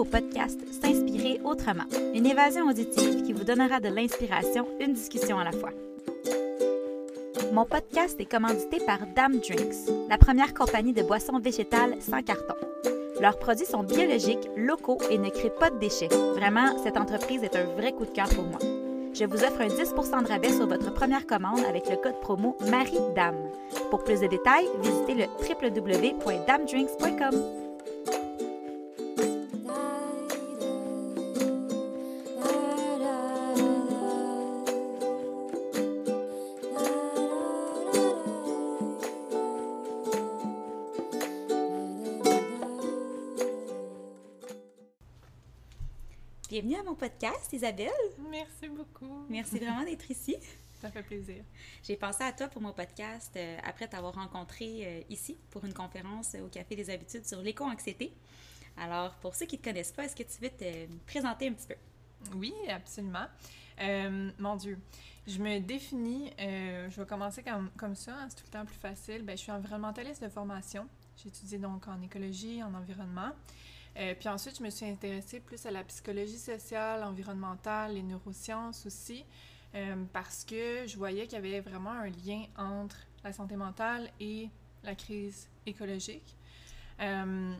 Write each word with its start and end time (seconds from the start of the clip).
au 0.00 0.04
podcast 0.04 0.58
S'inspirer 0.80 1.40
autrement, 1.44 1.84
une 2.14 2.24
évasion 2.24 2.66
auditive 2.66 3.22
qui 3.22 3.34
vous 3.34 3.44
donnera 3.44 3.80
de 3.80 3.88
l'inspiration, 3.88 4.66
une 4.80 4.94
discussion 4.94 5.38
à 5.38 5.44
la 5.44 5.52
fois. 5.52 5.68
Mon 7.52 7.66
podcast 7.66 8.18
est 8.18 8.24
commandité 8.24 8.78
par 8.86 9.00
Dame 9.14 9.40
Drinks, 9.40 9.90
la 10.08 10.16
première 10.16 10.54
compagnie 10.54 10.94
de 10.94 11.02
boissons 11.02 11.38
végétales 11.38 11.96
sans 12.00 12.22
carton. 12.22 12.54
Leurs 13.20 13.38
produits 13.38 13.66
sont 13.66 13.82
biologiques, 13.82 14.48
locaux 14.56 14.96
et 15.10 15.18
ne 15.18 15.28
créent 15.28 15.50
pas 15.50 15.68
de 15.68 15.78
déchets. 15.78 16.08
Vraiment, 16.34 16.82
cette 16.82 16.96
entreprise 16.96 17.42
est 17.42 17.56
un 17.56 17.64
vrai 17.64 17.92
coup 17.92 18.06
de 18.06 18.10
cœur 18.10 18.30
pour 18.30 18.44
moi. 18.44 18.58
Je 19.12 19.26
vous 19.26 19.44
offre 19.44 19.60
un 19.60 19.68
10 19.68 19.76
de 19.76 20.28
rabais 20.28 20.52
sur 20.52 20.66
votre 20.66 20.94
première 20.94 21.26
commande 21.26 21.60
avec 21.68 21.90
le 21.90 21.96
code 21.96 22.18
promo 22.20 22.56
MARIE-DAME. 22.70 23.50
Pour 23.90 24.02
plus 24.02 24.20
de 24.20 24.28
détails, 24.28 24.70
visitez 24.82 25.14
le 25.14 25.26
www.damedrinks.com. 25.46 27.69
mon 46.90 46.96
podcast, 46.96 47.52
Isabelle. 47.52 47.88
Merci 48.30 48.68
beaucoup. 48.68 49.24
Merci 49.28 49.60
vraiment 49.60 49.84
d'être 49.84 50.10
ici. 50.10 50.34
Ça 50.80 50.90
fait 50.90 51.04
plaisir. 51.04 51.44
J'ai 51.84 51.94
pensé 51.94 52.24
à 52.24 52.32
toi 52.32 52.48
pour 52.48 52.60
mon 52.60 52.72
podcast 52.72 53.32
euh, 53.36 53.58
après 53.62 53.86
t'avoir 53.86 54.14
rencontré 54.14 54.80
euh, 54.84 55.00
ici 55.08 55.38
pour 55.50 55.64
une 55.64 55.72
conférence 55.72 56.34
au 56.34 56.48
Café 56.48 56.74
des 56.74 56.90
Habitudes 56.90 57.24
sur 57.24 57.40
l'éco-anxiété. 57.42 58.12
Alors, 58.76 59.14
pour 59.20 59.36
ceux 59.36 59.46
qui 59.46 59.54
ne 59.54 59.60
te 59.60 59.68
connaissent 59.68 59.92
pas, 59.92 60.04
est-ce 60.04 60.16
que 60.16 60.24
tu 60.24 60.42
veux 60.42 60.50
te 60.50 60.92
présenter 61.06 61.46
un 61.46 61.52
petit 61.52 61.68
peu? 61.68 61.76
Oui, 62.34 62.52
absolument. 62.68 63.26
Euh, 63.80 64.32
mon 64.40 64.56
Dieu, 64.56 64.76
je 65.28 65.38
me 65.38 65.60
définis, 65.60 66.32
je 66.38 67.00
vais 67.00 67.06
commencer 67.06 67.44
comme, 67.44 67.70
comme 67.76 67.94
ça, 67.94 68.16
hein, 68.16 68.26
c'est 68.30 68.36
tout 68.36 68.46
le 68.46 68.58
temps 68.58 68.66
plus 68.66 68.78
facile. 68.80 69.22
Ben, 69.22 69.36
je 69.36 69.42
suis 69.42 69.52
environnementaliste 69.52 70.24
de 70.24 70.28
formation. 70.28 70.88
J'étudie 71.22 71.58
donc 71.58 71.86
en 71.86 72.02
écologie, 72.02 72.64
en 72.64 72.74
environnement. 72.74 73.30
Euh, 73.96 74.14
puis 74.18 74.28
ensuite, 74.28 74.58
je 74.58 74.62
me 74.62 74.70
suis 74.70 74.86
intéressée 74.86 75.40
plus 75.40 75.64
à 75.66 75.70
la 75.70 75.82
psychologie 75.84 76.38
sociale, 76.38 77.02
environnementale, 77.02 77.94
les 77.94 78.02
neurosciences 78.02 78.86
aussi, 78.86 79.24
euh, 79.74 80.04
parce 80.12 80.44
que 80.44 80.86
je 80.86 80.96
voyais 80.96 81.24
qu'il 81.24 81.34
y 81.34 81.36
avait 81.36 81.60
vraiment 81.60 81.90
un 81.90 82.08
lien 82.08 82.44
entre 82.56 82.96
la 83.24 83.32
santé 83.32 83.56
mentale 83.56 84.10
et 84.20 84.48
la 84.82 84.94
crise 84.94 85.48
écologique. 85.66 86.36
Euh, 87.00 87.52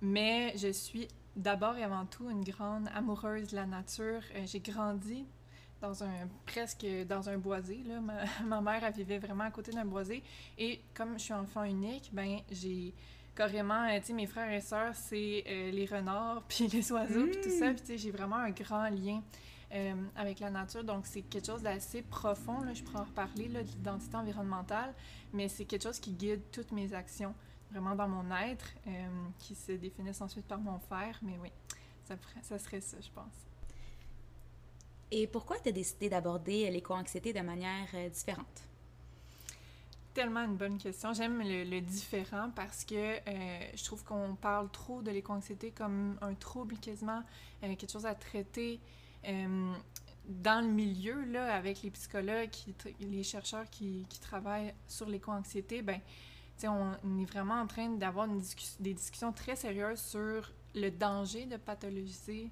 mais 0.00 0.56
je 0.56 0.72
suis 0.72 1.08
d'abord 1.34 1.76
et 1.76 1.84
avant 1.84 2.06
tout 2.06 2.30
une 2.30 2.44
grande 2.44 2.88
amoureuse 2.94 3.48
de 3.48 3.56
la 3.56 3.66
nature. 3.66 4.22
J'ai 4.44 4.60
grandi 4.60 5.24
dans 5.80 6.02
un 6.02 6.28
presque 6.46 6.86
dans 7.08 7.28
un 7.28 7.38
boisé. 7.38 7.82
Là. 7.84 8.00
Ma, 8.44 8.60
mère 8.60 8.90
vivait 8.92 9.18
vraiment 9.18 9.44
à 9.44 9.50
côté 9.50 9.72
d'un 9.72 9.84
boisé. 9.84 10.22
Et 10.56 10.80
comme 10.94 11.14
je 11.14 11.24
suis 11.24 11.34
enfant 11.34 11.64
unique, 11.64 12.10
ben 12.12 12.40
j'ai 12.50 12.94
carrément, 13.38 13.84
euh, 13.84 14.00
tu 14.00 14.06
sais, 14.06 14.12
mes 14.14 14.26
frères 14.26 14.52
et 14.52 14.60
sœurs, 14.60 14.96
c'est 14.96 15.44
euh, 15.46 15.70
les 15.70 15.86
renards, 15.86 16.42
puis 16.48 16.66
les 16.66 16.90
oiseaux, 16.90 17.26
puis 17.26 17.40
tout 17.40 17.50
ça. 17.50 17.70
Puis, 17.70 17.80
tu 17.80 17.86
sais, 17.86 17.98
j'ai 17.98 18.10
vraiment 18.10 18.36
un 18.36 18.50
grand 18.50 18.88
lien 18.90 19.22
euh, 19.72 19.94
avec 20.16 20.40
la 20.40 20.50
nature. 20.50 20.82
Donc, 20.82 21.06
c'est 21.06 21.22
quelque 21.22 21.46
chose 21.46 21.62
d'assez 21.62 22.02
profond, 22.02 22.60
là, 22.62 22.74
je 22.74 22.82
pourrais 22.82 22.98
en 22.98 23.04
reparler, 23.04 23.46
là, 23.48 23.62
de 23.62 23.68
l'identité 23.68 24.16
environnementale, 24.16 24.92
mais 25.32 25.46
c'est 25.48 25.64
quelque 25.64 25.84
chose 25.84 26.00
qui 26.00 26.12
guide 26.12 26.42
toutes 26.50 26.72
mes 26.72 26.92
actions, 26.92 27.32
vraiment 27.70 27.94
dans 27.94 28.08
mon 28.08 28.34
être, 28.34 28.74
qui 29.38 29.54
se 29.54 29.72
définissent 29.72 30.20
ensuite 30.20 30.46
par 30.46 30.58
mon 30.58 30.80
faire. 30.80 31.18
Mais 31.22 31.38
oui, 31.40 31.52
ça, 32.04 32.16
ça 32.42 32.58
serait 32.58 32.80
ça, 32.80 32.96
je 33.00 33.10
pense. 33.10 33.46
Et 35.10 35.26
pourquoi 35.28 35.58
tu 35.60 35.68
as 35.68 35.72
décidé 35.72 36.08
d'aborder 36.08 36.68
l'éco-anxiété 36.70 37.32
de 37.32 37.40
manière 37.40 37.88
différente? 38.10 38.68
Tellement 40.18 40.42
une 40.42 40.56
bonne 40.56 40.78
question. 40.78 41.12
J'aime 41.12 41.40
le, 41.44 41.80
différent 41.80 42.50
parce 42.56 42.84
que 42.84 42.96
euh, 42.96 43.20
je 43.72 43.84
trouve 43.84 44.02
qu'on 44.02 44.34
parle 44.34 44.68
trop 44.68 45.00
de 45.00 45.12
l'éco-anxiété 45.12 45.70
comme 45.70 46.18
un 46.20 46.34
trouble 46.34 46.76
quasiment, 46.78 47.22
euh, 47.62 47.76
quelque 47.76 47.92
chose 47.92 48.04
à 48.04 48.16
traiter 48.16 48.80
euh, 49.28 49.72
dans 50.28 50.60
le 50.60 50.72
milieu, 50.72 51.24
là, 51.26 51.54
avec 51.54 51.84
les 51.84 51.90
psychologues, 51.92 52.50
qui, 52.50 52.74
les 52.98 53.22
chercheurs 53.22 53.70
qui, 53.70 54.06
qui 54.08 54.18
travaillent 54.18 54.74
sur 54.88 55.08
l'éco-anxiété, 55.08 55.82
ben, 55.82 56.00
on, 56.64 56.90
on 57.04 57.18
est 57.20 57.24
vraiment 57.24 57.60
en 57.60 57.68
train 57.68 57.88
d'avoir 57.90 58.26
des 58.80 58.94
discussions 58.94 59.32
très 59.32 59.54
sérieuses 59.54 60.00
sur 60.00 60.52
le 60.74 60.90
danger 60.90 61.46
de 61.46 61.58
pathologiser 61.58 62.50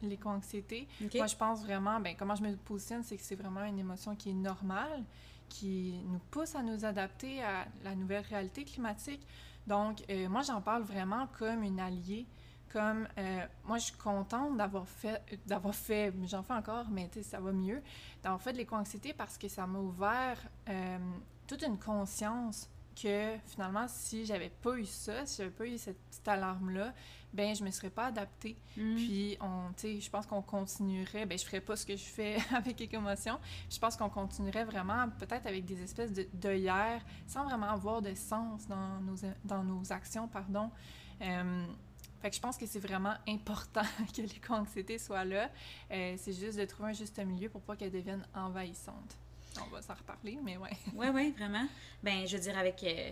l'éco-anxiété. 0.00 0.88
Moi, 1.14 1.26
je 1.26 1.36
pense 1.36 1.62
vraiment, 1.62 2.00
ben, 2.00 2.16
comment 2.18 2.36
je 2.36 2.42
me 2.42 2.56
positionne, 2.56 3.02
c'est 3.02 3.18
que 3.18 3.22
c'est 3.22 3.36
vraiment 3.36 3.64
une 3.64 3.78
émotion 3.78 4.16
qui 4.16 4.30
est 4.30 4.34
normale, 4.34 5.04
qui 5.52 6.00
nous 6.06 6.18
pousse 6.30 6.54
à 6.54 6.62
nous 6.62 6.84
adapter 6.84 7.42
à 7.42 7.66
la 7.84 7.94
nouvelle 7.94 8.24
réalité 8.28 8.64
climatique. 8.64 9.26
Donc, 9.66 10.02
euh, 10.10 10.28
moi, 10.28 10.40
j'en 10.42 10.62
parle 10.62 10.82
vraiment 10.82 11.28
comme 11.38 11.62
une 11.62 11.78
alliée, 11.78 12.26
comme 12.72 13.06
euh, 13.18 13.46
moi, 13.66 13.76
je 13.76 13.84
suis 13.84 13.96
contente 13.96 14.56
d'avoir 14.56 14.88
fait, 14.88 15.22
d'avoir 15.46 15.74
fait, 15.74 16.14
j'en 16.24 16.42
fais 16.42 16.54
encore, 16.54 16.86
mais 16.90 17.10
ça 17.22 17.38
va 17.38 17.52
mieux, 17.52 17.82
d'avoir 18.22 18.40
fait 18.40 18.52
de 18.52 18.58
l'éco-anxiété 18.58 19.12
parce 19.12 19.36
que 19.36 19.46
ça 19.48 19.66
m'a 19.66 19.78
ouvert 19.78 20.38
euh, 20.68 20.98
toute 21.46 21.62
une 21.62 21.78
conscience 21.78 22.68
que 22.94 23.36
finalement, 23.46 23.86
si 23.88 24.24
j'avais 24.24 24.50
pas 24.50 24.76
eu 24.76 24.84
ça, 24.84 25.26
si 25.26 25.38
j'avais 25.38 25.50
pas 25.50 25.66
eu 25.66 25.78
cette 25.78 25.98
petite 25.98 26.26
alarme-là, 26.26 26.92
ben 27.32 27.54
je 27.54 27.64
me 27.64 27.70
serais 27.70 27.90
pas 27.90 28.06
adaptée. 28.06 28.56
Mm. 28.76 28.94
Puis, 28.96 29.36
on, 29.40 29.72
tu 29.74 29.80
sais, 29.80 30.00
je 30.00 30.10
pense 30.10 30.26
qu'on 30.26 30.42
continuerait, 30.42 31.26
ben 31.26 31.38
je 31.38 31.44
ferais 31.44 31.60
pas 31.60 31.76
ce 31.76 31.86
que 31.86 31.96
je 31.96 32.04
fais 32.04 32.36
avec 32.54 32.80
Écomotion. 32.80 33.38
Je 33.70 33.78
pense 33.78 33.96
qu'on 33.96 34.10
continuerait 34.10 34.64
vraiment, 34.64 35.08
peut-être 35.18 35.46
avec 35.46 35.64
des 35.64 35.82
espèces 35.82 36.12
de 36.12 36.26
d'œillères, 36.32 37.02
sans 37.26 37.44
vraiment 37.44 37.70
avoir 37.70 38.02
de 38.02 38.14
sens 38.14 38.66
dans 38.66 39.00
nos, 39.00 39.16
dans 39.44 39.64
nos 39.64 39.92
actions, 39.92 40.28
pardon. 40.28 40.70
Euh, 41.20 41.66
fait 42.20 42.30
que 42.30 42.36
je 42.36 42.40
pense 42.40 42.56
que 42.56 42.66
c'est 42.66 42.78
vraiment 42.78 43.14
important 43.28 43.82
que 44.16 44.22
l'éco-anxiété 44.22 44.98
soit 44.98 45.24
là. 45.24 45.50
Euh, 45.90 46.14
c'est 46.16 46.32
juste 46.32 46.58
de 46.58 46.64
trouver 46.64 46.90
un 46.90 46.94
juste 46.94 47.18
milieu 47.18 47.48
pour 47.48 47.62
pas 47.62 47.76
qu'elle 47.76 47.90
devienne 47.90 48.24
envahissante. 48.34 49.18
On 49.60 49.74
va 49.74 49.82
s'en 49.82 49.94
reparler, 49.94 50.38
mais 50.42 50.56
ouais. 50.56 50.70
Oui, 50.94 51.06
oui, 51.12 51.34
vraiment. 51.36 51.66
Ben, 52.02 52.26
je 52.26 52.36
veux 52.36 52.42
dire, 52.42 52.56
avec, 52.56 52.82
euh, 52.84 53.10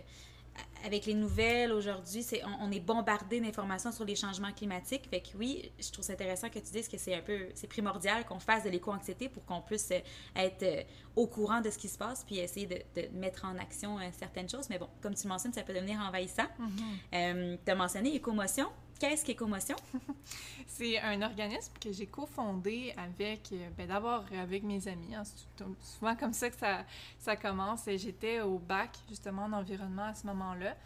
avec 0.85 1.05
les 1.05 1.13
nouvelles 1.13 1.71
aujourd'hui, 1.71 2.23
c'est, 2.23 2.41
on, 2.61 2.71
est 2.71 2.79
bombardé 2.79 3.39
d'informations 3.39 3.91
sur 3.91 4.05
les 4.05 4.15
changements 4.15 4.51
climatiques. 4.51 5.07
Fait 5.09 5.21
que 5.21 5.37
oui, 5.37 5.71
je 5.79 5.91
trouve 5.91 6.05
ça 6.05 6.13
intéressant 6.13 6.49
que 6.49 6.59
tu 6.59 6.71
dises 6.71 6.87
que 6.87 6.97
c'est 6.97 7.15
un 7.15 7.21
peu, 7.21 7.47
c'est 7.53 7.67
primordial 7.67 8.25
qu'on 8.25 8.39
fasse 8.39 8.63
de 8.63 8.69
l'éco-anxiété 8.69 9.29
pour 9.29 9.45
qu'on 9.45 9.61
puisse 9.61 9.91
euh, 9.91 9.99
être 10.35 10.63
euh, 10.63 10.83
au 11.15 11.27
courant 11.27 11.61
de 11.61 11.69
ce 11.69 11.77
qui 11.77 11.87
se 11.87 11.97
passe 11.97 12.23
puis 12.23 12.39
essayer 12.39 12.67
de, 12.67 13.01
de 13.01 13.07
mettre 13.17 13.45
en 13.45 13.57
action 13.57 13.97
certaines 14.17 14.49
choses. 14.49 14.69
Mais 14.69 14.79
bon, 14.79 14.89
comme 15.01 15.15
tu 15.15 15.27
mentionnes, 15.27 15.53
ça 15.53 15.63
peut 15.63 15.73
devenir 15.73 15.99
envahissant. 15.99 16.47
Mm-hmm. 16.59 17.59
tu 17.65 17.71
as 17.71 17.75
mentionné 17.75 18.15
écomotion. 18.15 18.67
Qu'est-ce 19.01 19.25
qu'Écomotion? 19.25 19.75
c'est 20.67 20.99
un 20.99 21.23
organisme 21.23 21.73
que 21.81 21.91
j'ai 21.91 22.05
cofondé 22.05 22.93
avec, 22.95 23.49
euh, 23.51 23.67
ben 23.75 23.87
d'abord 23.87 24.23
avec 24.39 24.61
mes 24.61 24.87
amis. 24.87 25.15
Hein. 25.15 25.23
c'est 25.23 25.65
souvent 25.81 26.15
comme 26.15 26.33
ça 26.33 26.51
que 26.51 26.55
ça, 26.55 26.85
ça 27.17 27.35
commence. 27.35 27.89
J'étais 27.95 28.41
au 28.41 28.59
bac, 28.59 28.91
justement, 29.09 29.45
en 29.45 29.53
environnement 29.53 30.03
à 30.03 30.13
ce 30.13 30.27
moment-là. 30.27 30.77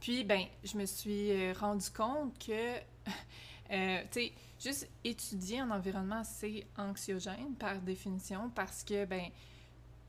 Puis, 0.00 0.24
ben, 0.24 0.46
je 0.64 0.78
me 0.78 0.86
suis 0.86 1.32
euh, 1.32 1.52
rendu 1.52 1.90
compte 1.90 2.32
que, 2.38 2.76
euh, 3.72 4.02
tu 4.10 4.20
sais, 4.20 4.32
juste 4.58 4.88
étudier 5.04 5.60
en 5.60 5.70
environnement, 5.70 6.24
c'est 6.24 6.66
anxiogène 6.78 7.56
par 7.58 7.78
définition 7.82 8.50
parce 8.54 8.82
que, 8.82 9.04
ben, 9.04 9.26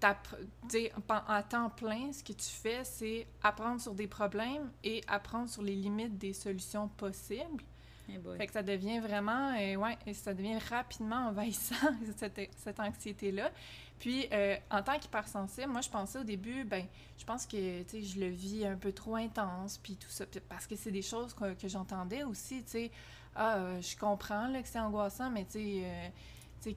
à 0.03 1.43
temps 1.43 1.69
plein, 1.69 2.11
ce 2.11 2.23
que 2.23 2.33
tu 2.33 2.49
fais, 2.49 2.83
c'est 2.83 3.27
apprendre 3.43 3.79
sur 3.79 3.93
des 3.93 4.07
problèmes 4.07 4.71
et 4.83 5.01
apprendre 5.07 5.49
sur 5.49 5.61
les 5.61 5.75
limites 5.75 6.17
des 6.17 6.33
solutions 6.33 6.87
possibles. 6.87 7.63
Eh 8.09 8.37
fait 8.37 8.47
que 8.47 8.53
ça 8.53 8.63
devient 8.63 8.99
vraiment, 8.99 9.55
euh, 9.57 9.75
ouais, 9.75 9.97
ça 10.13 10.33
devient 10.33 10.57
rapidement 10.69 11.27
envahissant, 11.27 11.75
cette, 12.17 12.39
cette 12.57 12.79
anxiété-là. 12.79 13.51
Puis, 13.99 14.27
euh, 14.33 14.57
en 14.71 14.81
tant 14.81 14.97
qu'hypersensible, 14.97 15.67
moi, 15.67 15.81
je 15.81 15.89
pensais 15.89 16.19
au 16.19 16.23
début, 16.23 16.63
ben, 16.63 16.85
je 17.17 17.23
pense 17.23 17.45
que, 17.45 17.83
tu 17.83 17.89
sais, 17.89 18.03
je 18.03 18.19
le 18.19 18.27
vis 18.27 18.65
un 18.65 18.75
peu 18.75 18.91
trop 18.91 19.15
intense, 19.15 19.77
puis 19.77 19.95
tout 19.95 20.09
ça, 20.09 20.25
parce 20.49 20.65
que 20.65 20.75
c'est 20.75 20.91
des 20.91 21.03
choses 21.03 21.33
que, 21.33 21.53
que 21.53 21.67
j'entendais 21.67 22.23
aussi, 22.23 22.63
tu 22.63 22.71
sais, 22.71 22.91
ah, 23.35 23.57
euh, 23.57 23.81
je 23.81 23.95
comprends, 23.95 24.47
là, 24.47 24.61
que 24.61 24.67
c'est 24.67 24.79
angoissant, 24.79 25.29
mais, 25.29 25.45
tu 25.45 25.51
sais, 25.51 26.11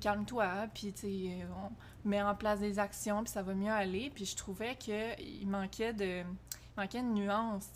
calme-toi, 0.01 0.69
puis 0.75 0.95
on 2.05 2.09
met 2.09 2.23
en 2.23 2.35
place 2.35 2.61
des 2.61 2.79
actions, 2.79 3.23
puis 3.23 3.33
ça 3.33 3.43
va 3.43 3.55
mieux 3.55 3.71
aller. 3.71 4.11
Puis 4.15 4.25
je 4.25 4.37
trouvais 4.37 4.77
qu'il 4.77 5.47
manquait 5.47 5.93
de, 5.93 6.23
manquait 6.77 7.03
de 7.03 7.07
nuances, 7.07 7.69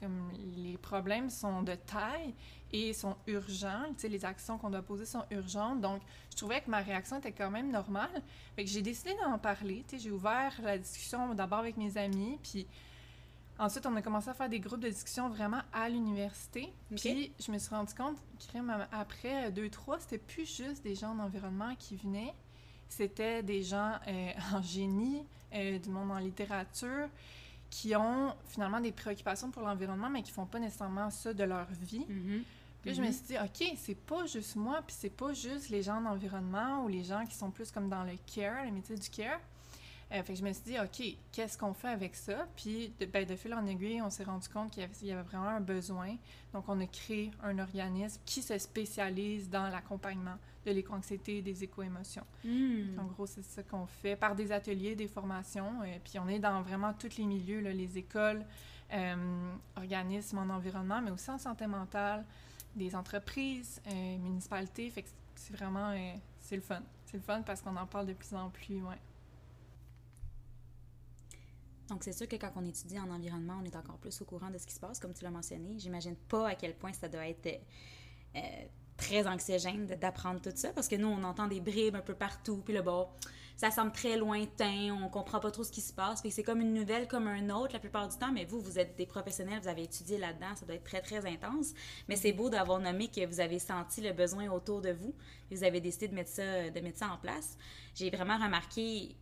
comme 0.00 0.30
les 0.56 0.76
problèmes 0.78 1.30
sont 1.30 1.62
de 1.62 1.74
taille 1.74 2.34
et 2.72 2.92
sont 2.92 3.16
urgents, 3.26 3.86
les 4.02 4.24
actions 4.24 4.58
qu'on 4.58 4.70
doit 4.70 4.82
poser 4.82 5.06
sont 5.06 5.24
urgentes. 5.30 5.80
Donc, 5.80 6.02
je 6.30 6.36
trouvais 6.36 6.60
que 6.60 6.70
ma 6.70 6.80
réaction 6.80 7.18
était 7.18 7.32
quand 7.32 7.50
même 7.50 7.70
normale. 7.70 8.22
J'ai 8.58 8.82
décidé 8.82 9.14
d'en 9.22 9.38
parler, 9.38 9.84
j'ai 9.90 10.10
ouvert 10.10 10.52
la 10.62 10.78
discussion 10.78 11.34
d'abord 11.34 11.60
avec 11.60 11.76
mes 11.76 11.96
amis, 11.96 12.38
puis 12.42 12.66
Ensuite, 13.58 13.86
on 13.86 13.96
a 13.96 14.02
commencé 14.02 14.28
à 14.28 14.34
faire 14.34 14.48
des 14.48 14.60
groupes 14.60 14.80
de 14.80 14.88
discussion 14.88 15.28
vraiment 15.28 15.62
à 15.72 15.88
l'université. 15.88 16.72
Puis, 16.94 17.32
je 17.40 17.50
me 17.50 17.58
suis 17.58 17.74
rendu 17.74 17.92
compte 17.94 18.16
après 18.92 19.50
deux, 19.50 19.68
trois, 19.68 19.98
c'était 19.98 20.18
plus 20.18 20.46
juste 20.46 20.82
des 20.82 20.94
gens 20.94 21.14
d'environnement 21.14 21.74
qui 21.76 21.96
venaient. 21.96 22.34
C'était 22.88 23.42
des 23.42 23.62
gens 23.62 23.94
euh, 24.06 24.30
en 24.54 24.62
génie, 24.62 25.26
euh, 25.54 25.78
du 25.78 25.90
monde 25.90 26.10
en 26.10 26.18
littérature, 26.18 27.08
qui 27.70 27.94
ont 27.96 28.32
finalement 28.46 28.80
des 28.80 28.92
préoccupations 28.92 29.50
pour 29.50 29.62
l'environnement, 29.62 30.08
mais 30.08 30.22
qui 30.22 30.32
font 30.32 30.46
pas 30.46 30.58
nécessairement 30.58 31.10
ça 31.10 31.34
de 31.34 31.44
leur 31.44 31.66
vie. 31.82 32.06
Mm-hmm. 32.08 32.42
Puis 32.82 32.94
je 32.94 33.02
me 33.02 33.08
mm-hmm. 33.08 33.12
suis 33.12 33.22
dit, 33.26 33.36
OK, 33.38 33.76
c'est 33.76 33.98
pas 33.98 34.24
juste 34.26 34.56
moi, 34.56 34.80
puis 34.86 34.96
c'est 34.98 35.10
pas 35.10 35.32
juste 35.32 35.68
les 35.68 35.82
gens 35.82 36.00
d'environnement 36.00 36.84
ou 36.84 36.88
les 36.88 37.02
gens 37.02 37.26
qui 37.26 37.34
sont 37.34 37.50
plus 37.50 37.70
comme 37.70 37.88
dans 37.88 38.04
le 38.04 38.16
care, 38.34 38.64
le 38.64 38.70
métier 38.70 38.96
du 38.96 39.10
care. 39.10 39.40
Euh, 40.10 40.22
fait 40.22 40.32
que 40.32 40.38
je 40.38 40.44
me 40.44 40.52
suis 40.52 40.62
dit, 40.64 40.78
OK, 40.78 41.18
qu'est-ce 41.32 41.58
qu'on 41.58 41.74
fait 41.74 41.88
avec 41.88 42.14
ça? 42.14 42.46
Puis, 42.56 42.92
de, 42.98 43.04
ben, 43.04 43.26
de 43.26 43.36
fil 43.36 43.52
en 43.52 43.66
aiguille, 43.66 44.00
on 44.00 44.08
s'est 44.08 44.24
rendu 44.24 44.48
compte 44.48 44.70
qu'il 44.70 44.82
y, 45.02 45.12
avait 45.12 45.22
vraiment 45.22 45.48
un 45.48 45.60
besoin. 45.60 46.16
Donc, 46.54 46.64
on 46.68 46.80
a 46.80 46.86
créé 46.86 47.30
un 47.42 47.58
organisme 47.58 48.20
qui 48.24 48.40
se 48.40 48.56
spécialise 48.56 49.50
dans 49.50 49.68
l'accompagnement 49.68 50.36
de 50.64 50.72
l'éco-anxiété 50.72 51.38
et 51.38 51.42
des 51.42 51.62
éco-émotions. 51.62 52.24
Hmm. 52.42 52.98
En 52.98 53.04
gros, 53.04 53.26
c'est 53.26 53.44
ça 53.44 53.62
qu'on 53.62 53.86
fait 53.86 54.16
par 54.16 54.34
des 54.34 54.50
ateliers, 54.50 54.94
des 54.94 55.08
formations. 55.08 55.84
Et 55.84 55.94
euh, 55.94 55.98
puis, 56.02 56.18
on 56.18 56.28
est 56.28 56.38
dans 56.38 56.62
vraiment 56.62 56.94
tous 56.94 57.18
les 57.18 57.26
milieux, 57.26 57.60
les 57.60 57.98
écoles, 57.98 58.46
euh, 58.94 59.52
organismes 59.76 60.38
en 60.38 60.48
environnement, 60.48 61.02
mais 61.02 61.10
aussi 61.10 61.30
en 61.30 61.38
santé 61.38 61.66
mentale, 61.66 62.24
des 62.74 62.94
entreprises, 62.94 63.82
municipalités. 64.22 64.88
Fait 64.88 65.02
que 65.02 65.08
c'est 65.34 65.54
vraiment, 65.54 65.92
c'est 66.40 66.56
le 66.56 66.62
fun. 66.62 66.80
C'est 67.04 67.16
le 67.18 67.22
fun 67.22 67.42
parce 67.42 67.60
qu'on 67.60 67.76
en 67.76 67.86
parle 67.86 68.06
de 68.06 68.12
plus 68.14 68.34
en 68.34 68.48
plus, 68.50 68.80
ouais. 68.82 68.98
Donc, 71.88 72.04
c'est 72.04 72.12
sûr 72.12 72.28
que 72.28 72.36
quand 72.36 72.52
on 72.56 72.64
étudie 72.64 72.98
en 72.98 73.10
environnement, 73.10 73.58
on 73.62 73.64
est 73.64 73.76
encore 73.76 73.98
plus 73.98 74.20
au 74.20 74.24
courant 74.24 74.50
de 74.50 74.58
ce 74.58 74.66
qui 74.66 74.74
se 74.74 74.80
passe, 74.80 74.98
comme 74.98 75.14
tu 75.14 75.24
l'as 75.24 75.30
mentionné. 75.30 75.78
J'imagine 75.78 76.16
pas 76.16 76.48
à 76.48 76.54
quel 76.54 76.76
point 76.76 76.92
ça 76.92 77.08
doit 77.08 77.26
être 77.26 77.60
euh, 78.36 78.40
très 78.96 79.26
anxiogène 79.26 79.86
d'apprendre 79.86 80.40
tout 80.40 80.52
ça, 80.54 80.72
parce 80.72 80.88
que 80.88 80.96
nous, 80.96 81.08
on 81.08 81.22
entend 81.24 81.46
des 81.46 81.60
bribes 81.60 81.96
un 81.96 82.02
peu 82.02 82.14
partout, 82.14 82.58
puis 82.64 82.74
là, 82.74 82.82
bon, 82.82 83.08
ça 83.56 83.70
semble 83.72 83.90
très 83.90 84.16
lointain, 84.16 84.96
on 85.02 85.08
comprend 85.08 85.40
pas 85.40 85.50
trop 85.50 85.64
ce 85.64 85.72
qui 85.72 85.80
se 85.80 85.92
passe. 85.92 86.20
Puis 86.20 86.30
c'est 86.30 86.44
comme 86.44 86.60
une 86.60 86.74
nouvelle 86.74 87.08
comme 87.08 87.26
un 87.26 87.50
autre 87.50 87.72
la 87.72 87.80
plupart 87.80 88.06
du 88.06 88.16
temps, 88.16 88.30
mais 88.32 88.44
vous, 88.44 88.60
vous 88.60 88.78
êtes 88.78 88.96
des 88.96 89.06
professionnels, 89.06 89.60
vous 89.60 89.68
avez 89.68 89.82
étudié 89.82 90.16
là-dedans, 90.16 90.54
ça 90.54 90.64
doit 90.64 90.76
être 90.76 90.84
très, 90.84 91.00
très 91.00 91.26
intense. 91.26 91.72
Mais 92.08 92.14
c'est 92.14 92.32
beau 92.32 92.50
d'avoir 92.50 92.78
nommé 92.78 93.08
que 93.08 93.26
vous 93.26 93.40
avez 93.40 93.58
senti 93.58 94.00
le 94.00 94.12
besoin 94.12 94.48
autour 94.48 94.80
de 94.80 94.90
vous, 94.90 95.14
et 95.50 95.56
vous 95.56 95.64
avez 95.64 95.80
décidé 95.80 96.06
de 96.06 96.14
mettre 96.14 96.30
ça, 96.30 96.70
de 96.70 96.80
mettre 96.80 96.98
ça 96.98 97.08
en 97.08 97.18
place. 97.18 97.56
J'ai 97.94 98.10
vraiment 98.10 98.36
remarqué 98.36 99.16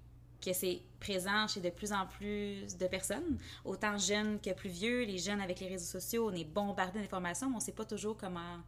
que 0.47 0.53
c'est 0.53 0.81
présent 1.01 1.49
chez 1.49 1.61
de 1.61 1.71
plus 1.71 1.93
en 1.93 2.07
plus 2.07 2.77
de 2.79 2.87
personnes, 2.87 3.39
autant 3.65 3.99
jeunes 3.99 4.41
que 4.41 4.53
plus 4.53 4.71
vieux. 4.71 5.05
Les 5.05 5.19
jeunes 5.19 5.41
avec 5.41 5.61
les 5.61 5.69
réseaux 5.69 5.99
sociaux, 5.99 6.31
on 6.31 6.35
est 6.35 6.45
bombardé 6.45 7.01
d'informations, 7.01 7.49
mais 7.49 7.57
on 7.57 7.59
ne 7.59 7.65
sait 7.65 7.73
pas 7.73 7.85
toujours 7.85 8.17
comment 8.17 8.59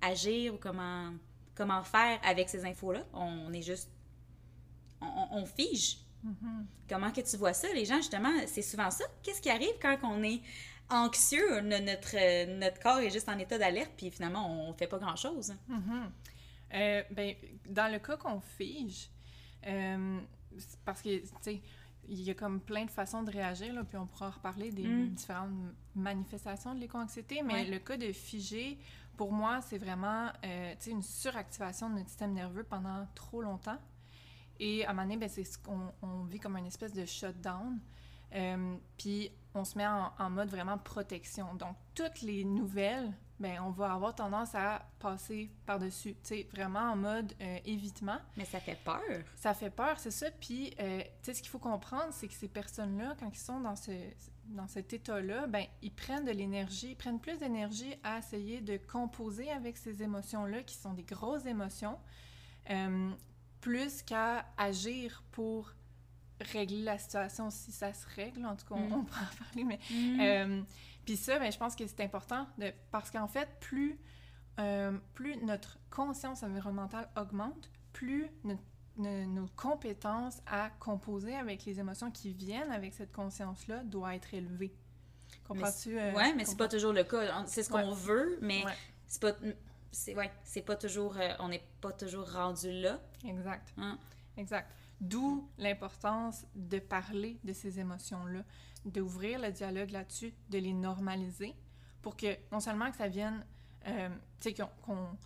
agir 0.00 0.54
ou 0.54 0.58
comment, 0.58 1.12
comment 1.54 1.82
faire 1.82 2.20
avec 2.24 2.48
ces 2.48 2.64
infos-là. 2.64 3.04
On, 3.12 3.52
est 3.52 3.62
juste... 3.62 3.90
On, 5.00 5.44
fige. 5.44 5.98
Mm-hmm. 6.24 6.64
Comment 6.88 7.10
que 7.10 7.20
tu 7.20 7.36
vois 7.36 7.52
ça? 7.52 7.68
Les 7.74 7.84
gens, 7.84 7.96
justement, 7.96 8.32
c'est 8.46 8.62
souvent 8.62 8.90
ça. 8.90 9.04
Qu'est-ce 9.22 9.42
qui 9.42 9.50
arrive 9.50 9.74
quand 9.82 9.98
on 10.04 10.22
est 10.22 10.40
anxieux? 10.88 11.60
Notre, 11.62 12.56
notre 12.58 12.80
corps 12.80 13.00
est 13.00 13.10
juste 13.10 13.28
en 13.28 13.38
état 13.38 13.58
d'alerte, 13.58 13.90
puis 13.96 14.10
finalement, 14.10 14.48
on 14.48 14.68
ne 14.68 14.76
fait 14.76 14.86
pas 14.86 14.98
grand-chose? 14.98 15.54
Mm-hmm. 15.68 16.10
Euh, 16.74 17.02
ben, 17.10 17.34
dans 17.68 17.92
le 17.92 17.98
cas 17.98 18.16
qu'on 18.16 18.40
fige, 18.40 19.10
euh, 19.66 20.20
parce 20.84 21.02
que, 21.02 21.20
tu 21.20 21.28
sais, 21.40 21.62
il 22.08 22.20
y 22.20 22.30
a 22.30 22.34
comme 22.34 22.60
plein 22.60 22.84
de 22.84 22.90
façons 22.90 23.22
de 23.22 23.30
réagir, 23.30 23.72
là, 23.72 23.84
puis 23.84 23.96
on 23.96 24.06
pourra 24.06 24.30
reparler 24.30 24.70
des 24.70 24.86
mm. 24.86 25.10
différentes 25.10 25.50
manifestations 25.94 26.74
de 26.74 26.80
l'éco-anxiété, 26.80 27.42
mais 27.42 27.64
le 27.64 27.78
cas 27.78 27.96
de 27.96 28.12
figé, 28.12 28.78
pour 29.16 29.32
moi, 29.32 29.60
c'est 29.60 29.78
vraiment 29.78 30.30
euh, 30.44 30.74
une 30.86 31.02
suractivation 31.02 31.88
de 31.88 31.96
notre 31.96 32.08
système 32.08 32.32
nerveux 32.32 32.64
pendant 32.64 33.06
trop 33.14 33.42
longtemps. 33.42 33.78
Et 34.60 34.84
à 34.84 34.90
un 34.90 34.92
moment 34.92 35.04
donné, 35.04 35.16
ben, 35.16 35.28
c'est 35.28 35.44
ce 35.44 35.58
qu'on 35.58 35.92
on 36.02 36.24
vit 36.24 36.38
comme 36.38 36.56
une 36.56 36.66
espèce 36.66 36.92
de 36.92 37.04
shutdown. 37.04 37.78
Euh, 38.34 38.76
puis 38.98 39.30
on 39.54 39.64
se 39.64 39.78
met 39.78 39.86
en, 39.86 40.12
en, 40.18 40.30
mode 40.30 40.48
vraiment 40.48 40.78
protection. 40.78 41.54
Donc, 41.54 41.76
toutes 41.94 42.22
les 42.22 42.44
nouvelles 42.44 43.12
ben 43.40 43.60
on 43.62 43.70
va 43.70 43.92
avoir 43.92 44.14
tendance 44.14 44.54
à 44.54 44.86
passer 44.98 45.50
par-dessus, 45.66 46.14
tu 46.14 46.18
sais, 46.22 46.48
vraiment 46.52 46.92
en 46.92 46.96
mode 46.96 47.34
euh, 47.40 47.58
évitement. 47.64 48.18
Mais 48.36 48.44
ça 48.44 48.60
fait 48.60 48.78
peur. 48.84 49.00
Ça 49.34 49.54
fait 49.54 49.70
peur, 49.70 49.98
c'est 49.98 50.10
ça. 50.10 50.30
Puis, 50.40 50.74
euh, 50.80 51.00
tu 51.00 51.08
sais, 51.22 51.34
ce 51.34 51.42
qu'il 51.42 51.50
faut 51.50 51.58
comprendre, 51.58 52.12
c'est 52.12 52.28
que 52.28 52.34
ces 52.34 52.48
personnes-là, 52.48 53.16
quand 53.18 53.28
ils 53.28 53.38
sont 53.38 53.60
dans, 53.60 53.76
ce, 53.76 53.90
dans 54.46 54.68
cet 54.68 54.92
état-là, 54.92 55.46
ben 55.46 55.64
ils 55.82 55.92
prennent 55.92 56.24
de 56.24 56.30
l'énergie, 56.30 56.92
ils 56.92 56.96
prennent 56.96 57.20
plus 57.20 57.38
d'énergie 57.38 57.94
à 58.04 58.18
essayer 58.18 58.60
de 58.60 58.76
composer 58.76 59.50
avec 59.50 59.76
ces 59.76 60.02
émotions-là, 60.02 60.62
qui 60.62 60.76
sont 60.76 60.94
des 60.94 61.02
grosses 61.04 61.46
émotions, 61.46 61.98
euh, 62.70 63.10
plus 63.60 64.02
qu'à 64.02 64.46
agir 64.56 65.24
pour 65.32 65.72
régler 66.40 66.82
la 66.82 66.98
situation 66.98 67.50
si 67.50 67.72
ça 67.72 67.92
se 67.92 68.06
règle. 68.16 68.44
En 68.46 68.56
tout 68.56 68.66
cas, 68.66 68.74
on, 68.74 68.80
mm. 68.80 69.04
pourra 69.06 69.20
en 69.20 69.44
parler, 69.44 69.64
mais... 69.64 69.78
Mm. 69.90 70.64
Puis 71.04 71.16
ça, 71.16 71.38
ben, 71.38 71.52
je 71.52 71.58
pense 71.58 71.76
que 71.76 71.86
c'est 71.86 72.00
important 72.00 72.46
de, 72.58 72.72
parce 72.90 73.10
qu'en 73.10 73.28
fait, 73.28 73.48
plus, 73.60 73.98
euh, 74.58 74.96
plus 75.12 75.36
notre 75.44 75.78
conscience 75.90 76.42
environnementale 76.42 77.08
augmente, 77.16 77.70
plus 77.92 78.30
nos 78.96 79.46
compétences 79.56 80.40
à 80.46 80.70
composer 80.80 81.34
avec 81.34 81.64
les 81.64 81.78
émotions 81.80 82.10
qui 82.10 82.32
viennent 82.32 82.70
avec 82.70 82.94
cette 82.94 83.12
conscience-là 83.12 83.82
doit 83.84 84.14
être 84.14 84.32
élevée. 84.32 84.74
Comprends-tu? 85.46 85.98
Euh, 85.98 86.12
oui, 86.16 86.32
mais 86.36 86.44
c'est 86.44 86.56
pas 86.56 86.68
toujours 86.68 86.92
le 86.92 87.04
cas. 87.04 87.44
C'est 87.46 87.62
ce 87.62 87.70
qu'on 87.70 87.92
veut, 87.92 88.38
mais 88.40 88.64
c'est 89.06 89.20
pas... 89.20 89.32
C'est 89.90 90.16
ouais, 90.16 90.32
pas 90.66 90.74
toujours... 90.74 91.16
Euh, 91.18 91.34
on 91.38 91.48
n'est 91.48 91.62
pas 91.80 91.92
toujours 91.92 92.28
rendu 92.32 92.72
là. 92.72 92.98
Exact. 93.24 93.72
Hein? 93.76 93.96
Exact. 94.36 94.68
D'où 95.00 95.50
l'importance 95.58 96.46
de 96.54 96.78
parler 96.78 97.38
de 97.44 97.52
ces 97.52 97.78
émotions-là, 97.80 98.42
d'ouvrir 98.84 99.40
le 99.40 99.50
dialogue 99.50 99.90
là-dessus, 99.90 100.34
de 100.50 100.58
les 100.58 100.72
normaliser 100.72 101.54
pour 102.00 102.16
que 102.16 102.36
non 102.52 102.60
seulement 102.60 102.90
que 102.90 102.96
ça 102.96 103.08
vienne, 103.08 103.44
euh, 103.86 104.08
tu 104.40 104.50
sais, 104.50 104.54
qu'on 104.82 105.16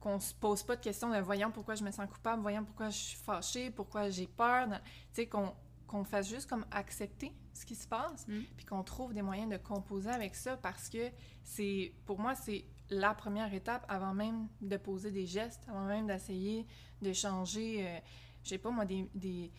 qu'on 0.00 0.18
se 0.18 0.32
pose 0.34 0.62
pas 0.62 0.76
de 0.76 0.80
questions 0.80 1.10
de 1.10 1.18
voyant 1.18 1.50
pourquoi 1.50 1.74
je 1.74 1.84
me 1.84 1.90
sens 1.90 2.08
coupable, 2.10 2.40
voyant 2.40 2.64
pourquoi 2.64 2.88
je 2.88 2.96
suis 2.96 3.18
fâchée, 3.18 3.70
pourquoi 3.70 4.08
j'ai 4.08 4.26
peur, 4.26 4.66
tu 4.68 4.80
sais, 5.12 5.26
qu'on 5.26 6.04
fasse 6.04 6.28
juste 6.28 6.48
comme 6.48 6.64
accepter 6.70 7.32
ce 7.52 7.66
qui 7.66 7.74
se 7.74 7.86
passe, 7.86 8.26
mm. 8.26 8.40
puis 8.56 8.64
qu'on 8.64 8.82
trouve 8.82 9.12
des 9.12 9.20
moyens 9.20 9.50
de 9.50 9.58
composer 9.58 10.08
avec 10.08 10.34
ça 10.34 10.56
parce 10.56 10.88
que 10.88 11.10
c'est, 11.44 11.92
pour 12.06 12.18
moi, 12.18 12.34
c'est 12.34 12.64
la 12.88 13.14
première 13.14 13.52
étape 13.52 13.84
avant 13.88 14.14
même 14.14 14.48
de 14.62 14.76
poser 14.78 15.10
des 15.10 15.26
gestes, 15.26 15.62
avant 15.68 15.84
même 15.84 16.06
d'essayer 16.06 16.66
de 17.02 17.12
changer. 17.12 17.86
Euh, 17.86 17.98
je 18.44 18.50
sais 18.50 18.58
pas 18.58 18.70
moi, 18.70 18.84
des, 18.84 19.50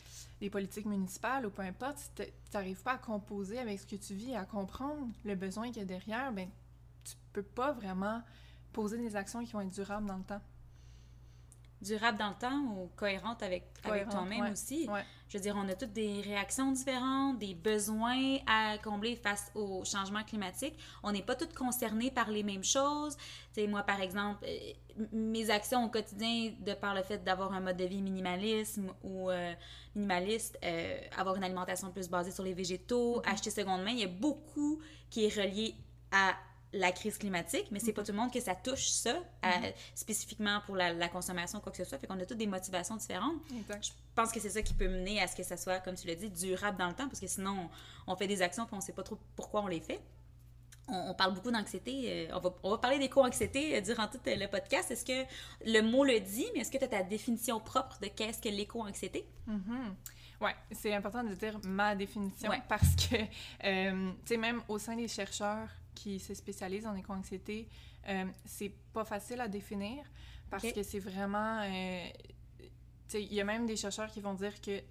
politiques 0.51 0.85
municipales 0.85 1.45
ou 1.45 1.49
peu 1.49 1.61
importe, 1.61 1.97
si 1.97 2.09
tu 2.15 2.23
n'arrives 2.53 2.81
pas 2.81 2.93
à 2.93 2.97
composer 2.97 3.59
avec 3.59 3.79
ce 3.79 3.85
que 3.85 3.95
tu 3.95 4.13
vis, 4.13 4.35
à 4.35 4.45
comprendre 4.45 5.07
le 5.23 5.35
besoin 5.35 5.67
qu'il 5.67 5.77
y 5.77 5.81
a 5.81 5.85
derrière, 5.85 6.31
ben 6.31 6.49
tu 7.03 7.15
peux 7.33 7.43
pas 7.43 7.71
vraiment 7.71 8.21
poser 8.73 8.97
des 8.97 9.15
actions 9.15 9.43
qui 9.43 9.51
vont 9.53 9.61
être 9.61 9.73
durables 9.73 10.07
dans 10.07 10.17
le 10.17 10.23
temps 10.23 10.41
durable 11.81 12.17
dans 12.17 12.29
le 12.29 12.35
temps 12.35 12.61
ou 12.75 12.89
cohérente 12.95 13.43
avec, 13.43 13.63
avec 13.83 14.09
toi-même 14.09 14.51
aussi. 14.51 14.87
Je 15.27 15.37
veux 15.37 15.41
dire, 15.41 15.55
on 15.57 15.67
a 15.69 15.75
toutes 15.75 15.93
des 15.93 16.19
réactions 16.21 16.73
différentes, 16.73 17.39
des 17.39 17.55
besoins 17.55 18.37
à 18.47 18.77
combler 18.77 19.15
face 19.15 19.49
au 19.55 19.83
changement 19.85 20.23
climatique. 20.23 20.77
On 21.03 21.13
n'est 21.13 21.21
pas 21.21 21.35
toutes 21.35 21.53
concernées 21.53 22.11
par 22.11 22.29
les 22.29 22.43
mêmes 22.43 22.65
choses. 22.65 23.15
Tu 23.53 23.61
sais, 23.61 23.67
moi, 23.67 23.83
par 23.83 24.01
exemple, 24.01 24.43
euh, 24.45 25.05
mes 25.13 25.49
actions 25.49 25.85
au 25.85 25.89
quotidien, 25.89 26.51
de 26.59 26.73
par 26.73 26.93
le 26.93 27.01
fait 27.01 27.23
d'avoir 27.23 27.53
un 27.53 27.61
mode 27.61 27.77
de 27.77 27.85
vie 27.85 28.01
minimalisme 28.01 28.91
ou 29.03 29.29
euh, 29.29 29.53
minimaliste, 29.95 30.59
euh, 30.65 30.99
avoir 31.17 31.37
une 31.37 31.45
alimentation 31.45 31.91
plus 31.91 32.09
basée 32.09 32.31
sur 32.31 32.43
les 32.43 32.53
végétaux, 32.53 33.21
mm-hmm. 33.21 33.31
acheter 33.31 33.51
seconde 33.51 33.83
main, 33.83 33.91
il 33.91 33.99
y 33.99 34.03
a 34.03 34.07
beaucoup 34.07 34.81
qui 35.09 35.25
est 35.25 35.41
relié 35.41 35.75
à 36.11 36.35
la 36.73 36.91
crise 36.91 37.17
climatique, 37.17 37.67
mais 37.71 37.79
c'est 37.79 37.93
pas 37.93 38.03
tout 38.03 38.11
le 38.11 38.17
monde 38.17 38.31
que 38.31 38.39
ça 38.39 38.55
touche 38.55 38.89
ça, 38.89 39.13
mm-hmm. 39.43 39.73
spécifiquement 39.93 40.61
pour 40.65 40.75
la, 40.75 41.09
consommation, 41.09 41.59
quoi 41.59 41.71
que 41.71 41.77
ce 41.77 41.83
soit. 41.83 41.97
Fait 41.97 42.07
qu'on 42.07 42.19
a 42.19 42.25
toutes 42.25 42.37
des 42.37 42.47
motivations 42.47 42.95
différentes. 42.95 43.35
Je 43.49 43.89
pense 44.15 44.31
que 44.31 44.39
c'est 44.39 44.51
ça 44.51 44.61
qui 44.61 44.73
peut 44.73 44.87
mener 44.87 45.21
à 45.21 45.27
ce 45.27 45.35
que 45.35 45.43
ça 45.43 45.57
soit, 45.57 45.79
comme 45.79 45.95
tu 45.95 46.07
l'as 46.07 46.15
dit, 46.15 46.29
durable 46.29 46.77
dans 46.77 46.87
le 46.87 46.93
temps, 46.93 47.07
parce 47.07 47.19
que 47.19 47.27
sinon, 47.27 47.69
on, 48.07 48.15
fait 48.15 48.27
des 48.27 48.41
actions 48.41 48.63
et 48.63 48.75
on 48.75 48.81
sait 48.81 48.93
pas 48.93 49.03
trop 49.03 49.17
pourquoi 49.35 49.61
on 49.61 49.67
les 49.67 49.81
fait. 49.81 50.01
On, 50.87 51.13
parle 51.13 51.33
beaucoup 51.33 51.51
d'anxiété. 51.51 52.29
Euh, 52.29 52.35
on, 52.35 52.39
va, 52.39 52.53
on 52.63 52.71
va 52.71 52.77
parler 52.77 52.99
d'éco-anxiété 52.99 53.77
euh, 53.77 53.81
durant 53.81 54.07
tout 54.07 54.19
euh, 54.27 54.35
le 54.35 54.47
podcast. 54.47 54.91
Est-ce 54.91 55.05
que 55.05 55.25
le 55.65 55.81
mot 55.81 56.03
le 56.03 56.19
dit, 56.19 56.47
mais 56.53 56.61
est-ce 56.61 56.71
que 56.71 56.77
tu 56.77 56.83
as 56.83 56.89
ta 56.89 57.03
définition 57.03 57.59
propre 57.61 57.97
de 58.01 58.07
qu'est-ce 58.07 58.41
que 58.41 58.49
l'éco-anxiété? 58.49 59.25
Mm-hmm. 59.47 59.93
Oui, 60.41 60.49
c'est 60.71 60.93
important 60.93 61.23
de 61.23 61.33
dire 61.35 61.59
ma 61.63 61.95
définition 61.95 62.51
parce 62.67 62.95
que, 62.95 63.15
tu 63.15 64.17
sais, 64.25 64.37
même 64.37 64.61
au 64.67 64.79
sein 64.79 64.95
des 64.95 65.07
chercheurs, 65.07 65.69
qui 66.01 66.19
se 66.19 66.33
spécialisent 66.33 66.87
en 66.87 66.95
éco-anxiété, 66.95 67.67
euh, 68.07 68.25
c'est 68.45 68.73
pas 68.91 69.05
facile 69.05 69.39
à 69.41 69.47
définir 69.47 70.03
parce 70.49 70.71
que 70.71 70.83
c'est 70.83 70.99
vraiment. 70.99 71.61
Euh, 71.61 72.09
il 73.13 73.33
y 73.33 73.41
a 73.41 73.43
même 73.43 73.65
des 73.65 73.75
chercheurs 73.75 74.09
qui 74.09 74.21
vont 74.21 74.33
dire 74.33 74.59
que 74.61 74.81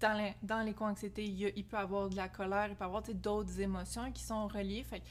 dans, 0.00 0.34
dans 0.42 0.62
l'éco-anxiété, 0.62 1.24
il, 1.24 1.52
il, 1.54 1.64
peut 1.64 1.76
y 1.76 1.80
avoir 1.80 2.08
de 2.08 2.16
la 2.16 2.28
colère, 2.28 2.68
il 2.70 2.74
peut 2.74 2.84
y 2.84 2.86
avoir 2.86 3.02
d'autres 3.02 3.60
émotions 3.60 4.10
qui 4.10 4.22
sont 4.22 4.48
reliées. 4.48 4.82
Fait, 4.84 5.02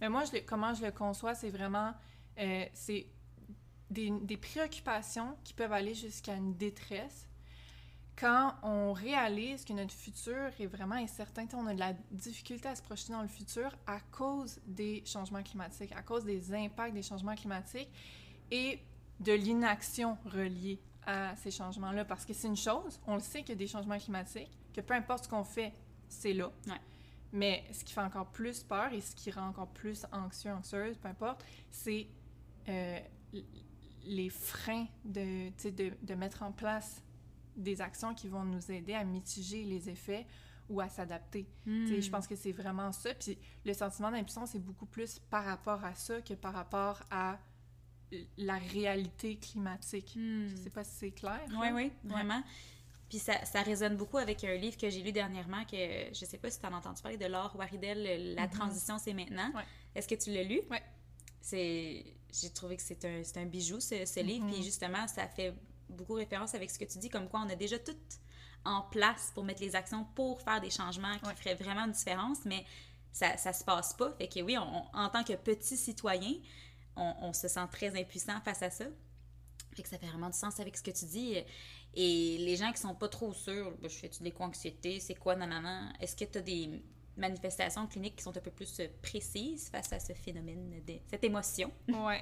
mais 0.00 0.08
moi, 0.08 0.24
je, 0.24 0.38
comment 0.40 0.74
je 0.74 0.84
le 0.84 0.92
conçois, 0.92 1.34
c'est 1.34 1.50
vraiment 1.50 1.92
euh, 2.38 2.64
c'est 2.74 3.06
des, 3.90 4.10
des, 4.10 4.36
préoccupations 4.36 5.36
qui 5.42 5.52
peuvent 5.54 5.72
aller 5.72 5.94
jusqu'à 5.94 6.34
une 6.34 6.54
détresse. 6.54 7.28
Quand 8.22 8.54
on 8.62 8.92
réalise 8.92 9.64
que 9.64 9.72
notre 9.72 9.92
futur 9.92 10.52
est 10.60 10.66
vraiment 10.66 10.94
incertain, 10.94 11.44
on 11.54 11.66
a 11.66 11.74
de 11.74 11.80
la 11.80 11.92
difficulté 12.12 12.68
à 12.68 12.76
se 12.76 12.80
projeter 12.80 13.12
dans 13.12 13.22
le 13.22 13.26
futur 13.26 13.76
à 13.84 13.98
cause 13.98 14.60
des 14.64 15.02
changements 15.04 15.42
climatiques, 15.42 15.90
à 15.90 16.02
cause 16.02 16.24
des 16.24 16.54
impacts 16.54 16.94
des 16.94 17.02
changements 17.02 17.34
climatiques 17.34 17.90
et 18.52 18.78
de 19.18 19.32
l'inaction 19.32 20.16
reliée 20.24 20.78
à 21.04 21.34
ces 21.34 21.50
changements-là. 21.50 22.04
Parce 22.04 22.24
que 22.24 22.32
c'est 22.32 22.46
une 22.46 22.56
chose, 22.56 23.00
on 23.08 23.16
le 23.16 23.20
sait 23.20 23.40
qu'il 23.40 23.48
y 23.48 23.52
a 23.52 23.56
des 23.56 23.66
changements 23.66 23.98
climatiques, 23.98 24.56
que 24.72 24.80
peu 24.82 24.94
importe 24.94 25.24
ce 25.24 25.28
qu'on 25.28 25.42
fait, 25.42 25.72
c'est 26.08 26.32
là. 26.32 26.52
Mais 27.32 27.64
ce 27.72 27.82
qui 27.82 27.92
fait 27.92 28.02
encore 28.02 28.26
plus 28.26 28.62
peur 28.62 28.92
et 28.92 29.00
ce 29.00 29.16
qui 29.16 29.32
rend 29.32 29.48
encore 29.48 29.66
plus 29.66 30.06
anxieux, 30.12 30.52
anxieuse, 30.52 30.96
peu 30.96 31.08
importe, 31.08 31.44
c'est 31.72 32.06
euh, 32.68 33.00
les 34.04 34.30
freins 34.30 34.86
de, 35.04 35.48
de, 35.70 35.92
de, 36.00 36.14
mettre 36.14 36.44
en 36.44 36.52
place 36.52 37.02
des 37.56 37.80
actions 37.80 38.14
qui 38.14 38.28
vont 38.28 38.44
nous 38.44 38.70
aider 38.70 38.94
à 38.94 39.04
mitiger 39.04 39.64
les 39.64 39.88
effets 39.88 40.26
ou 40.68 40.80
à 40.80 40.88
s'adapter. 40.88 41.46
Je 41.66 42.06
hmm. 42.06 42.10
pense 42.10 42.26
que 42.26 42.36
c'est 42.36 42.52
vraiment 42.52 42.92
ça. 42.92 43.14
Puis 43.14 43.38
le 43.64 43.74
sentiment 43.74 44.10
d'impuissance 44.10 44.54
est 44.54 44.60
beaucoup 44.60 44.86
plus 44.86 45.18
par 45.18 45.44
rapport 45.44 45.84
à 45.84 45.94
ça 45.94 46.20
que 46.22 46.34
par 46.34 46.54
rapport 46.54 47.02
à 47.10 47.38
la 48.36 48.56
réalité 48.58 49.36
climatique. 49.36 50.14
Hmm. 50.16 50.48
Je 50.48 50.56
sais 50.56 50.70
pas 50.70 50.84
si 50.84 50.94
c'est 50.94 51.10
clair. 51.10 51.40
Oui, 51.58 51.68
oui, 51.72 51.92
vraiment. 52.04 52.42
Puis 53.08 53.18
ça, 53.18 53.44
ça, 53.44 53.60
résonne 53.62 53.96
beaucoup 53.96 54.16
avec 54.16 54.42
un 54.44 54.54
livre 54.54 54.76
que 54.78 54.88
j'ai 54.88 55.02
lu 55.02 55.12
dernièrement, 55.12 55.64
que 55.64 55.76
je 55.76 56.24
sais 56.24 56.38
pas 56.38 56.50
si 56.50 56.58
tu 56.58 56.66
en 56.66 56.72
as 56.72 56.78
entendu 56.78 57.02
parler, 57.02 57.18
de 57.18 57.26
Laure 57.26 57.54
Waridel, 57.56 58.34
La 58.34 58.46
mm-hmm. 58.46 58.50
transition, 58.50 58.98
c'est 58.98 59.12
maintenant. 59.12 59.52
Est-ce 59.94 60.08
que 60.08 60.14
tu 60.14 60.30
l'as 60.30 60.44
lu? 60.44 60.60
Oui. 60.70 60.78
J'ai 62.32 62.50
trouvé 62.54 62.76
que 62.76 62.82
c'est 62.82 63.04
un, 63.04 63.22
un, 63.36 63.44
bijou, 63.44 63.80
ce, 63.80 64.06
ce 64.06 64.20
livre. 64.20 64.46
Puis 64.46 64.60
mm-hmm. 64.60 64.64
justement, 64.64 65.06
ça 65.08 65.28
fait 65.28 65.54
beaucoup 65.88 66.14
référence 66.14 66.54
avec 66.54 66.70
ce 66.70 66.78
que 66.78 66.84
tu 66.84 66.98
dis, 66.98 67.08
comme 67.08 67.28
quoi 67.28 67.40
on 67.40 67.48
a 67.48 67.56
déjà 67.56 67.78
tout 67.78 67.96
en 68.64 68.82
place 68.82 69.32
pour 69.34 69.44
mettre 69.44 69.60
les 69.60 69.74
actions 69.74 70.06
pour 70.14 70.40
faire 70.40 70.60
des 70.60 70.70
changements 70.70 71.18
qui 71.18 71.34
feraient 71.34 71.54
vraiment 71.54 71.84
une 71.86 71.92
différence, 71.92 72.44
mais 72.44 72.64
ça, 73.12 73.36
ça 73.36 73.52
se 73.52 73.64
passe 73.64 73.92
pas. 73.94 74.12
Fait 74.12 74.28
que 74.28 74.40
oui, 74.40 74.56
en 74.56 75.08
tant 75.10 75.24
que 75.24 75.34
petit 75.34 75.76
citoyen, 75.76 76.34
on, 76.96 77.14
on, 77.20 77.32
se 77.32 77.48
sent 77.48 77.66
très 77.70 77.98
impuissant 77.98 78.40
face 78.44 78.62
à 78.62 78.70
ça. 78.70 78.84
Fait 79.74 79.82
que 79.82 79.88
ça 79.88 79.98
fait 79.98 80.06
vraiment 80.06 80.30
du 80.30 80.36
sens 80.36 80.60
avec 80.60 80.76
ce 80.76 80.82
que 80.82 80.90
tu 80.90 81.06
dis. 81.06 81.42
Et 81.94 82.38
les 82.38 82.56
gens 82.56 82.72
qui 82.72 82.80
sont 82.80 82.94
pas 82.94 83.08
trop 83.08 83.32
sûrs, 83.34 83.72
ben, 83.80 83.90
je 83.90 83.96
fais-tu 83.96 84.20
de 84.20 84.24
l'éco-anxiété, 84.24 85.00
c'est 85.00 85.14
quoi, 85.14 85.36
nanana, 85.36 85.92
est-ce 86.00 86.16
que 86.16 86.24
tu 86.24 86.38
as 86.38 86.42
des 86.42 86.82
manifestations 87.16 87.86
cliniques 87.86 88.16
qui 88.16 88.22
sont 88.22 88.36
un 88.36 88.40
peu 88.40 88.50
plus 88.50 88.80
précises 89.02 89.68
face 89.68 89.92
à 89.92 90.00
ce 90.00 90.14
phénomène, 90.14 90.82
de, 90.86 90.94
cette 91.10 91.24
émotion? 91.24 91.70
Oui. 91.88 92.14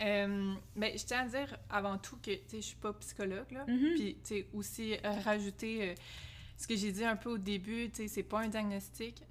Euh, 0.00 0.54
ben, 0.74 0.98
je 0.98 1.04
tiens 1.04 1.20
à 1.20 1.26
dire 1.26 1.56
avant 1.70 1.98
tout 1.98 2.16
que 2.16 2.32
je 2.52 2.60
suis 2.60 2.76
pas 2.76 2.92
psychologue, 2.94 3.50
là. 3.50 3.64
Mm-hmm. 3.66 3.94
Puis, 3.94 4.18
tu 4.22 4.28
sais, 4.28 4.48
aussi 4.52 4.94
euh, 4.94 5.10
rajouter 5.24 5.90
euh, 5.90 5.94
ce 6.56 6.66
que 6.66 6.76
j'ai 6.76 6.92
dit 6.92 7.04
un 7.04 7.16
peu 7.16 7.30
au 7.30 7.38
début, 7.38 7.90
tu 7.90 7.96
sais, 7.96 8.08
c'est 8.08 8.22
pas 8.22 8.40
un 8.40 8.48
diagnostic 8.48 9.22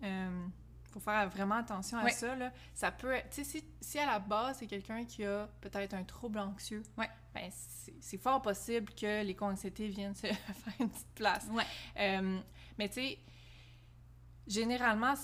faut 0.92 1.00
faire 1.00 1.28
vraiment 1.28 1.56
attention 1.56 1.98
à 1.98 2.08
ça. 2.10 2.36
Là. 2.36 2.52
Ça 2.76 2.92
peut 2.92 3.16
sais, 3.32 3.44
si, 3.44 3.64
si, 3.82 3.98
à 3.98 4.06
la 4.06 4.20
base, 4.20 4.58
c'est 4.60 4.68
quelqu'un 4.68 5.06
qui 5.06 5.26
a 5.26 5.50
peut-être 5.60 5.96
un 5.96 6.04
trouble 6.04 6.38
anxieux, 6.38 6.84
ouais. 7.00 7.10
ben 7.34 7.50
c'est 8.00 8.20
fort 8.20 8.44
possible 8.44 8.94
que 8.94 9.24
les 9.24 9.36
anxiété 9.42 9.88
viennent 9.88 10.14
se 10.14 10.28
faire 10.28 10.74
une 10.80 10.92
petite 10.92 11.16
place. 11.16 11.48
Ouais. 11.52 12.22
Mais 12.78 12.90
tu 12.90 12.94
sais, 12.94 13.18
généralement, 14.46 15.16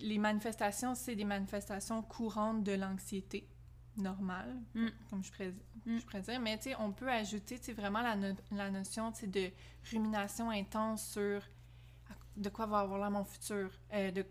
les 0.00 0.16
manifestations, 0.16 0.94
c'est 0.94 1.14
des 1.14 1.26
manifestations 1.26 2.00
courantes 2.00 2.64
de 2.64 2.72
l'anxiété 2.72 3.46
normale, 3.96 4.56
mm. 4.74 4.88
comme 5.10 5.22
je 5.22 5.30
pourrais, 5.32 5.54
mm. 5.86 5.98
je 5.98 6.04
pourrais, 6.04 6.20
dire. 6.22 6.40
Mais 6.40 6.56
tu 6.58 6.70
sais, 6.70 6.76
on 6.78 6.92
peut 6.92 7.10
ajouter 7.10 7.58
vraiment 7.72 8.02
la, 8.02 8.16
la 8.50 8.70
notion 8.70 9.12
de 9.22 9.50
rumination 9.90 10.50
intense 10.50 11.06
sur 11.06 11.42
de 12.36 12.48
quoi 12.48 12.66
va 12.66 12.80
avoir 12.80 12.98
là 12.98 13.10
mon 13.10 13.24
futur, 13.24 13.70
euh, 13.92 14.10
de 14.10 14.24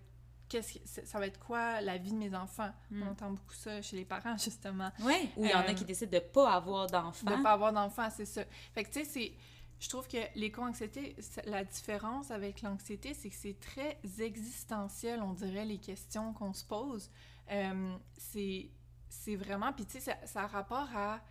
qu'est-ce 0.50 0.80
que, 0.80 1.08
ça 1.08 1.20
va 1.20 1.28
être 1.28 1.40
quoi 1.40 1.82
la 1.82 1.98
vie 1.98 2.12
de 2.12 2.18
mes 2.18 2.36
enfants. 2.36 2.72
On 2.92 2.96
hmm. 2.96 3.08
entend 3.10 3.32
beaucoup 3.32 3.54
ça 3.54 3.82
chez 3.82 3.96
les 3.96 4.06
parents, 4.06 4.38
justement. 4.44 4.92
Oui, 5.02 5.30
ou 5.38 5.46
il 5.46 5.52
y 5.52 5.54
en 5.54 5.60
a 5.60 5.70
euh, 5.70 5.74
qui 5.74 5.86
décident 5.86 6.12
de 6.12 6.20
pas 6.20 6.54
avoir 6.54 6.88
d'enfants. 6.88 7.38
De 7.38 7.42
pas 7.42 7.54
avoir 7.54 7.74
d'enfants, 7.74 8.10
c'est 8.10 8.26
ça. 8.26 8.44
Fait 8.74 8.84
que, 8.84 8.92
tu 8.92 9.00
sais, 9.00 9.06
c'est... 9.06 9.34
Je 9.80 9.90
trouve 9.90 10.08
que 10.08 10.18
l'éco-anxiété, 10.36 11.16
la 11.46 11.64
différence 11.64 12.30
avec 12.30 12.62
l'anxiété, 12.62 13.16
c'est 13.16 13.30
que 13.30 13.36
c'est 13.36 13.60
très 13.60 13.98
existentiel, 14.20 15.24
on 15.24 15.34
dirait, 15.34 15.66
les 15.66 15.80
questions 15.80 16.34
qu'on 16.34 16.54
se 16.54 16.64
pose. 16.64 17.10
Euh, 17.50 17.96
c'est, 18.16 18.70
c'est 19.12 19.36
vraiment... 19.36 19.72
Puis, 19.74 19.86
tu 19.86 19.94
sais, 19.94 20.00
ça, 20.00 20.18
ça 20.26 20.44
a 20.44 20.48
rapport 20.48 20.90
à 20.96 21.22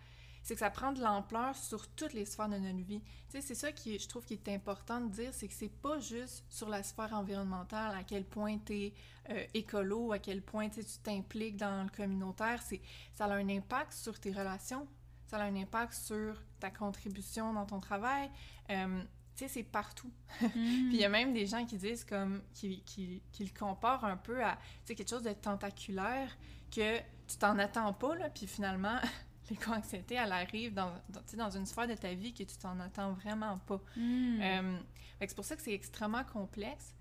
c'est 0.43 0.55
que 0.55 0.59
ça 0.59 0.69
prend 0.69 0.91
de 0.91 1.01
l'ampleur 1.01 1.55
sur 1.55 1.87
toutes 1.89 2.13
les 2.13 2.25
sphères 2.25 2.49
de 2.49 2.57
notre 2.57 2.83
vie. 2.83 3.01
Tu 3.29 3.39
sais, 3.39 3.41
c'est 3.41 3.55
ça 3.55 3.71
qui, 3.71 3.99
je 3.99 4.07
trouve 4.07 4.25
qui 4.25 4.33
est 4.33 4.49
important 4.49 4.99
de 4.99 5.09
dire, 5.09 5.33
c'est 5.33 5.47
que 5.47 5.53
c'est 5.53 5.69
pas 5.69 5.99
juste 5.99 6.43
sur 6.49 6.69
la 6.69 6.83
sphère 6.83 7.13
environnementale, 7.13 7.95
à 7.95 8.03
quel 8.03 8.25
point 8.25 8.57
tu 8.65 8.73
es 8.73 8.93
euh, 9.29 9.43
écolo, 9.53 10.11
à 10.11 10.19
quel 10.19 10.41
point 10.41 10.69
tu 10.69 10.83
t'impliques 11.03 11.57
dans 11.57 11.83
le 11.83 11.89
communautaire, 11.89 12.61
c'est, 12.63 12.81
ça 13.13 13.25
a 13.25 13.35
un 13.35 13.49
impact 13.49 13.93
sur 13.93 14.19
tes 14.19 14.31
relations, 14.31 14.87
ça 15.27 15.37
a 15.37 15.43
un 15.43 15.55
impact 15.55 15.93
sur 15.93 16.35
ta 16.59 16.71
contribution 16.71 17.53
dans 17.53 17.65
ton 17.65 17.79
travail. 17.79 18.29
Euh, 18.71 19.03
tu 19.35 19.45
sais, 19.45 19.47
c'est 19.47 19.63
partout. 19.63 20.11
Mm. 20.41 20.47
Puis 20.49 20.93
il 20.93 20.99
y 20.99 21.05
a 21.05 21.09
même 21.09 21.33
des 21.33 21.45
gens 21.45 21.65
qui 21.65 21.77
disent 21.77 22.03
comme, 22.03 22.41
qui, 22.53 22.81
qui, 22.81 23.21
qui 23.31 23.45
le 23.45 23.57
comparent 23.57 24.05
un 24.05 24.17
peu 24.17 24.43
à, 24.43 24.55
tu 24.55 24.61
sais, 24.85 24.95
quelque 24.95 25.09
chose 25.09 25.23
de 25.23 25.33
tentaculaire 25.33 26.35
que 26.71 26.99
tu 27.31 27.37
t'en 27.37 27.57
attends 27.59 27.93
pas, 27.93 28.15
là, 28.15 28.29
puis 28.29 28.47
finalement, 28.47 28.99
l'éco-anxiété, 29.49 30.15
elle 30.15 30.31
arrive 30.31 30.73
dans, 30.73 30.91
dans, 31.09 31.21
dans, 31.37 31.49
une 31.49 31.65
sphère 31.65 31.87
de 31.87 31.95
ta 31.95 32.13
vie 32.13 32.33
que 32.33 32.43
tu 32.43 32.57
t'en 32.57 32.79
attends 32.79 33.13
vraiment 33.13 33.57
pas. 33.59 33.81
Euh, 33.97 34.77
c'est 35.19 35.35
pour 35.35 35.45
ça 35.45 35.55
que 35.55 35.61
c'est 35.61 35.73
extrêmement 35.73 36.23
complexe. 36.23 36.95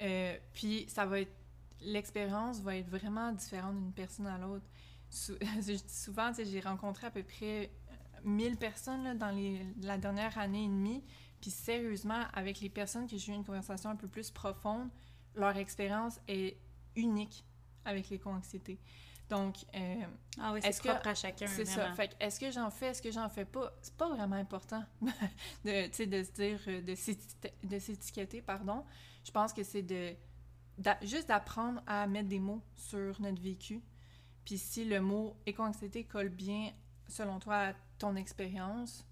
Euh, 0.00 0.36
puis 0.52 0.86
ça 0.88 1.06
va 1.06 1.20
être... 1.20 1.32
L'expérience 1.80 2.60
va 2.60 2.76
être 2.76 2.88
vraiment 2.88 3.32
différente 3.32 3.76
d'une 3.76 3.92
personne 3.92 4.26
à 4.26 4.38
l'autre. 4.38 4.64
souvent, 5.88 6.32
j'ai 6.36 6.60
rencontré 6.60 7.06
à 7.06 7.10
peu 7.10 7.22
près 7.22 7.70
1000 8.24 8.56
personnes 8.56 9.04
là, 9.04 9.14
dans 9.14 9.30
les, 9.30 9.60
la 9.82 9.98
dernière 9.98 10.36
année 10.38 10.64
et 10.64 10.68
demie. 10.68 11.04
Puis 11.40 11.50
sérieusement, 11.50 12.22
avec 12.32 12.60
les 12.60 12.70
personnes 12.70 13.06
que 13.06 13.18
j'ai 13.18 13.32
eu 13.32 13.34
une 13.34 13.44
conversation 13.44 13.90
un 13.90 13.96
peu 13.96 14.08
plus 14.08 14.30
profonde, 14.30 14.88
leur 15.34 15.56
expérience 15.56 16.18
est 16.26 16.56
unique 16.96 17.44
avec 17.84 18.08
l'éco-anxiété. 18.08 18.78
Donc, 19.30 19.56
euh, 19.74 20.04
ah 20.38 20.52
oui, 20.52 20.60
c'est 20.62 20.78
propre 20.82 21.08
à 21.08 21.14
chacun. 21.14 21.46
C'est 21.46 21.64
ça. 21.64 21.92
Fait 21.94 22.14
est-ce 22.20 22.38
que 22.38 22.50
j'en 22.50 22.70
fais, 22.70 22.88
est-ce 22.88 23.02
que 23.02 23.10
j'en 23.10 23.28
fais 23.28 23.44
pas? 23.44 23.72
C'est 23.80 23.96
pas 23.96 24.08
vraiment 24.08 24.36
important 24.36 24.84
de, 25.64 25.86
de 25.86 26.22
se 26.22 26.32
dire, 26.32 26.60
euh, 26.68 26.82
de 26.82 27.78
s'étiqueter, 27.78 28.42
pardon. 28.42 28.84
Je 29.24 29.30
pense 29.30 29.52
que 29.52 29.62
c'est 29.62 29.82
de, 29.82 30.14
juste 31.02 31.28
d'apprendre 31.28 31.82
à 31.86 32.06
mettre 32.06 32.28
des 32.28 32.38
mots 32.38 32.62
sur 32.74 33.20
notre 33.20 33.40
vécu. 33.40 33.82
Puis 34.44 34.58
si 34.58 34.84
le 34.84 35.00
mot 35.00 35.36
éco-anxiété 35.46 36.04
colle 36.04 36.28
bien, 36.28 36.72
selon 37.08 37.38
toi, 37.38 37.68
à 37.68 37.72
ton 37.98 38.16
expérience, 38.16 39.06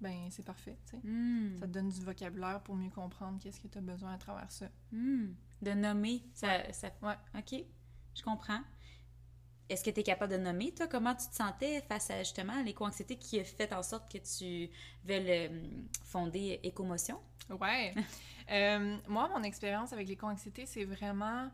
ben 0.00 0.28
c'est 0.30 0.44
parfait, 0.44 0.78
tu 0.86 0.92
sais. 0.92 1.02
Hmm. 1.02 1.58
Ça 1.58 1.66
te 1.66 1.72
donne 1.72 1.88
du 1.88 2.00
vocabulaire 2.00 2.60
pour 2.62 2.76
mieux 2.76 2.90
comprendre 2.90 3.40
qu'est-ce 3.40 3.60
que 3.60 3.66
tu 3.66 3.78
as 3.78 3.80
besoin 3.80 4.14
à 4.14 4.18
travers 4.18 4.50
ça. 4.52 4.68
Hmm. 4.92 5.32
De 5.60 5.72
nommer, 5.72 6.22
ça... 6.34 6.72
ça... 6.72 6.92
Ouais. 7.02 7.16
OK, 7.36 7.64
je 8.14 8.22
comprends. 8.22 8.60
Est-ce 9.68 9.84
que 9.84 9.90
tu 9.90 10.00
es 10.00 10.02
capable 10.02 10.32
de 10.32 10.38
nommer, 10.38 10.72
toi, 10.72 10.86
comment 10.86 11.14
tu 11.14 11.28
te 11.28 11.34
sentais 11.34 11.82
face 11.82 12.10
à 12.10 12.18
justement 12.20 12.62
l'éco-anxiété 12.62 13.16
qui 13.16 13.38
a 13.38 13.44
fait 13.44 13.72
en 13.72 13.82
sorte 13.82 14.10
que 14.10 14.18
tu 14.18 14.70
veux 15.04 15.50
fonder 16.04 16.60
Écomotion? 16.62 17.20
Ouais. 17.50 17.94
euh, 18.50 18.96
moi, 19.06 19.28
mon 19.28 19.42
expérience 19.42 19.92
avec 19.92 20.08
l'éco-anxiété, 20.08 20.64
c'est 20.64 20.84
vraiment. 20.84 21.50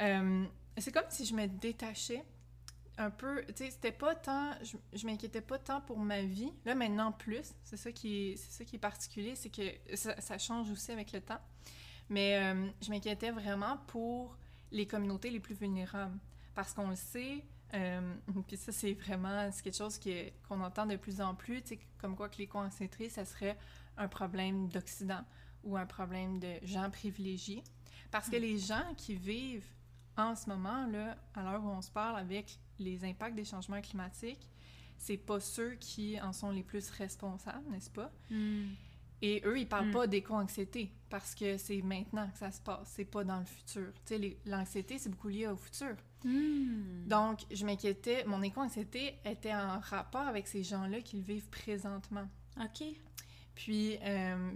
Euh, 0.00 0.44
c'est 0.78 0.92
comme 0.92 1.04
si 1.08 1.26
je 1.26 1.34
me 1.34 1.46
détachais 1.46 2.24
un 2.96 3.10
peu. 3.10 3.44
Tu 3.48 3.64
sais, 3.64 3.70
c'était 3.70 3.92
pas 3.92 4.14
tant. 4.14 4.52
Je, 4.62 4.76
je 4.94 5.06
m'inquiétais 5.06 5.42
pas 5.42 5.58
tant 5.58 5.82
pour 5.82 5.98
ma 5.98 6.22
vie. 6.22 6.52
Là, 6.64 6.74
maintenant, 6.74 7.12
plus. 7.12 7.52
C'est 7.64 7.76
ça 7.76 7.92
qui 7.92 8.30
est, 8.30 8.36
ça 8.36 8.64
qui 8.64 8.76
est 8.76 8.80
particulier, 8.80 9.34
c'est 9.34 9.50
que 9.50 9.96
ça, 9.96 10.18
ça, 10.20 10.38
change 10.38 10.70
aussi 10.70 10.90
avec 10.90 11.12
le 11.12 11.20
temps. 11.20 11.40
Mais 12.08 12.36
euh, 12.36 12.66
je 12.80 12.90
m'inquiétais 12.90 13.30
vraiment 13.30 13.78
pour 13.88 14.36
les 14.70 14.86
communautés 14.86 15.30
les 15.30 15.40
plus 15.40 15.54
vulnérables 15.54 16.18
parce 16.54 16.72
qu'on 16.72 16.88
le 16.88 16.96
sait, 16.96 17.44
euh, 17.74 18.14
puis 18.46 18.56
ça, 18.56 18.72
c'est 18.72 18.94
vraiment 18.94 19.50
quelque 19.62 19.76
chose 19.76 19.98
qu'on 20.48 20.60
entend 20.60 20.86
de 20.86 20.96
plus 20.96 21.20
en 21.20 21.34
plus, 21.34 21.62
comme 21.98 22.16
quoi 22.16 22.28
que 22.28 22.38
l'éco-anxiété, 22.38 23.08
ça 23.08 23.24
serait 23.24 23.56
un 23.96 24.08
problème 24.08 24.68
d'Occident 24.68 25.24
ou 25.62 25.76
un 25.76 25.86
problème 25.86 26.38
de 26.38 26.54
gens 26.62 26.90
privilégiés. 26.90 27.62
Parce 28.10 28.28
que 28.28 28.36
mm. 28.36 28.40
les 28.40 28.58
gens 28.58 28.94
qui 28.96 29.14
vivent 29.14 29.66
en 30.16 30.36
ce 30.36 30.48
moment, 30.48 30.86
là, 30.86 31.16
à 31.34 31.42
l'heure 31.42 31.64
où 31.64 31.68
on 31.68 31.82
se 31.82 31.90
parle 31.90 32.18
avec 32.18 32.58
les 32.78 33.04
impacts 33.04 33.34
des 33.34 33.44
changements 33.44 33.80
climatiques, 33.80 34.48
c'est 34.96 35.16
pas 35.16 35.40
ceux 35.40 35.74
qui 35.74 36.20
en 36.20 36.32
sont 36.32 36.50
les 36.50 36.62
plus 36.62 36.88
responsables, 36.90 37.68
n'est-ce 37.70 37.90
pas? 37.90 38.12
Mm. 38.30 38.66
Et 39.22 39.42
eux, 39.44 39.58
ils 39.58 39.68
parlent 39.68 39.88
Mm. 39.88 39.92
pas 39.92 40.06
d'éco-anxiété 40.06 40.92
parce 41.08 41.34
que 41.34 41.56
c'est 41.56 41.80
maintenant 41.82 42.28
que 42.30 42.38
ça 42.38 42.50
se 42.50 42.60
passe, 42.60 42.92
c'est 42.94 43.04
pas 43.04 43.24
dans 43.24 43.38
le 43.38 43.46
futur. 43.46 43.92
Tu 44.04 44.16
sais, 44.16 44.36
l'anxiété, 44.44 44.98
c'est 44.98 45.08
beaucoup 45.08 45.28
lié 45.28 45.48
au 45.48 45.56
futur. 45.56 45.96
Hmm. 46.24 47.06
Donc, 47.06 47.40
je 47.50 47.66
m'inquiétais, 47.66 48.24
mon 48.24 48.42
éco-anxiété 48.42 49.18
était 49.24 49.54
en 49.54 49.78
rapport 49.78 50.22
avec 50.22 50.48
ces 50.48 50.62
gens-là 50.62 51.00
qui 51.02 51.18
le 51.18 51.22
vivent 51.22 51.48
présentement. 51.50 52.26
OK. 52.58 52.82
Puis, 53.54 53.98
euh, 54.02 54.52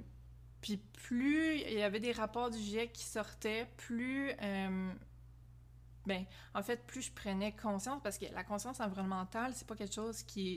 puis 0.60 0.78
plus 1.04 1.60
il 1.60 1.74
y 1.74 1.82
avait 1.82 2.00
des 2.00 2.12
rapports 2.12 2.50
du 2.50 2.58
GIEC 2.58 2.92
qui 2.92 3.04
sortaient, 3.04 3.68
plus, 3.76 4.30
euh, 4.42 4.92
ben, 6.06 6.24
en 6.54 6.62
fait, 6.62 6.86
plus 6.86 7.02
je 7.02 7.12
prenais 7.12 7.52
conscience, 7.52 8.00
parce 8.02 8.18
que 8.18 8.26
la 8.32 8.44
conscience 8.44 8.80
environnementale, 8.80 9.52
c'est 9.54 9.66
pas 9.66 9.76
quelque 9.76 9.94
chose 9.94 10.22
qui 10.22 10.54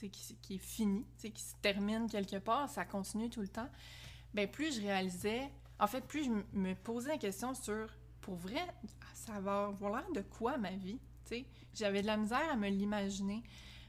est, 0.00 0.08
qui, 0.08 0.36
qui 0.42 0.54
est 0.56 0.58
fini, 0.58 1.06
qui 1.18 1.42
se 1.42 1.54
termine 1.62 2.08
quelque 2.10 2.38
part, 2.38 2.68
ça 2.68 2.84
continue 2.84 3.30
tout 3.30 3.40
le 3.42 3.48
temps. 3.48 3.68
Ben, 4.34 4.50
plus 4.50 4.76
je 4.76 4.80
réalisais, 4.80 5.48
en 5.78 5.86
fait, 5.86 6.00
plus 6.00 6.24
je 6.24 6.30
me 6.58 6.74
posais 6.74 7.08
la 7.08 7.18
question 7.18 7.54
sur, 7.54 7.88
pour 8.20 8.34
vrai, 8.34 8.66
ça 9.20 9.40
va 9.40 9.66
avoir 9.66 9.92
l'air 9.92 10.10
de 10.14 10.22
quoi 10.22 10.56
ma 10.58 10.70
vie, 10.70 10.98
tu 11.24 11.34
sais? 11.36 11.46
J'avais 11.74 12.02
de 12.02 12.06
la 12.06 12.16
misère 12.16 12.50
à 12.50 12.56
me 12.56 12.68
l'imaginer. 12.68 13.42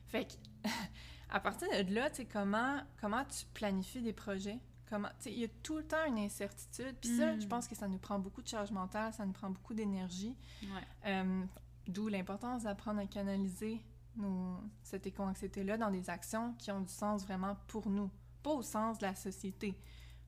Fait 0.07 0.25
que, 0.25 0.33
à 1.29 1.39
partir 1.39 1.67
de 1.69 1.93
là, 1.93 2.09
tu 2.09 2.17
sais, 2.17 2.25
comment, 2.25 2.81
comment 2.99 3.23
tu 3.25 3.45
planifies 3.53 4.01
des 4.01 4.13
projets? 4.13 4.59
Comment, 4.89 5.07
tu 5.09 5.23
sais, 5.23 5.31
il 5.31 5.39
y 5.39 5.45
a 5.45 5.47
tout 5.63 5.77
le 5.77 5.83
temps 5.87 6.05
une 6.05 6.19
incertitude. 6.19 6.95
Puis 6.99 7.17
ça, 7.17 7.33
Mm. 7.33 7.41
je 7.41 7.47
pense 7.47 7.67
que 7.67 7.75
ça 7.75 7.87
nous 7.87 7.97
prend 7.97 8.19
beaucoup 8.19 8.41
de 8.41 8.47
charge 8.47 8.71
mentale, 8.71 9.13
ça 9.13 9.25
nous 9.25 9.31
prend 9.31 9.49
beaucoup 9.49 9.73
d'énergie. 9.73 10.35
Ouais. 10.63 10.87
Euh, 11.05 11.43
D'où 11.87 12.09
l'importance 12.09 12.63
d'apprendre 12.63 12.99
à 12.99 13.05
canaliser 13.07 13.81
nos, 14.15 14.59
cette 14.83 15.07
éco-anxiété-là 15.07 15.77
dans 15.77 15.89
des 15.89 16.09
actions 16.09 16.53
qui 16.59 16.71
ont 16.71 16.81
du 16.81 16.91
sens 16.93 17.23
vraiment 17.23 17.57
pour 17.67 17.89
nous. 17.89 18.11
Pas 18.43 18.51
au 18.51 18.61
sens 18.61 18.97
de 18.99 19.05
la 19.05 19.15
société, 19.15 19.75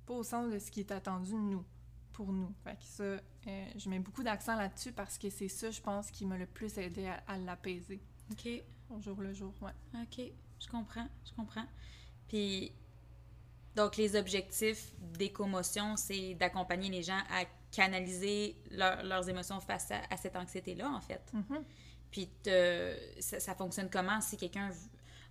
pas 0.05 0.13
au 0.15 0.23
sens 0.23 0.51
de 0.51 0.57
ce 0.57 0.71
qui 0.71 0.79
est 0.79 0.91
attendu 0.91 1.31
de 1.33 1.37
nous, 1.37 1.63
pour 2.13 2.31
nous. 2.31 2.53
Fait 2.63 2.75
que 2.75 2.83
ça, 2.83 3.03
euh, 3.03 3.19
je 3.75 3.89
mets 3.89 3.99
beaucoup 3.99 4.23
d'accent 4.23 4.55
là-dessus 4.55 4.91
parce 4.93 5.17
que 5.17 5.29
c'est 5.29 5.47
ça, 5.49 5.69
je 5.71 5.81
pense, 5.81 6.09
qui 6.11 6.25
m'a 6.25 6.37
le 6.37 6.45
plus 6.45 6.77
aidé 6.77 7.07
à, 7.07 7.21
à 7.27 7.37
l'apaiser 7.37 7.99
OK. 8.31 8.47
au 8.89 9.01
jour 9.01 9.19
le 9.19 9.33
jour. 9.33 9.53
Ouais. 9.61 9.71
OK. 10.01 10.31
Je 10.59 10.67
comprends. 10.67 11.07
Je 11.25 11.33
comprends. 11.33 11.65
Puis, 12.27 12.71
donc, 13.75 13.97
les 13.97 14.15
objectifs 14.15 14.93
d'écomotion, 15.17 15.97
c'est 15.97 16.35
d'accompagner 16.35 16.89
les 16.89 17.03
gens 17.03 17.19
à 17.31 17.43
canaliser 17.71 18.55
leur- 18.71 19.03
leurs 19.03 19.27
émotions 19.27 19.59
face 19.59 19.89
à, 19.91 20.01
à 20.09 20.15
cette 20.17 20.35
anxiété-là, 20.35 20.89
en 20.89 21.01
fait. 21.01 21.21
Mhm. 21.33 21.63
Puis, 22.11 22.29
te- 22.43 22.95
ça, 23.19 23.39
ça 23.39 23.55
fonctionne 23.55 23.89
comment 23.89 24.21
si 24.21 24.37
quelqu'un 24.37 24.69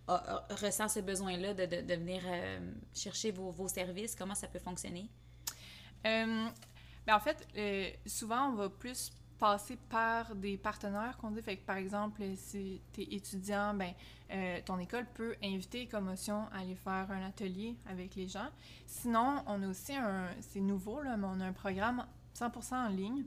ressent 0.08 0.88
ce 0.88 0.98
besoin-là 0.98 1.54
de, 1.54 1.64
de, 1.66 1.80
de 1.82 1.94
venir 1.94 2.22
euh, 2.26 2.72
chercher 2.92 3.30
vos, 3.30 3.50
vos 3.52 3.68
services? 3.68 4.16
Comment 4.16 4.34
ça 4.34 4.48
peut 4.48 4.58
fonctionner? 4.58 5.08
Euh, 6.04 6.48
ben 7.06 7.16
en 7.16 7.20
fait, 7.20 7.46
euh, 7.56 7.90
souvent, 8.06 8.48
on 8.50 8.54
va 8.54 8.68
plus 8.68 9.12
passer 9.38 9.76
par 9.88 10.36
des 10.36 10.56
partenaires 10.56 11.16
qu'on 11.16 11.32
dit. 11.32 11.42
Par 11.66 11.76
exemple, 11.76 12.22
si 12.36 12.80
tu 12.92 13.02
es 13.02 13.14
étudiant, 13.16 13.74
ben, 13.74 13.92
euh, 14.30 14.60
ton 14.64 14.78
école 14.78 15.04
peut 15.14 15.34
inviter 15.42 15.88
Commotion 15.88 16.46
à 16.52 16.60
aller 16.60 16.76
faire 16.76 17.08
un 17.10 17.26
atelier 17.26 17.74
avec 17.86 18.14
les 18.14 18.28
gens. 18.28 18.48
Sinon, 18.86 19.42
on 19.48 19.60
a 19.64 19.66
aussi 19.66 19.96
un... 19.96 20.28
C'est 20.40 20.60
nouveau, 20.60 21.02
là, 21.02 21.16
mais 21.16 21.26
on 21.28 21.40
a 21.40 21.46
un 21.46 21.52
programme 21.52 22.06
100% 22.36 22.74
en 22.74 22.88
ligne. 22.88 23.24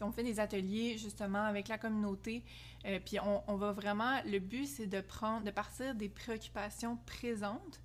On 0.00 0.12
fait 0.12 0.22
des 0.22 0.38
ateliers 0.38 0.96
justement 0.96 1.42
avec 1.42 1.66
la 1.66 1.78
communauté. 1.78 2.44
Euh, 2.84 3.00
puis 3.04 3.18
on, 3.18 3.42
on 3.48 3.56
va 3.56 3.72
vraiment... 3.72 4.20
Le 4.26 4.38
but, 4.38 4.66
c'est 4.66 4.86
de 4.86 5.00
prendre, 5.00 5.44
de 5.44 5.50
partir 5.50 5.96
des 5.96 6.08
préoccupations 6.08 6.98
présentes 7.04 7.80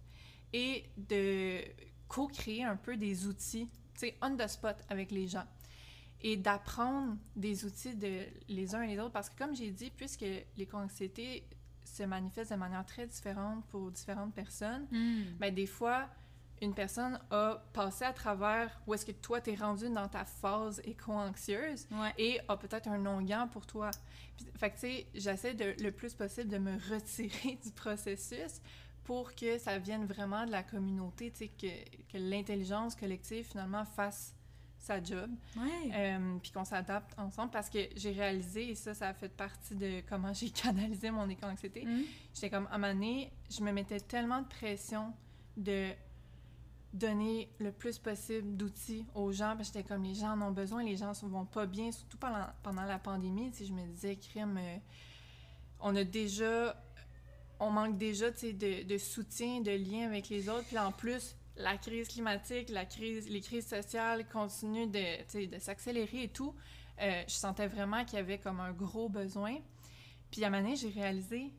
et 0.54 0.86
de 0.96 1.62
co-créer 2.08 2.64
un 2.64 2.76
peu 2.76 2.98
des 2.98 3.26
outils, 3.26 3.68
sais, 4.00 4.18
on 4.22 4.36
the 4.36 4.48
spot 4.48 4.78
avec 4.90 5.12
les 5.12 5.28
gens. 5.28 5.46
Et 6.22 6.36
d'apprendre 6.36 7.16
des 7.36 7.64
outils 7.66 7.96
de 7.96 8.26
les 8.50 8.76
uns 8.76 8.82
et 8.82 8.88
les 8.88 9.00
autres. 9.00 9.14
Parce 9.14 9.30
que 9.30 9.38
comme 9.38 9.56
j'ai 9.56 9.72
dit, 9.72 9.90
puisque 9.90 10.26
l'éco-anxiété 10.58 11.48
se 11.86 12.04
manifeste 12.04 12.52
de 12.52 12.58
manière 12.58 12.86
très 12.86 13.08
différente 13.08 13.66
pour 13.68 13.90
différentes 13.92 14.34
personnes, 14.34 14.88
ben 15.40 15.54
des 15.54 15.66
fois, 15.66 16.10
une 16.62 16.74
personne 16.74 17.20
a 17.32 17.64
passé 17.74 18.04
à 18.04 18.12
travers 18.14 18.82
où 18.86 18.94
est-ce 18.94 19.06
que 19.06 19.12
toi, 19.14 19.40
t'es 19.40 19.56
rendu 19.56 19.90
dans 19.90 20.08
ta 20.10 20.26
phase 20.26 20.82
éco-anxieuse 20.84 21.88
Ouais. 21.92 22.14
et 22.18 22.40
a 22.48 22.58
peut-être 22.58 22.90
un 22.90 23.06
onguent 23.06 23.50
pour 23.52 23.66
toi. 23.66 23.92
Puis, 24.36 24.46
fait 24.58 24.70
que, 24.72 24.76
tu 24.76 24.82
sais, 24.82 25.08
j'essaie 25.16 25.54
de, 25.54 25.74
le 25.82 25.92
plus 25.92 26.14
possible 26.14 26.50
de 26.50 26.58
me 26.58 26.74
retirer 26.94 27.58
du 27.64 27.72
processus 27.72 28.60
pour 29.10 29.34
que 29.34 29.58
ça 29.58 29.80
vienne 29.80 30.06
vraiment 30.06 30.46
de 30.46 30.52
la 30.52 30.62
communauté, 30.62 31.32
tu 31.32 31.38
sais, 31.40 31.48
que, 31.48 31.66
que 32.12 32.18
l'intelligence 32.20 32.96
collective, 32.96 33.44
finalement, 33.44 33.84
fasse 33.84 34.36
sa 34.78 35.02
job, 35.04 35.32
Ouais. 35.58 35.92
euh, 35.96 36.38
puis 36.44 36.52
qu'on 36.52 36.64
s'adapte 36.64 37.18
ensemble, 37.18 37.50
parce 37.50 37.72
que 37.72 37.80
j'ai 37.96 38.12
réalisé, 38.12 38.70
et 38.70 38.76
ça, 38.76 38.94
ça 38.94 39.08
a 39.08 39.14
fait 39.16 39.30
partie 39.36 39.74
de 39.74 40.02
comment 40.08 40.32
j'ai 40.32 40.52
canalisé 40.52 41.10
mon 41.10 41.28
éco-anxiété, 41.28 41.86
Mm. 41.86 42.04
J'étais 42.36 42.52
comme, 42.52 42.68
à 42.68 42.76
un 42.76 42.78
moment 42.94 43.26
je 43.50 43.64
me 43.64 43.72
mettais 43.72 44.00
tellement 44.00 44.42
de 44.44 44.48
pression 44.48 45.12
de 45.58 45.90
donner 46.94 47.50
le 47.60 47.72
plus 47.72 47.98
possible 47.98 48.56
d'outils 48.58 49.08
aux 49.16 49.32
gens, 49.32 49.56
parce 49.58 49.70
que 49.70 49.80
j'étais 49.80 49.88
comme, 49.90 50.04
les 50.04 50.14
gens 50.14 50.34
en 50.38 50.42
ont 50.44 50.52
besoin, 50.52 50.84
les 50.84 50.98
gens 50.98 51.14
ne 51.24 51.30
vont 51.30 51.46
pas 51.46 51.66
bien, 51.66 51.92
surtout 51.92 52.18
pendant, 52.20 52.46
pendant 52.62 52.84
la 52.84 53.00
pandémie, 53.00 53.52
sais, 53.54 53.66
je 53.66 53.74
me 53.74 53.88
disais, 53.88 54.16
crime, 54.18 54.56
euh, 54.60 54.78
on 55.80 55.96
a 55.96 56.04
déjà, 56.04 56.76
on 57.60 57.70
manque 57.70 57.98
déjà, 57.98 58.32
de, 58.32 58.84
de 58.84 58.98
soutien, 58.98 59.62
de 59.62 59.72
lien 59.72 60.06
avec 60.06 60.30
les 60.30 60.50
autres, 60.50 60.66
puis 60.66 60.78
en 60.78 60.92
plus, 60.92 61.36
la 61.60 61.78
crise 61.78 62.08
climatique, 62.08 62.70
la 62.70 62.86
crise, 62.86 63.30
les 63.30 63.42
crises 63.42 63.68
sociales 63.68 64.28
continuent 64.30 64.90
de, 64.90 65.60
s'accélérer 65.60 66.24
et 66.24 66.30
tout. 66.30 66.56
Euh, 67.02 67.24
je 67.28 67.34
sentais 67.34 67.68
vraiment 67.68 68.04
qu'il 68.06 68.16
y 68.16 68.22
avait 68.22 68.40
comme 68.40 68.60
un 68.60 68.72
gros 68.72 69.10
besoin. 69.10 69.58
Puis 70.32 70.44
à 70.44 70.48
un 70.48 70.50
moment 70.50 70.64
donné, 70.64 70.76
j'ai 70.76 70.90
réalisé, 70.90 71.54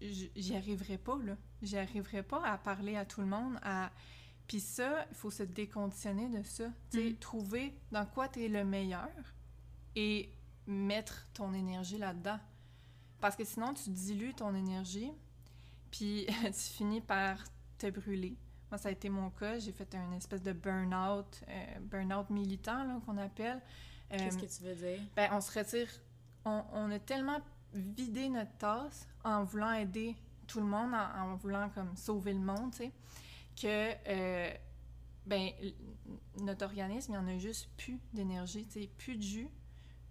j'y 0.00 0.56
arriverais 0.56 0.98
pas, 0.98 1.18
là. 1.24 1.36
J'y 1.62 1.78
arriverais 1.78 2.22
pas 2.22 2.44
à 2.44 2.58
parler 2.58 2.96
à 2.96 3.04
tout 3.04 3.20
le 3.20 3.26
monde, 3.26 3.58
à... 3.62 3.90
Puis 4.46 4.60
ça, 4.60 5.06
il 5.10 5.16
faut 5.16 5.30
se 5.30 5.42
déconditionner 5.42 6.28
de 6.28 6.42
ça. 6.42 6.64
Tu 6.90 6.98
sais, 6.98 7.10
Mm. 7.10 7.16
trouver 7.16 7.74
dans 7.92 8.04
quoi 8.04 8.28
tu 8.28 8.44
es 8.44 8.48
le 8.48 8.64
meilleur 8.64 9.08
et 9.96 10.28
mettre 10.66 11.26
ton 11.32 11.54
énergie 11.54 11.98
là-dedans. 11.98 12.38
Parce 13.24 13.36
que 13.36 13.44
sinon, 13.44 13.72
tu 13.72 13.88
dilues 13.88 14.34
ton 14.34 14.54
énergie, 14.54 15.10
puis 15.90 16.26
tu 16.44 16.52
finis 16.52 17.00
par 17.00 17.42
te 17.78 17.88
brûler. 17.88 18.36
Moi, 18.70 18.76
ça 18.76 18.90
a 18.90 18.92
été 18.92 19.08
mon 19.08 19.30
cas. 19.30 19.58
J'ai 19.58 19.72
fait 19.72 19.94
une 19.94 20.12
espèce 20.12 20.42
de 20.42 20.52
burn-out, 20.52 21.40
euh, 21.48 21.78
burn-out 21.80 22.28
militant, 22.28 23.00
qu'on 23.00 23.16
appelle. 23.16 23.62
Euh, 24.12 24.18
Qu'est-ce 24.18 24.36
que 24.36 24.44
tu 24.44 24.62
veux 24.64 24.74
dire? 24.74 25.00
ben, 25.16 25.30
on 25.32 25.40
se 25.40 25.58
retire. 25.58 25.88
On, 26.44 26.64
on 26.74 26.90
a 26.90 26.98
tellement 26.98 27.40
vidé 27.72 28.28
notre 28.28 28.54
tasse 28.58 29.08
en 29.24 29.42
voulant 29.42 29.72
aider 29.72 30.14
tout 30.46 30.60
le 30.60 30.66
monde, 30.66 30.92
en, 30.92 31.32
en 31.32 31.36
voulant 31.36 31.70
comme 31.70 31.96
sauver 31.96 32.34
le 32.34 32.40
monde, 32.40 32.72
tu 32.72 32.76
sais, 32.76 32.92
que 33.56 33.96
euh, 34.06 34.50
ben, 35.24 35.48
notre 36.42 36.66
organisme, 36.66 37.12
il 37.14 37.18
n'y 37.18 37.24
en 37.24 37.34
a 37.34 37.38
juste 37.38 37.70
plus 37.78 37.98
d'énergie, 38.12 38.66
tu 38.66 38.82
sais, 38.82 38.90
plus 38.98 39.16
de 39.16 39.22
jus. 39.22 39.48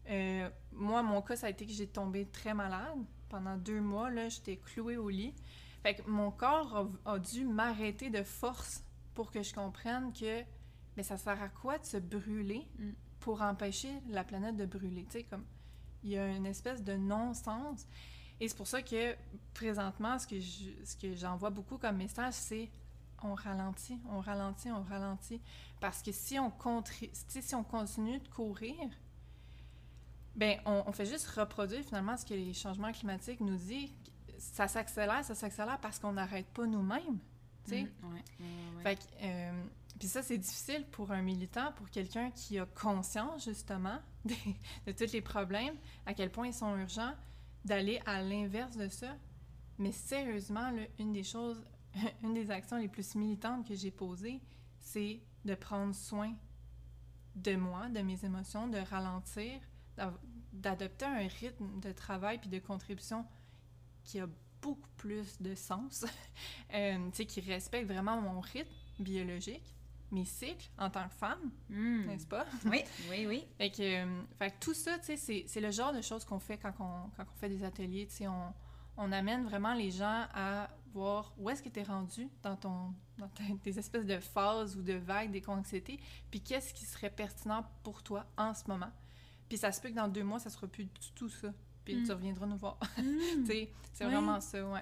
Euh, 0.10 0.50
moi, 0.72 1.02
mon 1.04 1.22
cas, 1.22 1.36
ça 1.36 1.48
a 1.48 1.50
été 1.50 1.66
que 1.66 1.72
j'ai 1.72 1.88
tombé 1.88 2.26
très 2.28 2.54
malade. 2.54 2.98
Pendant 3.30 3.58
deux 3.58 3.82
mois, 3.82 4.10
là, 4.10 4.30
j'étais 4.30 4.58
clouée 4.58 4.98
au 4.98 5.10
lit. 5.10 5.34
Fait 5.82 5.96
que 5.96 6.10
mon 6.10 6.32
corps 6.32 6.90
a, 7.06 7.14
a 7.14 7.20
dû 7.20 7.46
m'arrêter 7.46 8.10
de 8.10 8.24
force 8.24 8.84
pour 9.14 9.32
que 9.32 9.42
je 9.44 9.54
comprenne 9.54 10.14
que 10.14 10.42
ben, 10.96 11.04
ça 11.04 11.18
sert 11.18 11.42
à 11.42 11.50
quoi 11.50 11.78
de 11.78 11.86
se 11.86 11.98
brûler 11.98 12.68
Mm. 12.78 12.92
pour 13.20 13.42
empêcher 13.42 13.92
la 14.10 14.24
planète 14.24 14.56
de 14.58 14.66
brûler? 14.66 15.06
Tu 15.06 15.12
sais, 15.20 15.24
comme 15.24 15.46
il 16.04 16.12
y 16.12 16.18
a 16.18 16.28
une 16.28 16.46
espèce 16.46 16.84
de 16.84 16.94
non-sens. 16.94 17.86
Et 18.40 18.48
c'est 18.50 18.58
pour 18.58 18.68
ça 18.68 18.82
que 18.82 19.16
présentement, 19.54 20.20
ce 20.20 20.28
que 20.28 20.40
je- 20.40 20.84
ce 20.84 20.96
que 20.98 21.16
j'envoie 21.16 21.50
beaucoup 21.50 21.78
comme 21.78 21.98
message, 21.98 22.34
c'est 22.34 22.70
on 23.24 23.36
ralentit, 23.36 24.00
on 24.12 24.20
ralentit, 24.20 24.70
on 24.72 24.84
ralentit. 24.84 25.42
Parce 25.80 26.02
que 26.02 26.12
si 26.12 26.38
on, 26.40 26.50
contri- 26.50 27.10
tu 27.12 27.20
sais, 27.30 27.42
si 27.42 27.56
on 27.56 27.64
continue 27.64 28.20
de 28.20 28.28
courir, 28.28 28.76
ben 30.36 30.58
on, 30.66 30.84
on 30.88 30.92
fait 30.92 31.06
juste 31.06 31.28
reproduire 31.28 31.84
finalement 31.84 32.18
ce 32.18 32.26
que 32.26 32.34
les 32.34 32.54
changements 32.54 32.92
climatiques 32.92 33.40
nous 33.40 33.58
disent. 33.58 33.92
Ça 34.38 34.68
s'accélère, 34.68 35.24
ça 35.24 35.36
s'accélère 35.36 35.80
parce 35.80 36.00
qu'on 36.00 36.14
n'arrête 36.14 36.48
pas 36.48 36.66
nous-mêmes. 36.66 37.20
tu 37.66 37.72
sais. 37.72 37.84
Mm. 37.84 38.86
Ouais, 38.86 38.98
euh, 39.22 39.64
puis 40.00 40.08
ça, 40.08 40.22
c'est 40.22 40.38
difficile 40.38 40.86
pour 40.92 41.12
un 41.12 41.22
militant, 41.22 41.72
pour 41.74 41.90
quelqu'un 41.90 42.32
qui 42.32 42.60
a 42.60 42.66
conscience, 42.66 43.46
justement, 43.46 44.00
de 44.26 44.92
tous 44.92 45.14
les 45.14 45.22
problèmes, 45.22 45.76
à 46.06 46.14
quel 46.14 46.32
point 46.32 46.48
ils 46.48 46.54
sont 46.54 46.76
urgents, 46.78 47.14
d'aller 47.64 48.02
à 48.06 48.22
l'inverse 48.22 48.76
de 48.76 48.90
ça. 48.90 49.16
Mais 49.78 49.92
sérieusement, 49.92 50.72
là, 50.72 50.82
une 51.00 51.14
des 51.14 51.24
choses, 51.24 51.64
une 52.24 52.34
des 52.34 52.52
actions 52.52 52.78
les 52.78 52.90
plus 52.90 53.16
militantes 53.16 53.68
que 53.68 53.76
j'ai 53.76 53.92
posées, 53.92 54.42
c'est 54.80 55.22
de 55.46 55.56
prendre 55.56 55.94
soin 55.96 56.34
de 57.36 57.56
moi, 57.56 57.90
de 57.90 58.02
mes 58.02 58.26
émotions, 58.26 58.68
de 58.68 58.78
ralentir, 58.78 59.60
d'adopter 60.54 61.06
un 61.06 61.28
rythme 61.28 61.80
de 61.80 61.92
travail 61.92 62.38
puis 62.40 62.50
de 62.50 62.60
contribution 62.60 63.26
qui 64.04 64.20
a 64.20 64.28
beaucoup 64.62 64.90
plus 64.98 65.42
de 65.42 65.56
sens, 65.56 66.06
euh, 66.74 67.10
qui 67.12 67.42
respecte 67.42 67.88
vraiment 67.88 68.20
mon 68.22 68.40
rythme, 68.40 68.72
biologiques, 69.00 69.76
mes 70.12 70.26
cycles 70.26 70.70
en 70.78 70.90
tant 70.90 71.08
que 71.08 71.14
femme, 71.16 71.52
Hmm. 71.70 72.06
n'est-ce 72.06 72.28
pas? 72.28 72.46
Oui, 72.66 72.84
oui, 73.10 73.26
oui. 73.28 73.48
Fait 73.58 73.72
que, 73.72 73.82
euh, 74.06 74.22
fait 74.38 74.52
que 74.52 74.60
tout 74.60 74.74
ça, 74.74 74.98
c'est- 75.02 75.18
c'est 75.48 75.60
le 75.62 75.72
genre 75.72 75.92
de 75.92 76.02
choses 76.02 76.24
qu'on 76.24 76.40
fait 76.40 76.58
quand 76.58 76.74
on, 76.80 77.10
quand 77.18 77.24
on 77.24 77.36
fait 77.40 77.50
des 77.50 77.64
ateliers. 77.64 78.08
On, 78.22 78.54
on 78.98 79.12
amène 79.12 79.44
vraiment 79.46 79.74
les 79.74 79.90
gens 79.90 80.28
à 80.34 80.70
voir 80.94 81.34
où 81.40 81.50
est-ce 81.50 81.64
que 81.64 81.70
tu 81.70 81.80
es 81.80 81.84
rendu 81.84 82.30
dans, 82.44 82.56
ton, 82.56 82.94
dans 83.18 83.28
tes 83.64 83.80
espèces 83.80 84.06
de 84.06 84.20
phases 84.20 84.78
ou 84.78 84.84
de 84.84 84.94
vagues 84.94 85.32
d'éco-anxiété, 85.32 86.00
puis 86.30 86.40
qu'est-ce 86.42 86.72
qui 86.76 86.86
serait 86.86 87.10
pertinent 87.10 87.66
pour 87.82 88.04
toi 88.04 88.28
en 88.38 88.54
ce 88.54 88.64
moment. 88.68 88.92
Puis 89.54 89.60
ça 89.60 89.72
se 89.72 89.80
peut 89.80 89.90
que 89.90 89.94
dans 89.94 90.08
deux 90.08 90.24
mois, 90.24 90.40
ça 90.40 90.50
sera 90.50 90.66
plus 90.66 90.86
du 90.86 91.12
tout 91.14 91.30
ça. 91.30 91.54
Puis 91.86 91.96
Mm. 91.96 92.06
tu 92.08 92.12
reviendras 92.12 92.48
nous 92.48 92.58
voir. 92.58 92.80
Tu 92.96 93.46
sais, 93.46 93.70
c'est 93.94 94.04
Oui. 94.04 94.12
vraiment 94.12 94.42
ça, 94.42 94.66
ouais. 94.68 94.82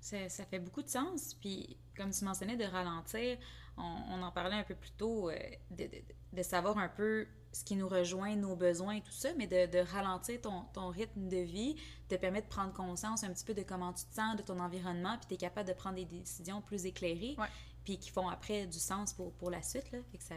Ça, 0.00 0.28
ça 0.28 0.44
fait 0.44 0.58
beaucoup 0.58 0.82
de 0.82 0.88
sens. 0.88 1.34
Puis, 1.34 1.76
comme 1.96 2.10
tu 2.10 2.24
mentionnais, 2.24 2.56
de 2.56 2.64
ralentir, 2.64 3.38
on, 3.76 3.82
on 4.08 4.20
en 4.22 4.32
parlait 4.32 4.56
un 4.56 4.64
peu 4.64 4.74
plus 4.74 4.90
tôt, 4.90 5.30
euh, 5.30 5.36
de, 5.70 5.84
de- 5.84 6.02
de 6.32 6.42
savoir 6.42 6.76
un 6.78 6.88
peu 6.88 7.28
ce 7.52 7.62
qui 7.62 7.76
nous 7.76 7.88
rejoint, 7.88 8.34
nos 8.34 8.56
besoins 8.56 8.96
et 8.96 9.00
tout 9.00 9.12
ça, 9.12 9.28
mais 9.38 9.46
de, 9.46 9.70
de 9.70 9.78
ralentir 9.78 10.40
ton, 10.40 10.62
ton 10.72 10.88
rythme 10.88 11.28
de 11.28 11.36
vie 11.36 11.76
te 12.08 12.16
permet 12.16 12.42
de 12.42 12.48
prendre 12.48 12.72
conscience 12.72 13.22
un 13.22 13.32
petit 13.32 13.44
peu 13.44 13.54
de 13.54 13.62
comment 13.62 13.92
tu 13.92 14.06
te 14.06 14.14
sens, 14.16 14.34
de 14.34 14.42
ton 14.42 14.58
environnement, 14.58 15.16
puis 15.18 15.28
tu 15.28 15.34
es 15.34 15.36
capable 15.36 15.68
de 15.68 15.74
prendre 15.74 15.94
des 15.94 16.04
décisions 16.04 16.60
plus 16.62 16.84
éclairées, 16.84 17.36
Ouais. 17.38 17.46
puis 17.84 17.96
qui 18.00 18.10
font 18.10 18.28
après 18.28 18.66
du 18.66 18.80
sens 18.80 19.12
pour, 19.12 19.32
pour 19.34 19.50
la 19.52 19.62
suite. 19.62 19.92
Là. 19.92 19.98
Fait 20.10 20.18
que 20.18 20.24
ça... 20.24 20.34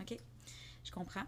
OK, 0.00 0.16
je 0.84 0.92
comprends. 0.92 1.24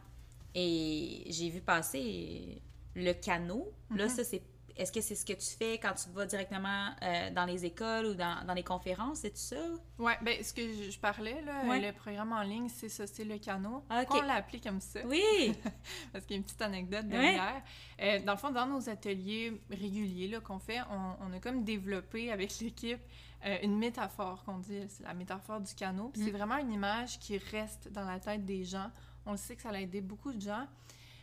Et 0.59 1.25
j'ai 1.29 1.51
vu 1.51 1.61
passer 1.61 2.63
le 2.95 3.13
canot. 3.13 3.71
Là, 3.95 4.05
Mhm. 4.05 4.09
ça, 4.11 4.25
c'est 4.25 4.43
est-ce 4.79 4.93
que 4.93 5.01
c'est 5.01 5.15
ce 5.15 5.25
que 5.25 5.33
tu 5.33 5.47
fais 5.57 5.79
quand 5.79 5.95
tu 5.95 6.11
vas 6.11 6.27
directement 6.27 6.91
euh, 7.03 7.31
dans 7.31 7.47
les 7.47 7.65
écoles 7.65 8.07
ou 8.07 8.15
dans, 8.15 8.45
dans 8.47 8.53
les 8.53 8.63
conférences, 8.63 9.21
c'est 9.21 9.31
tout 9.31 9.37
ça? 9.39 9.57
Ouais, 9.99 10.17
ben 10.23 10.43
ce 10.43 10.53
que 10.53 10.61
je, 10.71 10.91
je 10.91 10.99
parlais, 10.99 11.41
là, 11.43 11.65
Ouais. 11.67 11.81
le 11.81 11.93
programme 11.95 12.33
en 12.33 12.43
ligne, 12.43 12.69
c'est 12.69 12.91
ça, 12.91 13.07
c'est 13.07 13.25
le 13.25 13.39
canot. 13.39 13.85
Ah, 13.89 14.03
ok. 14.03 14.19
On 14.19 14.23
l'a 14.23 14.35
appelé 14.35 14.61
comme 14.61 14.81
ça. 14.81 15.01
Oui! 15.07 15.23
parce 16.13 16.25
qu'il 16.27 16.33
y 16.33 16.37
a 16.37 16.39
une 16.39 16.45
petite 16.45 16.61
anecdote 16.63 17.07
derrière. 17.09 17.63
Euh, 18.03 18.21
dans 18.21 18.33
le 18.33 18.39
fond, 18.39 18.51
dans 18.51 18.67
nos 18.67 18.87
ateliers 18.91 19.61
réguliers 19.71 20.39
qu'on 20.45 20.59
fait, 20.59 20.81
on, 20.91 21.27
on 21.27 21.33
a 21.33 21.39
comme 21.41 21.65
développé 21.65 22.31
avec 22.31 22.59
l'équipe 22.61 23.01
euh, 23.47 23.57
une 23.63 23.79
métaphore 23.79 24.43
qu'on 24.45 24.59
dit, 24.59 24.83
c'est 24.89 25.05
la 25.05 25.15
métaphore 25.15 25.61
du 25.61 25.75
canot. 25.75 26.09
Puis 26.11 26.23
C'est 26.25 26.31
Mm. 26.33 26.37
vraiment 26.37 26.57
une 26.59 26.73
image 26.73 27.19
qui 27.19 27.39
reste 27.39 27.91
dans 27.93 28.05
la 28.05 28.19
tête 28.21 28.45
des 28.45 28.65
gens. 28.65 28.91
On 29.27 29.33
le 29.33 29.37
sait 29.37 29.57
que 29.57 29.63
ça 29.63 29.71
a 29.71 29.79
aidé 29.81 30.01
beaucoup 30.01 30.33
de 30.33 30.41
gens. 30.41 30.67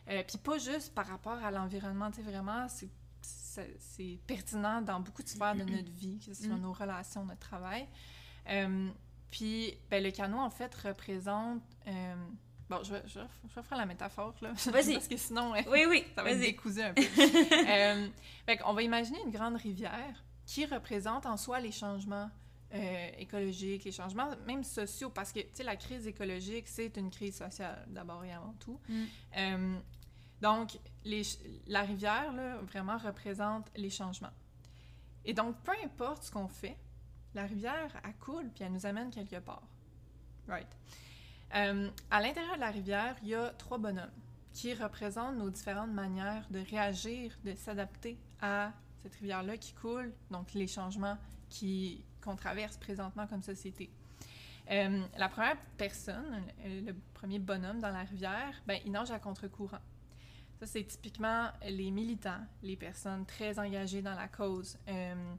Euh, 0.10 0.22
puis 0.28 0.38
pas 0.38 0.58
juste 0.58 0.94
par 0.94 1.08
rapport 1.08 1.42
à 1.44 1.50
l'environnement, 1.52 2.12
tu 2.12 2.18
sais, 2.18 2.22
vraiment, 2.24 2.68
c'est 2.70 4.20
pertinent 4.28 4.82
dans 4.82 5.00
beaucoup 5.00 5.24
de 5.24 5.30
sphères 5.30 5.56
de 5.56 5.64
notre 5.64 5.92
vie, 5.92 6.20
que 6.20 6.34
ce 6.34 6.44
soit 6.46 6.56
Mm. 6.56 6.62
nos 6.62 6.74
relations, 6.74 7.24
notre 7.26 7.40
travail. 7.40 7.88
Euh, 8.50 8.90
puis, 9.32 9.74
ben, 9.90 10.04
le 10.04 10.12
canot, 10.12 10.40
en 10.40 10.50
fait, 10.50 10.74
représente... 10.76 11.62
euh, 11.88 12.16
bon, 12.70 12.84
je 12.84 12.94
vais, 12.94 13.04
je, 13.08 13.20
vais, 13.20 13.26
je 13.50 13.56
vais 13.56 13.64
faire 13.64 13.78
la 13.78 13.86
métaphore, 13.86 14.36
là. 14.42 14.52
Vas-y. 14.72 14.94
Parce 14.94 15.08
que 15.08 15.18
sinon, 15.18 15.54
Oui, 15.70 15.86
oui, 15.88 16.04
ça 16.16 16.24
va 16.24 16.32
être 16.32 16.80
un 16.82 16.94
peu. 16.94 17.02
fait 18.46 18.58
qu'on 18.58 18.74
va 18.74 18.82
imaginer 18.82 19.20
une 19.24 19.32
grande 19.32 19.56
rivière 19.56 20.24
qui 20.46 20.66
représente 20.66 21.26
en 21.26 21.38
soi 21.38 21.60
les 21.62 21.72
changements 21.72 22.30
euh, 22.74 23.10
écologiques, 23.18 23.84
les 23.84 23.92
changements 23.92 24.30
même 24.48 24.64
sociaux, 24.64 25.10
parce 25.10 25.32
que, 25.32 25.40
tu 25.40 25.48
sais, 25.54 25.64
la 25.64 25.76
crise 25.76 26.08
écologique, 26.08 26.68
c'est 26.68 26.98
une 26.98 27.12
crise 27.12 27.38
sociale, 27.38 27.86
d'abord 27.88 28.24
et 28.26 28.34
avant 28.34 28.54
tout. 28.60 28.80
Mm. 28.90 29.04
Euh, 29.38 29.80
donc, 30.42 30.80
les 31.06 31.22
la 31.68 31.84
rivière, 31.84 32.34
là, 32.34 32.58
vraiment 32.58 32.98
représente 32.98 33.70
les 33.76 33.90
changements. 33.90 34.34
Et 35.26 35.34
donc, 35.34 35.56
peu 35.64 35.74
importe 35.84 36.24
ce 36.24 36.32
qu'on 36.32 36.48
fait, 36.48 36.78
la 37.34 37.46
rivière, 37.46 38.02
elle 38.04 38.16
coule, 38.16 38.50
puis 38.54 38.64
elle 38.64 38.74
nous 38.74 38.86
amène 38.86 39.10
quelque 39.10 39.40
part. 39.40 39.64
Right. 40.48 40.68
Euh, 41.56 41.90
à 42.10 42.22
l'intérieur 42.22 42.56
de 42.56 42.60
la 42.60 42.72
rivière, 42.72 43.16
il 43.22 43.30
y 43.30 43.36
a 43.36 43.50
trois 43.52 43.78
bonhommes 43.78 44.12
qui 44.52 44.74
représentent 44.74 45.38
nos 45.38 45.50
différentes 45.50 45.92
manières 45.92 46.48
de 46.50 46.60
réagir, 46.60 47.38
de 47.44 47.56
s'adapter 47.56 48.20
à 48.42 48.72
cette 49.02 49.16
rivière-là 49.16 49.58
qui 49.58 49.74
coule, 49.74 50.14
donc 50.30 50.54
les 50.54 50.68
changements 50.68 51.18
qui- 51.50 52.04
qu'on 52.24 52.36
traverse 52.36 52.78
présentement 52.78 53.28
comme 53.28 53.42
société. 53.44 53.90
Euh, 54.72 55.02
la 55.18 55.28
première 55.30 55.58
personne, 55.78 56.42
le, 56.64 56.82
le 56.92 56.96
premier 57.14 57.40
bonhomme 57.40 57.80
dans 57.82 57.92
la 57.92 58.04
rivière, 58.04 58.62
ben, 58.66 58.80
il 58.86 58.92
nage 58.92 59.12
à 59.12 59.20
contre-courant. 59.20 59.80
Ça, 60.60 60.66
c'est 60.68 60.84
typiquement 60.86 61.50
les 61.68 61.92
militants, 61.92 62.40
les 62.62 62.78
personnes 62.78 63.26
très 63.26 63.60
engagées 63.60 64.02
dans 64.02 64.16
la 64.16 64.28
cause. 64.30 64.78
Euh, 64.88 65.34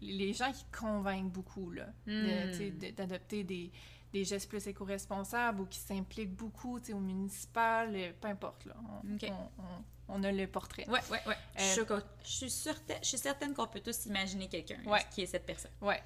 les 0.00 0.32
gens 0.32 0.52
qui 0.52 0.64
convainquent 0.78 1.32
beaucoup 1.32 1.70
là, 1.70 1.86
Mm. 2.06 2.78
de- 2.78 2.90
d'adopter 2.92 3.44
des, 3.44 3.70
des 4.12 4.24
gestes 4.24 4.48
plus 4.48 4.66
éco-responsables 4.66 5.60
ou 5.62 5.66
qui 5.66 5.78
s'impliquent 5.78 6.34
beaucoup 6.34 6.78
au 6.78 7.00
municipal, 7.00 7.90
euh, 7.94 8.12
peu 8.20 8.28
importe. 8.28 8.64
Là, 8.66 8.74
on, 9.04 9.14
Ok. 9.14 9.26
on- 9.30 9.62
on- 9.62 9.84
on 10.08 10.22
a 10.22 10.30
le 10.32 10.46
portrait. 10.46 10.88
Ouais, 10.88 11.00
ouais, 11.10 11.20
ouais. 11.26 11.36
Je, 11.56 11.62
suis 11.62 11.80
Euh, 11.90 12.00
je 12.24 12.30
suis 12.30 12.50
certaine, 12.50 12.98
je 13.02 13.08
suis 13.08 13.18
certaine 13.18 13.54
qu'on 13.54 13.66
peut 13.66 13.80
tous 13.80 14.06
imaginer 14.06 14.48
quelqu'un 14.48 14.78
Ouais. 14.86 15.00
qui 15.10 15.22
est 15.22 15.26
cette 15.26 15.46
personne. 15.46 15.70
Ouais. 15.80 16.02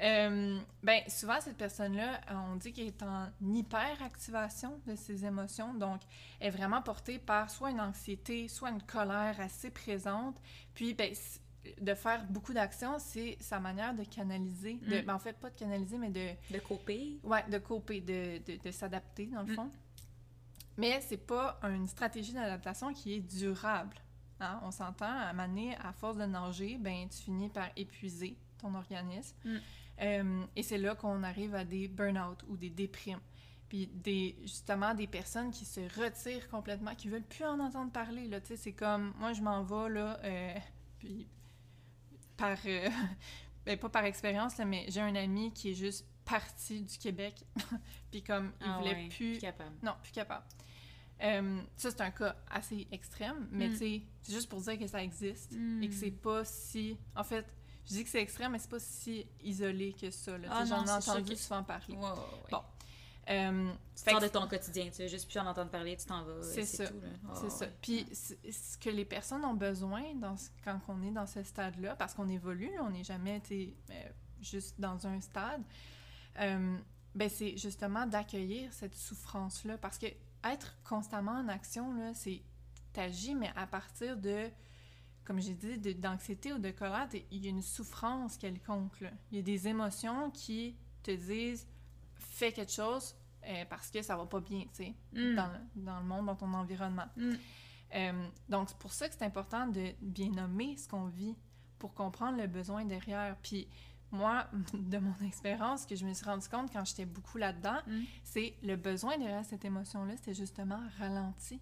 Euh, 0.00 0.58
ben, 0.82 1.02
souvent, 1.08 1.40
cette 1.40 1.56
personne-là, 1.56 2.20
on 2.50 2.56
dit 2.56 2.72
qu'elle 2.72 2.88
est 2.88 3.02
en 3.02 3.28
hyperactivation 3.88 4.80
de 4.86 4.96
ses 4.96 5.24
émotions. 5.24 5.74
Donc, 5.74 6.00
elle 6.40 6.48
est 6.48 6.50
vraiment 6.50 6.82
portée 6.82 7.18
par 7.18 7.50
soit 7.50 7.70
une 7.70 7.80
anxiété, 7.80 8.48
soit 8.48 8.70
une 8.70 8.82
colère 8.82 9.40
assez 9.40 9.70
présente. 9.70 10.36
Puis, 10.74 10.94
ben, 10.94 11.14
de 11.80 11.94
faire 11.94 12.24
beaucoup 12.24 12.52
d'actions, 12.52 12.98
c'est 12.98 13.38
sa 13.40 13.58
manière 13.58 13.94
de 13.94 14.04
canaliser. 14.04 14.74
De, 14.82 14.98
Mm. 15.00 15.02
ben, 15.06 15.14
en 15.14 15.18
fait, 15.18 15.34
pas 15.38 15.50
de 15.50 15.58
canaliser, 15.58 15.96
mais 15.96 16.10
de, 16.10 16.28
De 16.50 16.58
coper. 16.58 17.18
ouais, 17.22 17.42
de 17.48 17.58
coper, 17.58 18.00
de, 18.00 18.38
de, 18.46 18.58
de 18.62 18.70
s'adapter, 18.70 19.26
dans 19.26 19.42
le 19.42 19.52
Mm. 19.52 19.56
fond. 19.56 19.70
Mais 20.76 21.00
c'est 21.00 21.16
pas 21.26 21.58
une 21.62 21.86
stratégie 21.86 22.32
d'adaptation 22.32 22.92
qui 22.92 23.14
est 23.14 23.20
durable. 23.20 23.96
hein. 24.40 24.60
On 24.62 24.70
s'entend, 24.70 25.06
à 25.10 25.32
maner, 25.32 25.76
à 25.76 25.92
force 25.92 26.16
de 26.16 26.24
nager, 26.24 26.78
ben, 26.78 27.08
tu 27.08 27.18
finis 27.22 27.48
par 27.48 27.68
épuiser 27.76 28.36
ton 28.58 28.74
organisme. 28.74 29.36
Mm. 29.44 29.56
Euh, 30.00 30.44
et 30.56 30.62
c'est 30.62 30.78
là 30.78 30.94
qu'on 30.96 31.22
arrive 31.22 31.54
à 31.54 31.64
des 31.64 31.86
burn-out 31.88 32.42
ou 32.48 32.56
des 32.56 32.70
déprimes. 32.70 33.20
Puis 33.68 33.86
des, 33.86 34.36
justement 34.42 34.92
des 34.94 35.06
personnes 35.06 35.50
qui 35.50 35.64
se 35.64 35.80
retirent 36.00 36.48
complètement, 36.48 36.94
qui 36.94 37.08
veulent 37.08 37.22
plus 37.22 37.44
en 37.44 37.58
entendre 37.60 37.92
parler. 37.92 38.26
Là, 38.28 38.38
c'est 38.42 38.72
comme, 38.72 39.14
moi 39.18 39.32
je 39.32 39.40
m'en 39.42 39.62
vais, 39.62 39.88
là, 39.90 40.18
euh, 40.24 40.54
puis 40.98 41.26
par, 42.36 42.56
euh, 42.66 42.88
ben, 43.66 43.78
pas 43.78 43.88
par 43.88 44.04
expérience, 44.04 44.58
là, 44.58 44.64
mais 44.64 44.86
j'ai 44.88 45.00
un 45.00 45.14
ami 45.14 45.52
qui 45.52 45.70
est 45.70 45.74
juste 45.74 46.04
parti 46.24 46.82
du 46.82 46.98
Québec, 46.98 47.44
puis 48.10 48.22
comme 48.22 48.52
il 48.60 48.66
Ah 48.68 48.78
voulait 48.78 48.94
ouais, 48.94 49.08
plus... 49.08 49.38
capable. 49.38 49.74
Non, 49.82 49.92
plus 50.02 50.12
capable. 50.12 50.44
Euh, 51.22 51.60
ça, 51.76 51.90
c'est 51.90 52.00
un 52.00 52.10
cas 52.10 52.34
assez 52.50 52.86
extrême, 52.90 53.48
mais 53.50 53.68
Mm. 53.68 53.72
tu 53.72 53.78
sais, 53.78 54.02
c'est 54.22 54.32
juste 54.32 54.48
pour 54.48 54.60
dire 54.60 54.78
que 54.78 54.86
ça 54.86 55.02
existe 55.02 55.52
Mm. 55.52 55.82
et 55.82 55.88
que 55.88 55.94
c'est 55.94 56.10
pas 56.10 56.44
si... 56.44 56.98
En 57.14 57.24
fait, 57.24 57.46
je 57.86 57.92
dis 57.94 58.04
que 58.04 58.10
c'est 58.10 58.20
extrême, 58.22 58.52
mais 58.52 58.58
c'est 58.58 58.70
pas 58.70 58.80
si 58.80 59.26
isolé 59.42 59.92
que 59.92 60.10
ça. 60.10 60.32
là. 60.36 60.38
Tu 60.38 60.44
sais, 60.48 60.50
Ah 60.60 60.64
J'en 60.64 60.84
ai 60.86 60.90
entendu 60.90 61.30
que- 61.32 61.38
souvent 61.38 61.62
parler. 61.62 61.94
Ouais, 61.96 62.02
ouais, 62.02 62.08
ouais. 62.10 62.50
Bon. 62.50 62.62
Euh, 63.30 63.72
Tu 63.96 64.10
sors 64.10 64.20
de 64.20 64.28
ton 64.28 64.46
quotidien, 64.46 64.90
tu 64.94 65.00
veux 65.00 65.08
juste 65.08 65.30
plus 65.30 65.38
en 65.38 65.46
entendre 65.46 65.70
parler, 65.70 65.96
tu 65.96 66.04
t'en 66.04 66.24
vas. 66.24 66.42
C'est 66.42 66.66
ça. 66.66 66.86
tout. 66.88 67.00
là. 67.00 67.08
C'est 67.40 67.50
ça. 67.50 67.64
ouais. 67.64 67.72
Puis 67.80 68.06
ce 68.12 68.76
que 68.76 68.90
les 68.90 69.06
personnes 69.06 69.44
ont 69.46 69.54
besoin 69.54 70.14
dans 70.16 70.36
ce- 70.36 70.50
quand 70.62 70.78
on 70.88 71.02
est 71.02 71.10
dans 71.10 71.26
ce 71.26 71.42
stade-là, 71.42 71.96
parce 71.96 72.12
qu'on 72.12 72.28
évolue, 72.28 72.70
on 72.82 72.90
n'est 72.90 73.04
jamais 73.04 73.40
tu 73.40 73.48
sais, 73.48 73.74
euh, 73.92 74.08
juste 74.42 74.78
dans 74.78 75.06
un 75.06 75.20
stade, 75.22 75.62
euh, 76.40 76.76
ben 77.14 77.30
c'est 77.30 77.56
justement 77.56 78.06
d'accueillir 78.06 78.70
cette 78.74 78.94
souffrance-là. 78.94 79.78
Parce 79.78 79.96
que 79.96 80.06
être 80.44 80.76
constamment 80.84 81.32
en 81.32 81.48
action, 81.48 81.94
là, 81.94 82.14
c'est 82.14 82.42
t'agis, 82.92 83.34
mais 83.34 83.50
à 83.56 83.66
partir 83.66 84.16
de, 84.16 84.48
comme 85.24 85.40
j'ai 85.40 85.54
dit, 85.54 85.78
de- 85.78 85.92
d'anxiété 85.92 86.52
ou 86.52 86.58
de 86.58 86.70
colère, 86.70 87.08
il 87.30 87.44
y 87.44 87.46
a 87.46 87.50
une 87.50 87.62
souffrance 87.62 88.36
quelconque. 88.36 89.00
là. 89.00 89.10
Il 89.32 89.36
y 89.36 89.40
a 89.40 89.42
des 89.42 89.66
émotions 89.68 90.30
qui 90.30 90.76
te 91.02 91.10
disent 91.10 91.66
fais 92.16 92.52
quelque 92.52 92.72
chose 92.72 93.14
euh, 93.46 93.64
parce 93.68 93.90
que 93.90 94.00
ça 94.00 94.16
va 94.16 94.24
pas 94.26 94.40
bien, 94.40 94.60
tu 94.74 94.84
sais 94.84 94.94
Mm. 95.12 95.34
dans, 95.34 95.46
le- 95.48 95.82
dans 95.82 95.98
le 95.98 96.04
monde, 96.06 96.26
dans 96.26 96.36
ton 96.36 96.52
environnement. 96.54 97.06
Mm. 97.16 97.32
Euh, 97.96 98.28
donc, 98.48 98.68
c'est 98.70 98.78
pour 98.78 98.92
ça 98.92 99.08
que 99.08 99.14
c'est 99.14 99.24
important 99.24 99.66
de 99.66 99.92
bien 100.00 100.30
nommer 100.30 100.76
ce 100.76 100.88
qu'on 100.88 101.06
vit 101.06 101.36
pour 101.78 101.94
comprendre 101.94 102.38
le 102.38 102.46
besoin 102.46 102.84
derrière. 102.84 103.36
Puis, 103.42 103.68
moi, 104.14 104.46
de 104.74 104.98
mon 104.98 105.14
expérience, 105.26 105.82
ce 105.82 105.86
que 105.86 105.96
je 105.96 106.06
me 106.06 106.14
suis 106.14 106.24
rendu 106.24 106.48
compte 106.48 106.72
quand 106.72 106.84
j'étais 106.84 107.04
beaucoup 107.06 107.38
là-dedans, 107.38 107.78
Mm. 107.86 108.02
c'est 108.22 108.54
le 108.62 108.76
besoin 108.76 109.18
derrière 109.18 109.44
cette 109.44 109.64
émotion-là, 109.64 110.16
c'était 110.16 110.34
justement 110.34 110.80
ralenti. 110.98 111.60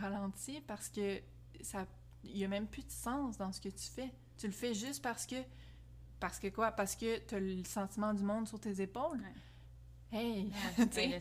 Ralenti 0.00 0.60
parce 0.66 0.88
que 0.88 1.20
ça 1.62 1.86
il 2.24 2.36
y 2.36 2.44
a 2.44 2.48
même 2.48 2.66
plus 2.66 2.84
de 2.84 2.90
sens 2.90 3.38
dans 3.38 3.52
ce 3.52 3.60
que 3.60 3.68
tu 3.68 3.86
fais. 3.88 4.12
Tu 4.36 4.46
le 4.46 4.52
fais 4.52 4.74
juste 4.74 5.02
parce 5.02 5.24
que 5.24 5.36
parce 6.20 6.38
que 6.40 6.48
quoi? 6.48 6.72
Parce 6.72 6.96
que 6.96 7.18
tu 7.26 7.34
as 7.36 7.40
le 7.40 7.62
sentiment 7.64 8.12
du 8.12 8.22
monde 8.24 8.46
sur 8.48 8.58
tes 8.60 8.80
épaules? 8.82 9.20
Hey, 10.12 10.50
Ouais, 10.78 10.86
ouais. 10.96 11.20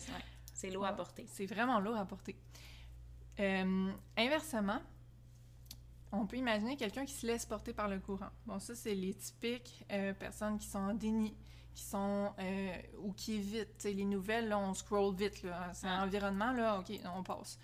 C'est 0.53 0.71
lourd 0.71 0.85
à 0.85 0.93
porter. 0.93 1.25
c'est 1.29 1.45
vraiment 1.45 1.79
lourd 1.79 1.95
à 1.97 2.05
porter. 2.05 2.35
Euh, 3.39 3.91
inversement, 4.17 4.79
on 6.11 6.25
peut 6.25 6.37
imaginer 6.37 6.77
quelqu'un 6.77 7.05
qui 7.05 7.13
se 7.13 7.25
laisse 7.25 7.45
porter 7.45 7.73
par 7.73 7.87
le 7.87 7.99
courant. 7.99 8.29
Bon, 8.45 8.59
ça, 8.59 8.75
c'est 8.75 8.95
les 8.95 9.13
typiques 9.13 9.85
euh, 9.91 10.13
personnes 10.13 10.57
qui 10.57 10.67
sont 10.67 10.79
en 10.79 10.93
déni, 10.93 11.35
qui 11.73 11.83
sont 11.83 12.33
euh, 12.39 12.73
ou 12.99 13.13
qui 13.13 13.35
évitent. 13.35 13.83
les 13.83 14.05
nouvelles, 14.05 14.47
là, 14.47 14.57
on 14.57 14.73
scroll 14.73 15.13
vite. 15.15 15.43
Là. 15.43 15.71
C'est 15.73 15.87
un 15.87 16.03
environnement, 16.03 16.51
là, 16.51 16.79
OK, 16.79 16.97
on 17.15 17.23
passe. 17.23 17.59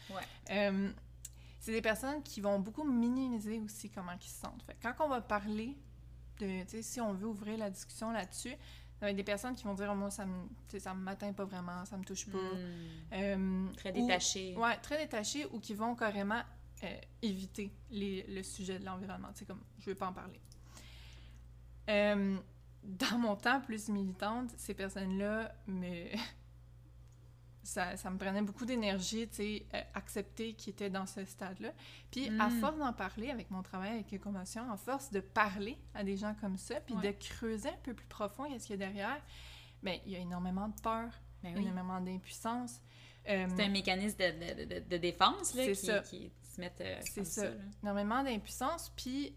Euh, 0.51 0.91
c'est 1.59 1.71
des 1.71 1.81
personnes 1.81 2.21
qui 2.23 2.41
vont 2.41 2.59
beaucoup 2.59 2.83
minimiser 2.83 3.59
aussi 3.59 3.89
comment 3.89 4.11
ils 4.11 4.27
se 4.27 4.41
sentent. 4.41 4.63
Fait, 4.63 4.77
quand 4.81 4.93
on 5.05 5.09
va 5.09 5.21
parler 5.21 5.77
de, 6.39 6.63
si 6.81 6.99
on 6.99 7.13
veut 7.13 7.27
ouvrir 7.27 7.57
la 7.57 7.69
discussion 7.69 8.11
là-dessus, 8.11 8.55
être 9.07 9.15
des 9.15 9.23
personnes 9.23 9.55
qui 9.55 9.63
vont 9.63 9.73
dire 9.73 9.89
oh, 9.91 9.95
moi 9.95 10.09
ça 10.09 10.25
me 10.25 10.79
ça 10.79 10.93
m'atteint 10.93 11.33
pas 11.33 11.45
vraiment 11.45 11.85
ça 11.85 11.97
me 11.97 12.03
touche 12.03 12.25
pas 12.27 12.37
hmm. 12.37 13.13
euh, 13.13 13.67
très 13.75 13.91
détaché 13.91 14.55
ouais 14.55 14.77
très 14.77 14.97
détaché 14.97 15.45
ou 15.51 15.59
qui 15.59 15.73
vont 15.73 15.95
carrément 15.95 16.41
éviter 17.21 17.71
les, 17.91 18.23
le 18.27 18.43
sujet 18.43 18.79
de 18.79 18.85
l'environnement 18.85 19.29
c'est 19.33 19.45
comme 19.45 19.61
je 19.79 19.89
veux 19.89 19.95
pas 19.95 20.07
en 20.07 20.13
parler 20.13 20.39
dans 22.83 23.17
mon 23.17 23.35
temps 23.35 23.61
plus 23.61 23.89
militante, 23.89 24.49
ces 24.57 24.73
personnes-là 24.73 25.53
me. 25.67 26.07
Ça, 27.65 27.95
ça, 27.95 28.09
me 28.09 28.17
prenait 28.17 28.41
beaucoup 28.41 28.65
d'énergie, 28.65 29.25
tu 29.29 29.35
sais, 29.35 29.65
euh, 29.73 29.81
accepter 29.93 30.51
qu'ils 30.53 30.71
étaient 30.71 30.89
dans 30.89 31.05
ce 31.05 31.23
stade-là. 31.23 31.71
Puis, 32.11 32.27
à 32.37 32.49
mm. 32.49 32.59
force 32.59 32.77
d'en 32.77 32.91
parler 32.91 33.29
avec 33.29 33.49
mon 33.51 33.63
travail 33.63 33.91
avec 33.91 34.11
les 34.11 34.19
commotions, 34.19 34.69
à 34.69 34.75
force 34.75 35.11
de 35.11 35.21
parler 35.21 35.77
à 35.93 36.03
des 36.03 36.17
gens 36.17 36.35
comme 36.41 36.57
ça, 36.57 36.81
puis 36.81 36.93
de 36.95 37.11
creuser 37.11 37.69
un 37.69 37.79
peu 37.81 37.93
plus 37.93 38.05
profond 38.07 38.49
qu'est-ce 38.49 38.67
qu'il 38.67 38.77
y 38.77 38.83
a 38.83 38.85
derrière, 38.85 39.21
bien, 39.81 39.97
il 40.05 40.11
y 40.11 40.17
a 40.17 40.19
énormément 40.19 40.67
de 40.67 40.81
peur, 40.81 41.09
ben 41.41 41.55
énormément 41.57 42.01
d'impuissance. 42.01 42.81
Euh, 43.29 43.47
c'est 43.55 43.63
un 43.63 43.69
mécanisme 43.69 44.17
de, 44.17 44.65
de, 44.65 44.79
de 44.85 44.97
défense, 44.97 45.55
là, 45.55 45.65
qui, 45.65 45.75
ça. 45.77 45.99
qui, 45.99 46.33
se 46.55 46.61
euh, 46.61 46.99
C'est 47.01 47.25
ça. 47.25 47.41
ça 47.41 47.47
énormément 47.81 48.23
d'impuissance. 48.23 48.91
Puis, 48.95 49.33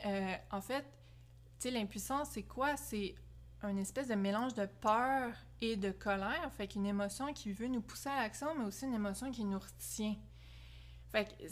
en 0.51 0.61
fait, 0.61 0.83
tu 0.83 1.69
sais, 1.69 1.71
l'impuissance, 1.71 2.31
c'est 2.33 2.43
quoi? 2.43 2.77
C'est 2.77 3.15
un 3.63 3.77
espèce 3.77 4.09
de 4.09 4.15
mélange 4.15 4.55
de 4.55 4.67
peur 4.67 5.33
et 5.61 5.77
de 5.77 5.91
colère. 5.91 6.51
Fait 6.57 6.69
qu'une 6.69 6.87
émotion 6.87 7.33
qui 7.33 7.53
veut 7.53 7.69
nous 7.69 7.81
pousser 7.81 8.09
à 8.09 8.23
l'action, 8.23 8.49
mais 8.57 8.65
aussi 8.65 8.85
une 8.85 8.95
émotion 8.95 9.31
qui 9.31 9.45
nous 9.45 9.59
retient. 9.59 10.17
Fait 11.11 11.25
que 11.25 11.45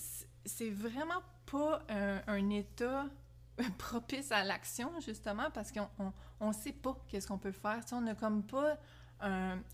c'est 0.45 0.71
vraiment 0.71 1.23
pas 1.47 1.83
un, 1.89 2.51
état 2.51 3.07
propice 3.79 4.33
à 4.33 4.45
l'action, 4.45 5.01
justement, 5.01 5.51
parce 5.53 5.73
qu'on 5.73 5.89
on, 6.41 6.53
sait 6.53 6.73
pas 6.73 6.97
qu'est-ce 7.09 7.27
qu'on 7.27 7.39
peut 7.39 7.53
faire. 7.53 7.81
on 7.93 8.03
n'a 8.03 8.15
comme 8.15 8.45
pas 8.45 8.79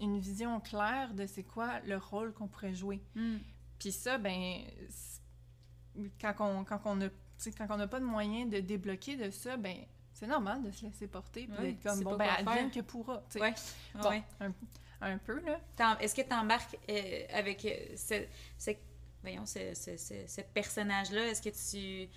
une 0.00 0.20
vision 0.20 0.60
claire 0.60 1.12
de 1.14 1.26
c'est 1.26 1.42
quoi 1.42 1.80
le 1.80 1.96
rôle 1.96 2.32
qu'on 2.32 2.46
pourrait 2.46 2.74
jouer. 2.74 3.02
Hmm. 3.16 3.38
Puis 3.80 3.92
ça, 3.92 4.18
ben, 4.18 4.62
quand 6.20 6.34
on, 6.40 6.64
quand 6.64 6.80
on 6.84 7.00
a 7.02 7.08
quand 7.56 7.66
on 7.70 7.76
n'a 7.76 7.86
pas 7.86 8.00
de 8.00 8.04
moyen 8.04 8.46
de 8.46 8.60
débloquer 8.60 9.16
de 9.16 9.30
ça, 9.30 9.56
ben 9.56 9.76
c'est 10.12 10.26
normal 10.26 10.62
de 10.62 10.70
se 10.70 10.84
laisser 10.84 11.06
porter 11.06 11.46
puis 11.46 11.66
d'être 11.66 11.82
comme 11.82 12.00
bon 12.02 12.16
ben 12.16 12.28
advienne 12.28 12.70
que 12.70 12.80
pourra 12.80 13.22
tu 13.30 13.38
sais. 13.38 13.54
Bon, 13.94 14.22
un, 15.02 15.16
peu 15.16 15.40
là. 15.40 15.58
Est-ce 16.00 16.14
que 16.14 16.20
tu 16.20 16.34
embarques 16.34 16.76
euh, 16.90 17.24
avec 17.32 17.64
euh, 17.64 17.96
ce, 17.96 18.26
ce, 18.58 18.72
voyons 19.22 19.46
ce, 19.46 19.72
ce, 19.74 19.96
ce 19.96 20.40
personnage 20.52 21.10
là 21.10 21.26
est-ce 21.28 21.40
que 21.40 21.48
tu 21.48 22.10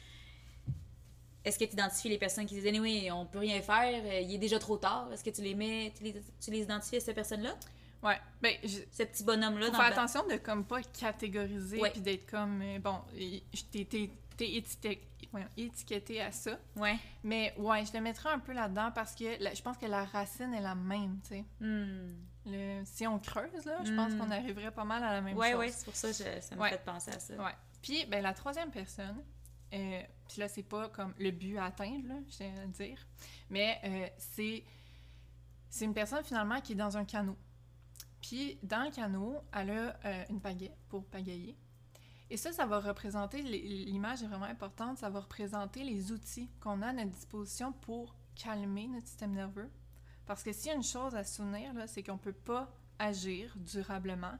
est-ce 1.45 1.59
que 1.59 1.63
tu 1.63 1.73
identifies 1.73 2.09
les 2.09 2.17
personnes 2.17 2.45
qui 2.45 2.55
disent 2.55 2.67
anyway 2.67 3.09
on 3.11 3.25
peut 3.25 3.39
rien 3.39 3.61
faire 3.61 4.03
euh, 4.03 4.19
il 4.19 4.33
est 4.33 4.37
déjà 4.37 4.59
trop 4.59 4.77
tard 4.77 5.09
est-ce 5.13 5.23
que 5.23 5.29
tu 5.29 5.41
les 5.41 5.55
mets 5.55 5.93
tu 5.95 6.03
les, 6.03 6.21
tu 6.41 6.51
les 6.51 6.59
identifies 6.59 6.97
à 6.97 6.99
ces 6.99 7.13
personnes 7.13 7.43
là 7.43 7.55
Ouais, 8.03 8.19
ben, 8.41 8.55
ce 8.63 9.03
petit 9.03 9.23
bonhomme 9.23 9.57
là 9.57 9.67
faut 9.67 9.73
faire 9.73 9.85
attention 9.85 10.27
de 10.27 10.35
comme 10.35 10.65
pas 10.65 10.81
catégoriser 10.83 11.79
puis 11.93 12.01
d'être 12.01 12.29
comme 12.29 12.61
bon 12.79 12.99
t'es 14.37 14.57
étiqueté, 15.57 16.21
à 16.21 16.31
ça. 16.31 16.57
Ouais. 16.75 16.97
Mais 17.23 17.53
ouais, 17.57 17.85
je 17.85 17.93
le 17.93 18.01
mettrais 18.01 18.29
un 18.29 18.39
peu 18.39 18.53
là-dedans 18.53 18.91
parce 18.93 19.15
que 19.15 19.25
je 19.25 19.61
pense 19.61 19.77
que 19.77 19.85
la 19.85 20.05
racine 20.05 20.53
est 20.53 20.61
la 20.61 20.75
même, 20.75 21.19
tu 21.23 21.29
sais. 21.29 21.45
Hmm. 21.59 22.83
si 22.85 23.07
on 23.07 23.19
creuse, 23.19 23.65
là, 23.65 23.79
je 23.83 23.93
pense 23.93 24.13
hmm. 24.13 24.17
qu'on 24.17 24.31
arriverait 24.31 24.71
pas 24.71 24.83
mal 24.83 25.03
à 25.03 25.13
la 25.13 25.21
même 25.21 25.33
chose. 25.33 25.41
Ouais, 25.41 25.55
ouais, 25.55 25.71
c'est 25.71 25.85
pour 25.85 25.95
ça 25.95 26.09
que 26.09 26.41
ça 26.41 26.55
me 26.55 26.67
fait 26.67 26.83
penser 26.83 27.11
à 27.11 27.19
ça. 27.19 27.35
Ouais. 27.35 27.55
Puis, 27.81 28.05
ben, 28.05 28.21
la 28.21 28.33
troisième 28.33 28.71
personne, 28.71 29.23
euh, 29.73 30.01
puis 30.27 30.39
là, 30.39 30.47
c'est 30.47 30.63
pas 30.63 30.89
comme 30.89 31.13
le 31.17 31.31
but 31.31 31.57
à 31.57 31.65
atteindre, 31.65 32.07
là, 32.07 32.15
je 32.29 32.35
tiens 32.35 32.53
à 32.63 32.67
dire, 32.67 32.97
mais 33.49 33.79
euh, 33.83 34.07
c'est, 34.17 34.63
c'est 35.69 35.85
une 35.85 35.93
personne 35.93 36.23
finalement 36.23 36.61
qui 36.61 36.73
est 36.73 36.75
dans 36.75 36.97
un 36.97 37.05
canot. 37.05 37.37
Puis, 38.23 38.57
dans 38.63 38.85
le 38.85 38.89
canot, 38.89 39.41
elle 39.51 39.69
a 39.69 39.99
euh, 40.05 40.23
une 40.29 40.39
pagaie 40.39 40.73
pour 40.87 41.05
pagayer. 41.05 41.57
Et 42.29 42.37
ça, 42.37 42.53
ça 42.53 42.65
va 42.65 42.79
représenter, 42.79 43.41
l'image 43.41 44.23
est 44.23 44.27
vraiment 44.27 44.45
importante, 44.45 44.97
ça 44.97 45.09
va 45.09 45.19
représenter 45.19 45.83
les 45.83 46.13
outils 46.13 46.49
qu'on 46.61 46.81
a 46.81 46.87
à 46.87 46.93
notre 46.93 47.11
disposition 47.11 47.73
pour 47.73 48.15
calmer 48.35 48.87
notre 48.87 49.07
système 49.07 49.33
nerveux. 49.33 49.69
Parce 50.25 50.41
que 50.41 50.53
s'il 50.53 50.67
y 50.67 50.71
a 50.71 50.75
une 50.75 50.83
chose 50.83 51.15
à 51.15 51.25
souvenir, 51.25 51.73
c'est 51.87 52.01
qu'on 52.01 52.13
ne 52.13 52.17
peut 52.17 52.31
pas 52.31 52.73
agir 52.97 53.53
durablement 53.57 54.37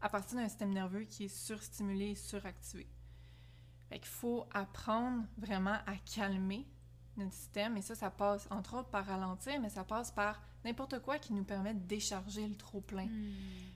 à 0.00 0.08
partir 0.08 0.38
d'un 0.38 0.48
système 0.48 0.72
nerveux 0.72 1.04
qui 1.04 1.24
est 1.24 1.28
surstimulé 1.28 2.12
et 2.12 2.14
suractivé. 2.14 2.88
Fait 3.90 4.02
faut 4.04 4.46
apprendre 4.50 5.24
vraiment 5.36 5.78
à 5.86 5.96
calmer 6.14 6.66
notre 7.18 7.34
système. 7.34 7.76
Et 7.76 7.82
ça, 7.82 7.94
ça 7.94 8.10
passe 8.10 8.48
entre 8.50 8.78
autres 8.78 8.88
par 8.88 9.04
ralentir, 9.04 9.60
mais 9.60 9.68
ça 9.68 9.84
passe 9.84 10.10
par 10.10 10.40
n'importe 10.66 11.00
quoi 11.00 11.18
qui 11.18 11.32
nous 11.32 11.44
permet 11.44 11.74
de 11.74 11.86
décharger 11.86 12.46
le 12.46 12.56
trop-plein. 12.56 13.04
Il 13.04 13.10
hmm. 13.10 13.34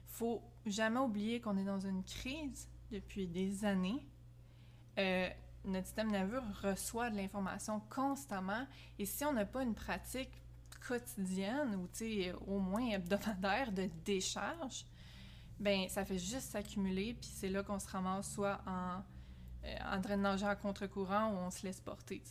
faut 0.08 0.42
jamais 0.66 0.98
oublier 1.00 1.40
qu'on 1.40 1.56
est 1.56 1.64
dans 1.64 1.80
une 1.80 2.02
crise 2.02 2.68
depuis 2.90 3.26
des 3.26 3.64
années. 3.64 4.06
Euh, 4.98 5.28
notre 5.64 5.86
système 5.86 6.10
nerveux 6.10 6.40
reçoit 6.62 7.10
de 7.10 7.16
l'information 7.16 7.80
constamment 7.90 8.66
et 8.98 9.06
si 9.06 9.24
on 9.24 9.32
n'a 9.32 9.44
pas 9.44 9.62
une 9.62 9.74
pratique 9.74 10.30
quotidienne 10.86 11.76
ou 11.76 11.88
au 12.46 12.58
moins 12.58 12.88
hebdomadaire 12.88 13.70
de 13.70 13.88
décharge, 14.04 14.84
ben 15.58 15.88
ça 15.88 16.04
fait 16.04 16.18
juste 16.18 16.50
s'accumuler 16.50 17.14
puis 17.14 17.30
c'est 17.32 17.50
là 17.50 17.62
qu'on 17.62 17.78
se 17.78 17.88
ramasse 17.88 18.32
soit 18.32 18.60
en, 18.66 19.02
euh, 19.64 19.76
en 19.84 20.00
train 20.00 20.16
de 20.16 20.22
nager 20.22 20.46
à 20.46 20.56
contre-courant 20.56 21.32
ou 21.32 21.36
on 21.36 21.50
se 21.50 21.64
laisse 21.64 21.80
porter. 21.80 22.22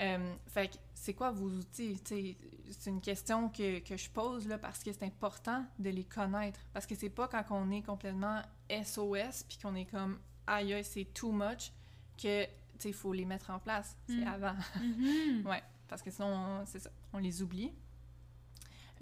Euh, 0.00 0.34
fait 0.46 0.68
que 0.68 0.76
c'est 0.94 1.14
quoi 1.14 1.30
vos 1.30 1.48
outils? 1.48 2.00
C'est 2.04 2.90
une 2.90 3.00
question 3.00 3.48
que, 3.48 3.80
que, 3.80 3.96
je 3.96 4.08
pose 4.10 4.48
là, 4.48 4.58
parce 4.58 4.82
que 4.82 4.92
c'est 4.92 5.04
important 5.04 5.64
de 5.78 5.90
les 5.90 6.04
connaître. 6.04 6.60
Parce 6.72 6.86
que 6.86 6.94
c'est 6.94 7.10
pas 7.10 7.28
quand 7.28 7.44
on 7.50 7.70
est 7.70 7.82
complètement 7.82 8.40
SOS 8.70 9.44
puis 9.48 9.58
qu'on 9.62 9.74
est 9.74 9.84
comme 9.84 10.18
aïe, 10.46 10.82
c'est 10.84 11.04
too 11.12 11.32
much 11.32 11.72
que 12.20 12.46
il 12.88 12.94
faut 12.94 13.12
les 13.12 13.24
mettre 13.24 13.50
en 13.50 13.58
place. 13.58 13.96
C'est 14.06 14.24
mm. 14.24 14.28
avant. 14.28 14.54
Mm-hmm. 14.78 15.42
ouais, 15.48 15.62
parce 15.88 16.02
que 16.02 16.10
sinon, 16.10 16.62
c'est 16.66 16.78
ça, 16.78 16.90
on 17.12 17.18
les 17.18 17.42
oublie. 17.42 17.72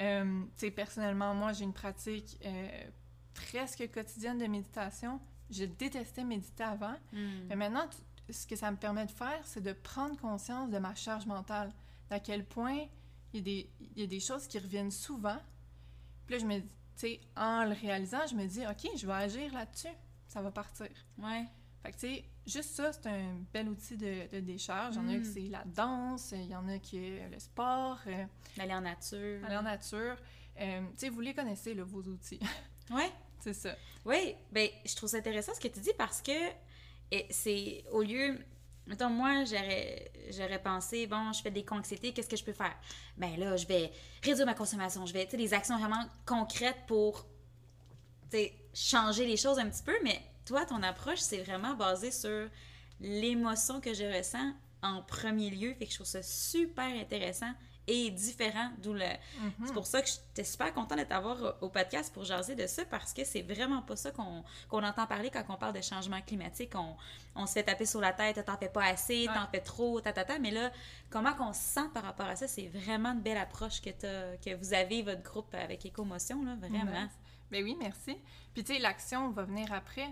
Euh, 0.01 0.45
personnellement, 0.75 1.35
moi, 1.35 1.53
j'ai 1.53 1.65
une 1.65 1.73
pratique 1.73 2.39
euh, 2.45 2.85
presque 3.35 3.89
quotidienne 3.93 4.39
de 4.39 4.47
méditation. 4.47 5.21
Je 5.51 5.65
détestais 5.65 6.25
méditer 6.25 6.65
avant. 6.65 6.95
Mm. 7.13 7.19
Mais 7.49 7.57
maintenant, 7.57 7.89
ce 8.31 8.47
que 8.47 8.57
ça 8.57 8.71
me 8.71 8.77
permet 8.77 9.07
de 9.07 9.11
faire, 9.11 9.41
c'est 9.45 9.63
de 9.63 9.73
prendre 9.73 10.17
conscience 10.19 10.71
de 10.71 10.79
ma 10.79 10.95
charge 10.95 11.27
mentale. 11.27 11.73
D'à 12.11 12.21
quel 12.21 12.45
point 12.45 12.87
il 13.33 13.39
y, 13.39 13.41
a 13.41 13.43
des, 13.43 13.71
il 13.81 14.01
y 14.01 14.05
a 14.05 14.07
des 14.07 14.21
choses 14.21 14.47
qui 14.47 14.59
reviennent 14.59 14.91
souvent. 14.91 15.37
Puis 16.27 16.37
là, 16.37 16.41
je 16.41 16.47
me 16.47 16.61
dis, 16.97 17.21
en 17.37 17.65
le 17.65 17.73
réalisant, 17.73 18.27
je 18.29 18.35
me 18.35 18.47
dis, 18.47 18.67
OK, 18.67 18.91
je 18.97 19.07
vais 19.07 19.13
agir 19.13 19.53
là-dessus. 19.53 19.95
Ça 20.27 20.43
va 20.43 20.51
partir. 20.51 20.89
Ouais. 21.19 21.45
Fait 21.83 21.93
que, 21.93 21.97
tu 21.97 22.07
sais, 22.07 22.25
juste 22.47 22.71
ça, 22.71 22.93
c'est 22.93 23.07
un 23.07 23.37
bel 23.53 23.69
outil 23.69 23.97
de, 23.97 24.29
de 24.31 24.41
décharge. 24.41 24.97
Il 24.97 25.03
y 25.03 25.05
en 25.05 25.09
a 25.09 25.15
qui 25.15 25.29
mm. 25.29 25.33
c'est 25.33 25.49
la 25.49 25.65
danse, 25.65 26.33
il 26.33 26.49
y 26.49 26.57
en 26.57 26.69
a 26.69 26.79
qui 26.79 26.99
est 26.99 27.29
le 27.31 27.39
sport. 27.39 27.99
Euh, 28.07 28.25
aller 28.59 28.75
en 28.75 28.81
nature. 28.81 29.45
Aller 29.45 29.57
en 29.57 29.63
nature. 29.63 30.17
Euh, 30.61 30.81
tu 30.93 30.99
sais, 30.99 31.09
vous 31.09 31.21
les 31.21 31.35
connaissez, 31.35 31.75
là, 31.75 31.85
vos 31.85 32.03
outils. 32.03 32.41
Ouais. 32.91 33.11
c'est 33.41 33.55
ça. 33.55 33.75
Oui, 34.05 34.35
ben 34.51 34.69
je 34.85 34.95
trouve 34.97 35.09
ça 35.09 35.19
intéressant 35.19 35.55
ce 35.55 35.61
que 35.61 35.69
tu 35.69 35.81
dis 35.81 35.93
parce 35.97 36.21
que 36.21 36.33
c'est 37.31 37.85
au 37.91 38.03
lieu 38.03 38.39
Mettons, 38.89 39.11
moi, 39.11 39.45
j'aurais, 39.45 40.11
j'aurais 40.31 40.63
pensé, 40.63 41.07
bon, 41.07 41.31
je 41.35 41.43
fais 41.43 41.51
des 41.51 41.65
anxiétés, 41.71 42.15
qu'est-ce 42.15 42.29
que 42.29 42.39
je 42.39 42.45
peux 42.45 42.55
faire? 42.55 42.75
Ben 43.19 43.39
là, 43.39 43.55
je 43.55 43.67
vais 43.67 43.93
réduire 44.23 44.47
ma 44.47 44.55
consommation, 44.55 45.05
je 45.05 45.13
vais, 45.13 45.27
tu 45.27 45.33
sais, 45.33 45.37
des 45.37 45.53
actions 45.53 45.77
vraiment 45.77 46.03
concrètes 46.25 46.87
pour, 46.87 47.27
tu 48.31 48.39
sais, 48.39 48.55
changer 48.73 49.27
les 49.27 49.37
choses 49.37 49.59
un 49.59 49.69
petit 49.69 49.83
peu, 49.83 49.95
mais 50.03 50.23
toi, 50.47 50.65
ton 50.65 50.83
approche, 50.83 51.19
c'est 51.19 51.43
vraiment 51.43 51.75
basé 51.75 52.11
sur 52.11 52.49
l'émotion 52.99 53.83
que 53.83 53.93
je 53.93 54.05
ressens 54.05 54.55
en 54.83 55.03
premier 55.03 55.51
lieu, 55.51 55.75
fait 55.75 55.85
que 55.85 55.91
je 55.91 55.97
trouve 55.97 56.07
ça 56.07 56.23
super 56.23 56.87
intéressant 56.87 57.53
et 57.89 58.11
différent. 58.11 58.71
D'où 58.79 58.93
le... 58.93 59.01
Mhm. 59.01 59.67
C'est 59.67 59.73
pour 59.73 59.87
ça 59.87 60.03
que 60.03 60.09
j'étais 60.09 60.45
super 60.45 60.73
contente 60.73 60.99
de 60.99 61.05
t'avoir 61.05 61.57
au 61.63 61.71
podcast 61.71 62.13
pour 62.13 62.25
jaser 62.25 62.55
de 62.55 62.67
ça 62.67 62.85
parce 62.85 63.13
que 63.13 63.25
c'est 63.25 63.43
vraiment 63.43 63.83
pas 63.83 63.97
ça 63.97 64.11
qu'on 64.13 64.45
entend 64.71 65.07
parler 65.07 65.31
quand 65.31 65.43
on 65.49 65.57
parle 65.57 65.73
de 65.73 65.81
changement 65.81 66.21
climatique. 66.21 66.73
On, 66.75 66.95
on 67.35 67.47
se 67.47 67.55
fait 67.55 67.65
taper 67.65 67.87
sur 67.87 68.01
la 68.01 68.13
tête, 68.13 68.45
t'en 68.45 68.57
fais 68.57 68.69
pas 68.69 68.85
assez, 68.85 69.27
t'en 69.35 69.47
fais 69.49 69.61
trop, 69.61 70.01
ta, 70.01 70.13
ta, 70.13 70.25
ta. 70.25 70.39
Mais 70.39 70.51
là, 70.51 70.71
comment 71.11 71.33
qu'on 71.33 71.53
se 71.53 71.61
sent 71.61 71.89
par 71.95 72.05
rapport 72.05 72.27
à 72.27 72.37
ça, 72.37 72.47
c'est 72.47 72.69
vraiment 72.69 73.13
une 73.13 73.23
belle 73.23 73.39
approche 73.39 73.81
que, 73.81 73.91
que 73.91 74.55
vous 74.55 74.75
avez, 74.75 75.03
votre 75.03 75.23
groupe 75.23 75.55
avec 75.55 75.87
Écomotion, 75.87 76.45
là, 76.45 76.57
vraiment. 76.57 77.09
Ben 77.51 77.65
oui, 77.65 77.77
merci. 77.81 78.17
Puis 78.53 78.63
tu 78.63 78.75
sais, 78.75 78.79
l'action 78.79 79.31
va 79.31 79.45
venir 79.45 79.73
après 79.73 80.09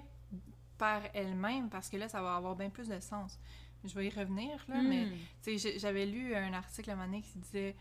par 0.79 1.03
elle-même 1.15 1.69
parce 1.69 1.89
que 1.89 1.97
là, 1.97 2.09
ça 2.09 2.23
va 2.23 2.37
avoir 2.37 2.57
bien 2.57 2.71
plus 2.71 2.89
de 2.89 3.01
sens 3.01 3.39
je 3.89 3.95
vais 3.95 4.07
y 4.07 4.11
revenir, 4.11 4.65
là, 4.69 4.83
mais 4.83 5.07
hmm. 5.07 5.79
j'avais 5.79 6.07
lu 6.07 6.35
un 6.35 6.53
article 6.53 6.91
à 6.91 6.93
un 6.93 6.97
moment 6.97 7.09
donné 7.09 7.23
qui 7.23 7.39
disait 7.39 7.77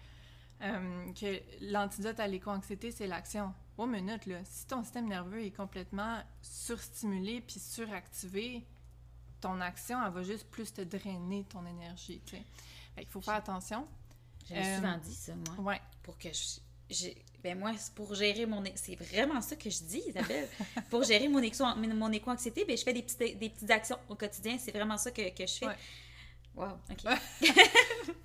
euh, 0.62 1.12
que 1.14 1.42
l'antidote 1.62 2.20
à 2.20 2.28
l'éco-anxiété, 2.28 2.92
c'est 2.92 3.08
l'action. 3.08 3.54
Oh, 3.78 3.86
minute, 3.86 4.26
là, 4.26 4.40
si 4.46 4.66
ton 4.68 4.84
système 4.84 5.08
nerveux 5.08 5.44
est 5.44 5.52
complètement 5.52 6.22
surstimulé 6.42 7.42
puis 7.42 7.60
suractivé, 7.60 8.66
ton 9.42 9.60
action, 9.60 10.04
elle 10.06 10.14
va 10.14 10.24
juste 10.24 10.50
plus 10.50 10.74
te 10.74 10.82
drainer 10.82 11.44
ton 11.44 11.66
énergie, 11.66 12.22
tu 12.26 12.38
sais. 12.38 12.44
il 12.98 13.08
faut 13.08 13.22
faire 13.22 13.36
attention. 13.36 13.88
J'avais 14.48 14.62
euh, 14.62 14.76
souvent 14.78 14.98
dit 14.98 15.14
ça, 15.14 15.34
moi. 15.36 15.74
Ouais. 15.74 15.82
Pour 16.04 16.18
que 16.18 16.30
je... 16.32 16.60
Ben 17.44 17.60
moi, 17.60 17.74
pour 17.94 18.16
gérer 18.16 18.46
mon... 18.46 18.64
C'est 18.76 18.96
vraiment 18.96 19.40
ça 19.42 19.56
que 19.56 19.70
je 19.70 19.84
dis, 19.84 20.02
Isabelle. 20.08 20.48
pour 20.90 21.04
gérer 21.04 21.28
mon, 21.28 21.40
éco... 21.40 21.64
mon 21.76 22.12
éco-anxiété, 22.12 22.66
ben, 22.66 22.76
je 22.76 22.84
fais 22.84 22.94
des 22.94 23.04
petites, 23.04 23.40
des 23.40 23.50
petites 23.50 23.70
actions 23.70 23.98
au 24.10 24.16
quotidien. 24.16 24.58
C'est 24.58 24.72
vraiment 24.72 24.98
ça 24.98 25.12
que, 25.12 25.30
que 25.30 25.46
je 25.46 25.54
fais. 25.54 25.68
Wow, 26.56 26.70
OK. 26.90 27.04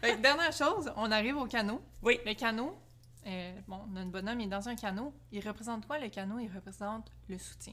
dernière 0.22 0.52
chose, 0.52 0.90
on 0.96 1.10
arrive 1.10 1.36
au 1.36 1.46
canot. 1.46 1.82
Oui. 2.02 2.20
Le 2.24 2.34
canot, 2.34 2.78
euh, 3.26 3.60
bon, 3.66 3.86
notre 3.88 4.10
bonhomme 4.10 4.40
est 4.40 4.46
dans 4.46 4.68
un 4.68 4.76
canot. 4.76 5.12
Il 5.32 5.46
représente 5.46 5.86
quoi, 5.86 5.98
le 5.98 6.08
canot? 6.08 6.38
Il 6.38 6.50
représente 6.50 7.10
le 7.28 7.38
soutien. 7.38 7.72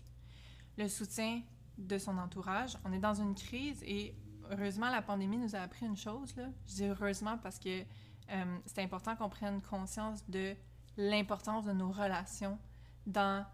Le 0.77 0.87
soutien 0.87 1.41
de 1.77 1.97
son 1.97 2.17
entourage. 2.17 2.77
On 2.85 2.91
est 2.91 2.99
dans 2.99 3.13
une 3.13 3.35
crise 3.35 3.81
et 3.83 4.15
heureusement, 4.51 4.89
la 4.89 5.01
pandémie 5.01 5.37
nous 5.37 5.55
a 5.55 5.59
appris 5.59 5.85
une 5.85 5.97
chose. 5.97 6.35
Là. 6.35 6.45
Je 6.67 6.73
dis 6.73 6.85
heureusement 6.85 7.37
parce 7.37 7.59
que 7.59 7.81
euh, 7.81 8.57
c'est 8.65 8.81
important 8.81 9.15
qu'on 9.15 9.29
prenne 9.29 9.61
conscience 9.61 10.27
de 10.27 10.55
l'importance 10.97 11.65
de 11.65 11.71
nos 11.71 11.91
relations 11.91 12.57
dans 13.05 13.45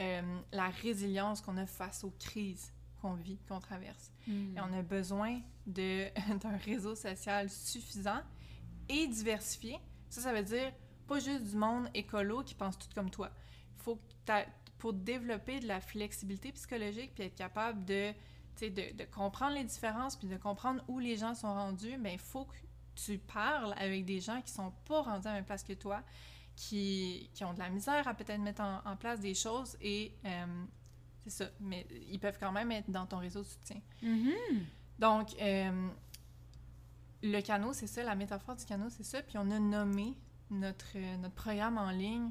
euh, 0.00 0.40
la 0.52 0.68
résilience 0.68 1.40
qu'on 1.40 1.56
a 1.56 1.66
face 1.66 2.04
aux 2.04 2.12
crises 2.18 2.72
qu'on 3.00 3.14
vit, 3.14 3.38
qu'on 3.48 3.60
traverse. 3.60 4.12
Hmm. 4.26 4.56
Et 4.56 4.60
on 4.60 4.72
a 4.78 4.82
besoin 4.82 5.40
d'un 5.66 6.56
réseau 6.64 6.94
social 6.94 7.48
suffisant 7.48 8.20
et 8.88 9.06
diversifié. 9.06 9.78
Ça, 10.08 10.20
ça 10.20 10.32
veut 10.32 10.42
dire 10.42 10.72
pas 11.06 11.18
juste 11.18 11.44
du 11.44 11.56
monde 11.56 11.88
écolo 11.94 12.42
qui 12.42 12.54
pense 12.54 12.78
tout 12.78 12.88
comme 12.94 13.10
toi. 13.10 13.30
Il 13.76 13.82
faut 13.82 13.96
que 13.96 14.32
pour 14.78 14.92
développer 14.92 15.60
de 15.60 15.66
la 15.66 15.80
flexibilité 15.80 16.52
psychologique 16.52 17.12
puis 17.14 17.24
être 17.24 17.34
capable 17.34 17.84
de, 17.84 18.12
de, 18.60 18.96
de 18.96 19.04
comprendre 19.04 19.54
les 19.54 19.64
différences 19.64 20.16
puis 20.16 20.28
de 20.28 20.36
comprendre 20.36 20.82
où 20.88 20.98
les 20.98 21.16
gens 21.16 21.34
sont 21.34 21.52
rendus, 21.52 21.96
mais 21.98 22.10
ben, 22.10 22.12
il 22.14 22.18
faut 22.18 22.44
que 22.44 22.56
tu 22.94 23.18
parles 23.18 23.74
avec 23.76 24.04
des 24.04 24.20
gens 24.20 24.40
qui 24.42 24.52
sont 24.52 24.72
pas 24.86 25.02
rendus 25.02 25.26
à 25.26 25.30
la 25.30 25.36
même 25.36 25.44
place 25.44 25.62
que 25.62 25.72
toi, 25.72 26.02
qui, 26.60 27.30
qui 27.32 27.42
ont 27.42 27.54
de 27.54 27.58
la 27.58 27.70
misère 27.70 28.06
à 28.06 28.12
peut-être 28.12 28.40
mettre 28.40 28.60
en, 28.60 28.96
place 28.96 29.18
des 29.20 29.34
choses 29.34 29.78
et 29.80 30.12
euh, 30.26 30.64
c'est 31.24 31.30
ça. 31.30 31.50
Mais 31.58 31.86
ils 32.10 32.20
peuvent 32.20 32.36
quand 32.38 32.52
même 32.52 32.70
être 32.70 32.90
dans 32.90 33.06
ton 33.06 33.16
réseau 33.16 33.40
de 33.40 33.46
soutien. 33.46 33.80
Mm-hmm. 34.02 34.62
Donc, 34.98 35.34
euh, 35.40 35.88
le 37.22 37.40
canot, 37.40 37.72
c'est 37.72 37.86
ça, 37.86 38.02
la 38.02 38.14
métaphore 38.14 38.56
du 38.56 38.66
canot, 38.66 38.90
c'est 38.90 39.04
ça. 39.04 39.22
Puis 39.22 39.38
on 39.38 39.50
a 39.50 39.58
nommé 39.58 40.14
notre, 40.50 40.98
notre 41.16 41.34
programme 41.34 41.78
en 41.78 41.90
ligne 41.90 42.30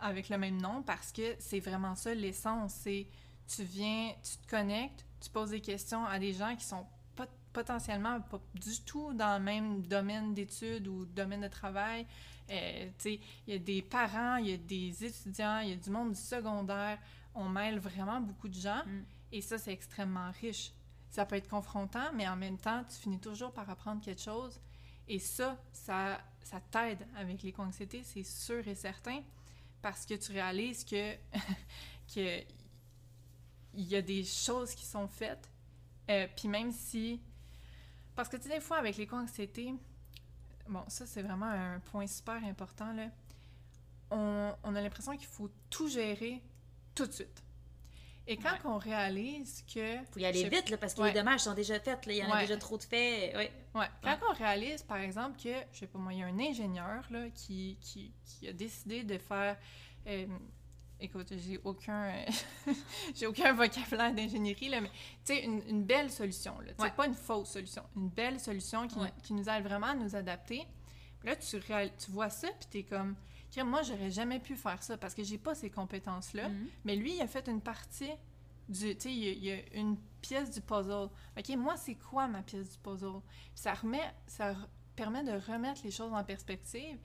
avec 0.00 0.30
le 0.30 0.38
même 0.38 0.60
nom 0.60 0.82
parce 0.82 1.12
que 1.12 1.36
c'est 1.38 1.60
vraiment 1.60 1.96
ça 1.96 2.14
l'essence. 2.14 2.72
C'est 2.72 3.06
tu 3.54 3.64
viens, 3.64 4.12
tu 4.22 4.38
te 4.38 4.50
connectes, 4.50 5.04
tu 5.20 5.28
poses 5.28 5.50
des 5.50 5.60
questions 5.60 6.06
à 6.06 6.18
des 6.18 6.32
gens 6.32 6.56
qui 6.56 6.64
sont 6.64 6.86
potentiellement 7.52 8.20
pas 8.20 8.40
du 8.54 8.80
tout 8.80 9.12
dans 9.12 9.38
le 9.38 9.44
même 9.44 9.82
domaine 9.82 10.34
d'études 10.34 10.88
ou 10.88 11.04
domaine 11.04 11.42
de 11.42 11.48
travail. 11.48 12.06
Euh, 12.50 12.90
il 13.06 13.20
y 13.46 13.52
a 13.52 13.58
des 13.58 13.82
parents, 13.82 14.36
il 14.36 14.48
y 14.48 14.52
a 14.52 14.56
des 14.56 15.04
étudiants, 15.04 15.60
il 15.60 15.70
y 15.70 15.72
a 15.72 15.76
du 15.76 15.90
monde 15.90 16.12
du 16.12 16.20
secondaire. 16.20 16.98
On 17.34 17.48
mêle 17.48 17.78
vraiment 17.78 18.20
beaucoup 18.20 18.48
de 18.48 18.54
gens 18.54 18.82
mm. 18.84 19.04
et 19.32 19.40
ça, 19.40 19.58
c'est 19.58 19.72
extrêmement 19.72 20.30
riche. 20.40 20.72
Ça 21.10 21.24
peut 21.24 21.36
être 21.36 21.48
confrontant, 21.48 22.12
mais 22.14 22.28
en 22.28 22.36
même 22.36 22.58
temps, 22.58 22.84
tu 22.88 22.96
finis 22.96 23.20
toujours 23.20 23.52
par 23.52 23.68
apprendre 23.70 24.02
quelque 24.02 24.20
chose. 24.20 24.60
Et 25.06 25.18
ça, 25.18 25.58
ça, 25.72 26.20
ça 26.42 26.60
t'aide 26.70 27.06
avec 27.16 27.42
l'éco-anxiété, 27.42 28.02
c'est 28.04 28.24
sûr 28.24 28.66
et 28.66 28.74
certain, 28.74 29.20
parce 29.82 30.06
que 30.06 30.14
tu 30.14 30.32
réalises 30.32 30.84
que, 30.84 31.14
que 32.14 32.40
il 33.76 33.88
y 33.88 33.96
a 33.96 34.02
des 34.02 34.24
choses 34.24 34.74
qui 34.74 34.86
sont 34.86 35.08
faites. 35.08 35.50
Euh, 36.10 36.26
puis 36.36 36.48
même 36.48 36.72
si 36.72 37.20
parce 38.14 38.28
que, 38.28 38.36
tu 38.36 38.44
sais, 38.44 38.54
des 38.54 38.60
fois, 38.60 38.78
avec 38.78 38.96
l'éco-anxiété, 38.96 39.74
bon, 40.68 40.84
ça, 40.88 41.06
c'est 41.06 41.22
vraiment 41.22 41.46
un 41.46 41.80
point 41.80 42.06
super 42.06 42.42
important, 42.44 42.92
là. 42.92 43.08
On, 44.10 44.54
on 44.62 44.74
a 44.74 44.80
l'impression 44.80 45.16
qu'il 45.16 45.26
faut 45.26 45.50
tout 45.70 45.88
gérer 45.88 46.42
tout 46.94 47.06
de 47.06 47.12
suite. 47.12 47.42
Et 48.26 48.36
quand 48.36 48.56
on 48.64 48.78
réalise 48.78 49.62
que... 49.72 49.96
Faut 50.12 50.18
y 50.18 50.24
aller 50.24 50.48
vite, 50.48 50.70
là, 50.70 50.78
parce 50.78 50.94
que 50.94 51.02
les 51.02 51.12
dommages 51.12 51.40
sont 51.40 51.54
déjà 51.54 51.78
faits, 51.78 52.06
là. 52.06 52.12
Il 52.12 52.18
y 52.18 52.24
en 52.24 52.32
a 52.32 52.40
déjà 52.40 52.56
trop 52.56 52.78
de 52.78 52.82
faits. 52.82 53.36
Ouais. 53.36 53.88
Quand 54.02 54.18
on 54.30 54.34
réalise, 54.34 54.82
par 54.82 54.98
exemple, 54.98 55.38
que, 55.42 55.54
je 55.72 55.80
sais 55.80 55.86
pas 55.86 55.98
moi, 55.98 56.12
il 56.12 56.20
y 56.20 56.22
a 56.22 56.26
un 56.26 56.38
ingénieur, 56.38 57.04
là, 57.10 57.28
qui, 57.34 57.76
qui, 57.80 58.14
qui 58.24 58.48
a 58.48 58.52
décidé 58.52 59.04
de 59.04 59.18
faire... 59.18 59.58
Euh, 60.06 60.26
écoute, 61.00 61.32
j'ai 61.36 61.60
aucun, 61.64 62.12
j'ai 63.14 63.26
aucun 63.26 63.52
vocabulaire 63.52 64.12
d'ingénierie, 64.14 64.68
là, 64.68 64.80
mais 64.80 64.90
tu 65.24 65.34
sais, 65.34 65.44
une, 65.44 65.84
belle 65.84 66.10
solution, 66.10 66.58
là. 66.60 66.72
Ouais. 66.78 66.90
Pas 66.90 67.06
une 67.06 67.14
fausse 67.14 67.50
solution, 67.50 67.82
une 67.96 68.08
belle 68.08 68.40
solution 68.40 68.88
qui, 68.88 68.98
qui 69.22 69.34
nous 69.34 69.48
aide 69.48 69.64
vraiment 69.64 69.88
à 69.88 69.94
nous 69.94 70.14
adapter. 70.16 70.66
là, 71.24 71.36
tu, 71.36 71.58
tu 71.60 72.10
vois 72.10 72.30
ça, 72.30 72.48
puis 72.58 72.68
t'es 72.70 72.82
comme, 72.82 73.16
moi, 73.62 73.82
j'aurais 73.82 74.10
jamais 74.10 74.40
pu 74.40 74.56
faire 74.56 74.82
ça 74.82 74.96
parce 74.96 75.14
que 75.14 75.22
j'ai 75.22 75.38
pas 75.38 75.54
ces 75.54 75.70
compétences-là. 75.70 76.48
Mm-hmm. 76.48 76.68
Mais 76.84 76.96
lui, 76.96 77.14
il 77.14 77.20
a 77.20 77.28
fait 77.28 77.46
une 77.46 77.60
partie 77.60 78.10
du, 78.68 78.96
tu 78.96 79.02
sais, 79.02 79.12
il, 79.12 79.44
y 79.44 79.52
a 79.52 79.58
une 79.74 79.96
pièce 80.20 80.50
du 80.50 80.60
puzzle. 80.60 81.08
OK, 81.38 81.48
moi, 81.56 81.76
c'est 81.76 81.94
quoi 81.94 82.26
ma 82.26 82.42
pièce 82.42 82.70
du 82.70 82.78
puzzle? 82.78 83.20
ça 83.54 83.74
remet, 83.74 84.12
ça 84.26 84.54
permet 84.96 85.22
de 85.22 85.32
remettre 85.32 85.82
les 85.84 85.90
choses 85.90 86.12
en 86.12 86.24
perspective 86.24 86.98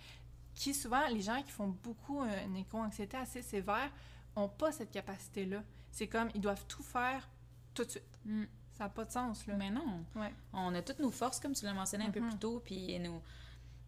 qui 0.59 0.73
souvent, 0.73 1.07
les 1.07 1.21
gens 1.21 1.41
qui 1.41 1.51
font 1.51 1.69
beaucoup 1.69 2.21
euh, 2.21 2.45
une 2.45 2.57
éco-anxiété 2.57 3.15
assez 3.15 3.41
sévère 3.41 3.89
n'ont 4.35 4.49
pas 4.49 4.73
cette 4.73 4.91
capacité-là. 4.91 5.63
C'est 5.89 6.07
comme, 6.07 6.29
ils 6.35 6.41
doivent 6.41 6.65
tout 6.67 6.83
faire 6.83 7.29
tout 7.73 7.85
de 7.85 7.91
suite. 7.91 8.19
Mm. 8.25 8.43
Ça 8.73 8.83
n'a 8.83 8.89
pas 8.89 9.05
de 9.05 9.11
sens, 9.11 9.47
là. 9.47 9.55
Mais 9.55 9.69
non. 9.69 10.03
Ouais. 10.17 10.33
On 10.51 10.75
a 10.75 10.81
toutes 10.81 10.99
nos 10.99 11.11
forces, 11.11 11.39
comme 11.39 11.53
tu 11.53 11.63
l'as 11.63 11.73
mentionné 11.73 12.03
un 12.03 12.11
peu 12.11 12.19
mm-hmm. 12.19 12.29
plus 12.29 12.37
tôt, 12.39 12.61
puis 12.63 12.99
nous... 12.99 13.21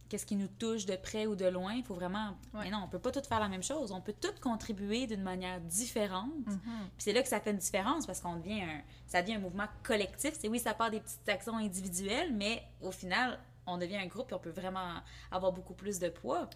Qu'est-ce 0.07 0.25
qui 0.25 0.35
nous 0.35 0.49
touche 0.49 0.85
de 0.85 0.97
près 0.97 1.25
ou 1.25 1.35
de 1.35 1.45
loin, 1.45 1.73
il 1.73 1.83
faut 1.83 1.93
vraiment... 1.93 2.37
Mais 2.53 2.69
non, 2.69 2.79
on 2.83 2.87
peut 2.89 2.99
pas 2.99 3.11
tout 3.11 3.21
faire 3.21 3.39
la 3.39 3.47
même 3.47 3.63
chose. 3.63 3.93
On 3.93 4.01
peut 4.01 4.15
tout 4.19 4.33
contribuer 4.41 5.07
d'une 5.07 5.23
manière 5.23 5.61
différente. 5.61 6.31
Mm-hmm. 6.45 6.55
Puis 6.55 6.99
c'est 6.99 7.13
là 7.13 7.21
que 7.21 7.29
ça 7.29 7.39
fait 7.39 7.51
une 7.51 7.57
différence, 7.57 8.05
parce 8.05 8.19
qu'on 8.21 8.37
devient 8.37 8.61
un... 8.61 8.81
Ça 9.07 9.21
devient 9.21 9.35
un 9.35 9.39
mouvement 9.39 9.67
collectif. 9.83 10.33
C'est 10.37 10.47
oui, 10.47 10.59
ça 10.59 10.73
part 10.73 10.89
des 10.89 11.01
petites 11.01 11.27
actions 11.27 11.57
individuelles, 11.57 12.33
mais 12.33 12.63
au 12.81 12.91
final, 12.91 13.39
on 13.71 13.77
devient 13.77 13.97
un 13.97 14.07
groupe 14.07 14.31
et 14.31 14.35
on 14.35 14.39
peut 14.39 14.51
vraiment 14.51 15.01
avoir 15.31 15.51
beaucoup 15.51 15.73
plus 15.73 15.99
de 15.99 16.09
poids. 16.09 16.49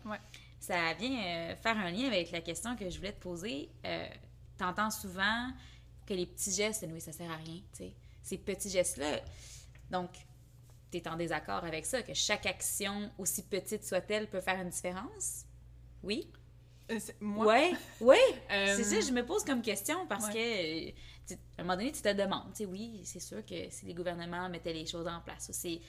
Ça 0.60 0.93
vient 0.93 1.23
euh, 1.23 1.56
faire 1.56 1.78
un 1.78 1.91
lien 1.91 2.08
avec 2.08 2.32
la 2.32 2.41
question 2.41 2.75
que 2.75 2.89
je 2.89 2.97
voulais 2.97 3.13
te 3.13 3.21
poser. 3.21 3.69
Euh, 3.86 4.08
T'entends 4.58 4.89
souvent 4.89 5.49
que 6.06 6.13
les 6.13 6.25
petits 6.25 6.54
gestes, 6.54 6.86
oui, 6.89 7.01
ça 7.01 7.12
sert 7.12 7.30
à 7.30 7.36
rien, 7.36 7.62
tu 7.73 7.78
sais. 7.78 7.93
Ces 8.23 8.38
petits 8.38 8.69
gestes-là, 8.69 9.19
donc, 9.91 10.10
tu 10.91 10.97
es 10.97 11.08
en 11.08 11.15
désaccord 11.15 11.63
avec 11.63 11.86
ça, 11.86 12.01
que 12.01 12.13
chaque 12.13 12.45
action, 12.45 13.12
aussi 13.17 13.43
petite 13.43 13.86
soit-elle, 13.86 14.30
peut 14.30 14.41
faire 14.41 14.60
une 14.62 14.69
différence? 14.69 15.45
Oui? 16.04 16.32
Euh, 16.91 16.99
moi? 17.19 17.54
Oui, 17.54 17.78
oui. 18.01 18.17
C'est 18.49 18.84
ça, 18.84 19.01
je 19.01 19.12
me 19.12 19.25
pose 19.25 19.43
comme 19.43 19.62
question 19.62 20.06
parce 20.08 20.30
que, 20.30 20.89
à 20.89 20.91
un 21.58 21.63
moment 21.63 21.75
donné, 21.75 21.91
tu 21.91 22.01
te 22.01 22.13
demandes, 22.13 22.51
tu 22.51 22.58
sais, 22.58 22.65
oui, 22.65 23.01
c'est 23.04 23.19
sûr 23.19 23.43
que 23.43 23.69
si 23.69 23.86
les 23.88 23.93
gouvernements 23.95 24.47
mettaient 24.47 24.73
les 24.73 24.86
choses 24.86 25.08
en 25.08 25.19
place, 25.21 25.49
c'est 25.51 25.82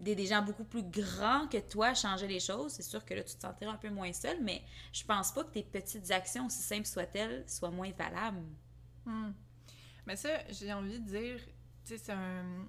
des, 0.00 0.26
gens 0.26 0.42
beaucoup 0.42 0.64
plus 0.64 0.82
grands 0.82 1.46
que 1.48 1.58
toi 1.58 1.94
changer 1.94 2.26
les 2.26 2.40
choses, 2.40 2.72
c'est 2.72 2.82
sûr 2.82 3.04
que 3.04 3.14
là, 3.14 3.22
tu 3.22 3.34
te 3.34 3.40
sentirais 3.40 3.70
un 3.70 3.76
peu 3.76 3.90
moins 3.90 4.12
seul, 4.12 4.42
mais 4.42 4.62
je 4.92 5.04
pense 5.04 5.32
pas 5.32 5.44
que 5.44 5.50
tes 5.50 5.62
petites 5.62 6.10
actions, 6.10 6.46
aussi 6.46 6.62
simples 6.62 6.86
soient-elles, 6.86 7.44
soient 7.48 7.70
moins 7.70 7.90
valables. 7.92 8.42
Hmm. 9.04 9.32
Mais 10.06 10.16
ça, 10.16 10.28
j'ai 10.50 10.72
envie 10.72 11.00
de 11.00 11.06
dire, 11.06 11.40
tu 11.84 11.96
sais, 11.96 11.98
c'est 11.98 12.12
un... 12.12 12.66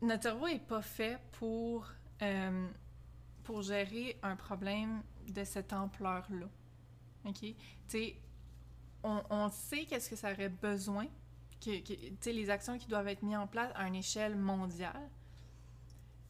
Notre 0.00 0.22
cerveau 0.22 0.46
est 0.46 0.64
pas 0.64 0.82
fait 0.82 1.18
pour, 1.32 1.88
euh, 2.22 2.68
pour 3.42 3.62
gérer 3.62 4.18
un 4.22 4.36
problème 4.36 5.02
de 5.26 5.42
cette 5.42 5.72
ampleur-là. 5.72 6.46
OK? 7.24 7.40
Tu 7.40 7.56
sais, 7.88 8.16
on, 9.02 9.22
on 9.30 9.48
sait 9.50 9.86
qu'est-ce 9.86 10.10
que 10.10 10.16
ça 10.16 10.32
aurait 10.32 10.48
besoin 10.48 11.06
que, 11.60 12.30
les 12.30 12.50
actions 12.50 12.78
qui 12.78 12.86
doivent 12.86 13.08
être 13.08 13.22
mises 13.22 13.36
en 13.36 13.46
place 13.46 13.70
à 13.74 13.86
une 13.86 13.96
échelle 13.96 14.36
mondiale. 14.36 15.10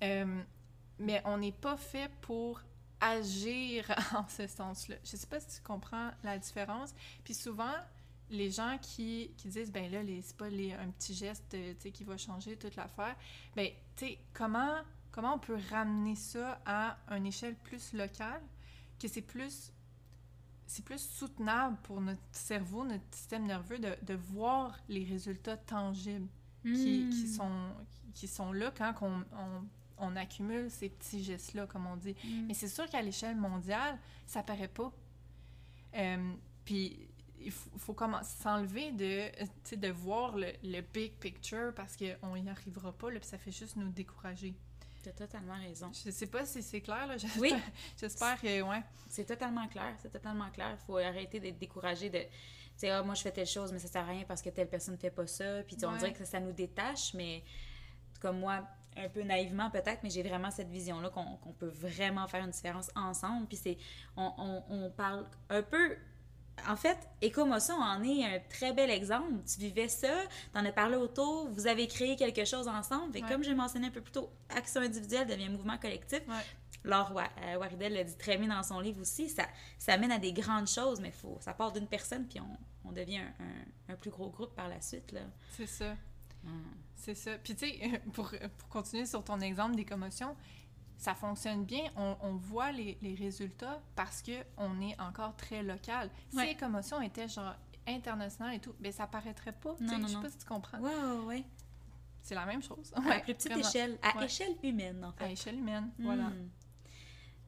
Euh, 0.03 0.43
mais 0.99 1.22
on 1.24 1.39
n'est 1.39 1.53
pas 1.53 1.76
fait 1.76 2.11
pour 2.20 2.61
agir 3.01 3.95
en 4.14 4.26
ce 4.29 4.47
sens-là. 4.47 4.97
Je 5.05 5.16
ne 5.16 5.20
sais 5.20 5.26
pas 5.26 5.41
si 5.41 5.57
tu 5.57 5.62
comprends 5.62 6.11
la 6.24 6.39
différence. 6.39 6.95
Puis 7.24 7.35
souvent, 7.35 7.74
les 8.31 8.51
gens 8.51 8.79
qui, 8.81 9.33
qui 9.37 9.49
disent, 9.49 9.72
ben 9.72 9.91
là, 9.91 10.01
c'est 10.22 10.37
pas 10.37 10.47
un 10.47 10.91
petit 10.91 11.14
geste 11.14 11.57
qui 11.93 12.05
va 12.05 12.16
changer 12.16 12.57
toute 12.57 12.76
l'affaire, 12.76 13.16
ben, 13.57 13.68
tu 13.97 14.07
sais, 14.07 14.18
comment, 14.35 14.76
comment 15.11 15.35
on 15.35 15.39
peut 15.39 15.59
ramener 15.70 16.14
ça 16.14 16.61
à 16.66 16.99
une 17.11 17.26
échelle 17.26 17.55
plus 17.57 17.93
locale, 17.93 18.43
que 18.99 19.09
c'est 19.09 19.22
plus 19.22 19.72
c'est 20.69 20.85
plus 20.85 21.01
soutenable 21.01 21.77
pour 21.83 22.01
notre 22.01 22.21
cerveau, 22.31 22.85
notre 22.85 23.03
système 23.11 23.47
nerveux, 23.47 23.79
de, 23.79 23.97
de 24.03 24.14
voir 24.14 24.79
les 24.89 25.03
résultats 25.03 25.57
tangibles 25.57 26.29
qui, 26.62 27.09
qui, 27.11 27.25
hmm. 27.25 27.37
sont, 27.37 27.71
qui 28.14 28.29
sont 28.29 28.53
là 28.53 28.73
quand 28.77 28.95
on, 29.03 29.25
on 30.01 30.16
accumule 30.16 30.71
ces 30.71 30.89
petits 30.89 31.23
gestes-là, 31.23 31.66
comme 31.66 31.87
on 31.87 31.97
dit. 31.97 32.14
Mm. 32.25 32.47
Mais 32.47 32.55
c'est 32.55 32.69
sûr 32.69 32.89
qu'à 32.89 33.03
l'échelle 33.03 33.37
mondiale, 33.37 33.99
ça 34.27 34.43
paraît 34.43 34.69
pas. 34.69 34.93
Euh, 35.95 36.33
puis 36.64 37.09
il 37.41 37.51
faut, 37.51 37.71
faut 37.79 37.95
commencer 37.95 38.37
s'enlever 38.43 38.93
de, 38.93 39.31
sais, 39.64 39.77
de 39.77 39.89
voir 39.89 40.37
le, 40.37 40.53
le 40.62 40.81
big 40.81 41.12
picture 41.14 41.73
parce 41.75 41.97
qu'on 41.97 42.37
n'y 42.37 42.49
arrivera 42.49 42.93
pas, 42.93 43.11
là, 43.11 43.21
puis 43.21 43.29
ça 43.29 43.39
fait 43.39 43.53
juste 43.53 43.77
nous 43.77 43.91
décourager. 43.91 44.55
T'as 45.03 45.12
totalement 45.12 45.55
raison. 45.59 45.90
Je 46.05 46.11
sais 46.11 46.26
pas 46.26 46.44
si 46.44 46.62
c'est 46.62 46.80
clair, 46.80 47.07
là. 47.07 47.16
J'espère, 47.18 47.40
Oui. 47.40 47.55
j'espère 48.01 48.40
que, 48.40 48.62
ouais. 48.62 48.82
C'est 49.09 49.24
totalement 49.24 49.66
clair, 49.68 49.94
c'est 50.03 50.11
totalement 50.11 50.51
clair. 50.51 50.76
Il 50.80 50.84
faut 50.86 50.96
arrêter 50.99 51.40
d'être 51.40 51.59
découragé 51.59 52.11
de. 52.11 52.18
Tu 52.18 52.26
sais, 52.76 52.90
ah, 52.90 53.03
moi 53.03 53.14
je 53.14 53.22
fais 53.22 53.32
telle 53.32 53.46
chose, 53.46 53.72
mais 53.72 53.78
ça 53.78 53.88
sert 53.88 54.03
à 54.03 54.07
rien 54.07 54.24
parce 54.26 54.40
que 54.42 54.51
telle 54.51 54.68
personne 54.68 54.94
ne 54.94 54.99
fait 55.01 55.11
pas 55.11 55.26
ça. 55.26 55.62
Puis 55.66 55.74
tu 55.76 55.80
sais, 55.80 55.86
on 55.86 55.92
Ouais. 55.92 55.99
dirait 55.99 56.12
que 56.12 56.18
ça, 56.18 56.24
ça 56.26 56.40
nous 56.40 56.53
détache, 56.53 57.14
mais 57.14 57.42
comme 58.20 58.38
moi, 58.40 58.66
un 58.96 59.09
peu 59.09 59.22
naïvement 59.22 59.70
peut-être, 59.70 60.03
mais 60.03 60.11
j'ai 60.11 60.22
vraiment 60.22 60.51
cette 60.51 60.68
vision-là 60.68 61.11
qu'on 61.11 61.36
qu'on 61.36 61.53
peut 61.53 61.68
vraiment 61.68 62.26
faire 62.26 62.44
une 62.44 62.51
différence 62.51 62.90
ensemble. 62.96 63.46
Puis 63.46 63.57
c'est. 63.57 63.78
On, 64.16 64.32
on, 64.38 64.64
on 64.68 64.90
parle 64.90 65.26
un 65.49 65.62
peu. 65.62 65.96
En 66.68 66.76
fait, 66.76 66.96
Écomotion 67.20 67.74
en 67.76 68.02
est 68.02 68.24
un 68.24 68.40
très 68.48 68.72
bel 68.72 68.90
exemple. 68.90 69.32
Tu 69.46 69.61
vivais 69.61 69.88
ça, 69.88 70.09
t'en 70.52 70.64
as 70.64 70.72
parlé 70.72 70.96
autour, 70.96 71.48
vous 71.50 71.66
avez 71.66 71.86
créé 71.86 72.16
quelque 72.16 72.44
chose 72.44 72.68
ensemble. 72.68 73.16
Et 73.16 73.22
Ouais. 73.22 73.28
comme 73.28 73.42
j'ai 73.44 73.54
mentionné 73.54 73.88
un 73.88 73.90
peu 73.90 74.00
plus 74.00 74.12
tôt, 74.12 74.30
action 74.48 74.80
individuelle 74.80 75.26
devient 75.26 75.48
mouvement 75.48 75.78
collectif. 75.78 76.20
Ouais. 76.28 76.34
Laure 76.84 77.12
euh, 77.18 77.56
Waridel 77.59 77.92
le 77.94 78.04
dit 78.04 78.16
très 78.16 78.36
bien 78.38 78.48
dans 78.48 78.62
son 78.62 78.80
livre 78.80 79.00
aussi, 79.00 79.28
ça, 79.28 79.44
ça 79.78 79.96
mène 79.98 80.12
à 80.12 80.18
des 80.18 80.32
grandes 80.32 80.68
choses, 80.68 81.00
mais 81.00 81.11
faut, 81.11 81.36
ça 81.40 81.52
part 81.52 81.72
d'une 81.72 81.88
personne, 81.88 82.26
puis 82.26 82.40
on, 82.40 82.88
on 82.88 82.92
devient 82.92 83.18
un, 83.18 83.44
un- 83.44 83.92
un 83.92 83.96
plus 83.96 84.11
gros 84.11 84.30
groupe 84.30 84.54
par 84.54 84.68
la 84.68 84.80
suite. 84.80 85.11
Là. 85.12 85.20
C'est 85.56 85.66
ça. 85.66 85.96
Hum. 86.46 86.64
C'est 86.94 87.14
ça. 87.16 87.32
Puis, 87.38 87.54
tu 87.56 87.66
sais, 87.68 88.00
pour, 88.12 88.30
pour 88.59 88.68
continuer 88.68 89.06
sur 89.06 89.22
ton 89.24 89.40
exemple 89.40 89.74
des 89.74 89.84
commotions, 89.84 90.36
ça 90.99 91.14
fonctionne 91.14 91.64
bien. 91.64 91.84
On, 91.96 92.16
on 92.20 92.34
voit 92.34 92.70
les, 92.72 92.99
les 93.01 93.14
résultats 93.14 93.80
parce 93.96 94.22
qu'on 94.22 94.80
est 94.82 95.01
encore 95.01 95.34
très 95.36 95.62
local. 95.62 96.11
Si 96.30 96.44
les 96.44 96.55
commotions 96.57 97.01
étaient 97.01 97.28
genre 97.28 97.55
internationales 97.86 98.57
et 98.57 98.59
tout, 98.61 98.74
ben 98.78 98.92
ça 98.92 99.07
paraîtrait 99.07 99.53
pas. 99.53 99.74
Non, 99.80 99.96
non, 99.99 100.03
Je 100.03 100.09
sais 100.09 100.14
non. 100.16 100.22
pas 100.22 100.28
si 100.30 100.38
tu 100.38 100.44
comprends. 100.44 100.78
Ouais, 100.80 100.92
ouais, 100.94 101.24
ouais. 101.24 101.44
C'est 102.20 102.34
la 102.34 102.44
même 102.44 102.62
chose. 102.62 102.92
à 102.94 103.20
plus 103.20 103.32
petite 103.34 103.53
vraiment. 103.53 103.66
échelle, 103.66 103.99
à 104.03 104.18
Ouais. 104.18 104.26
échelle 104.26 104.55
humaine, 104.62 105.03
en 105.05 105.11
À 105.11 105.26
fait. 105.26 105.32
échelle 105.32 105.57
humaine, 105.59 105.90
voilà. 105.99 106.24
Hum. 106.26 106.51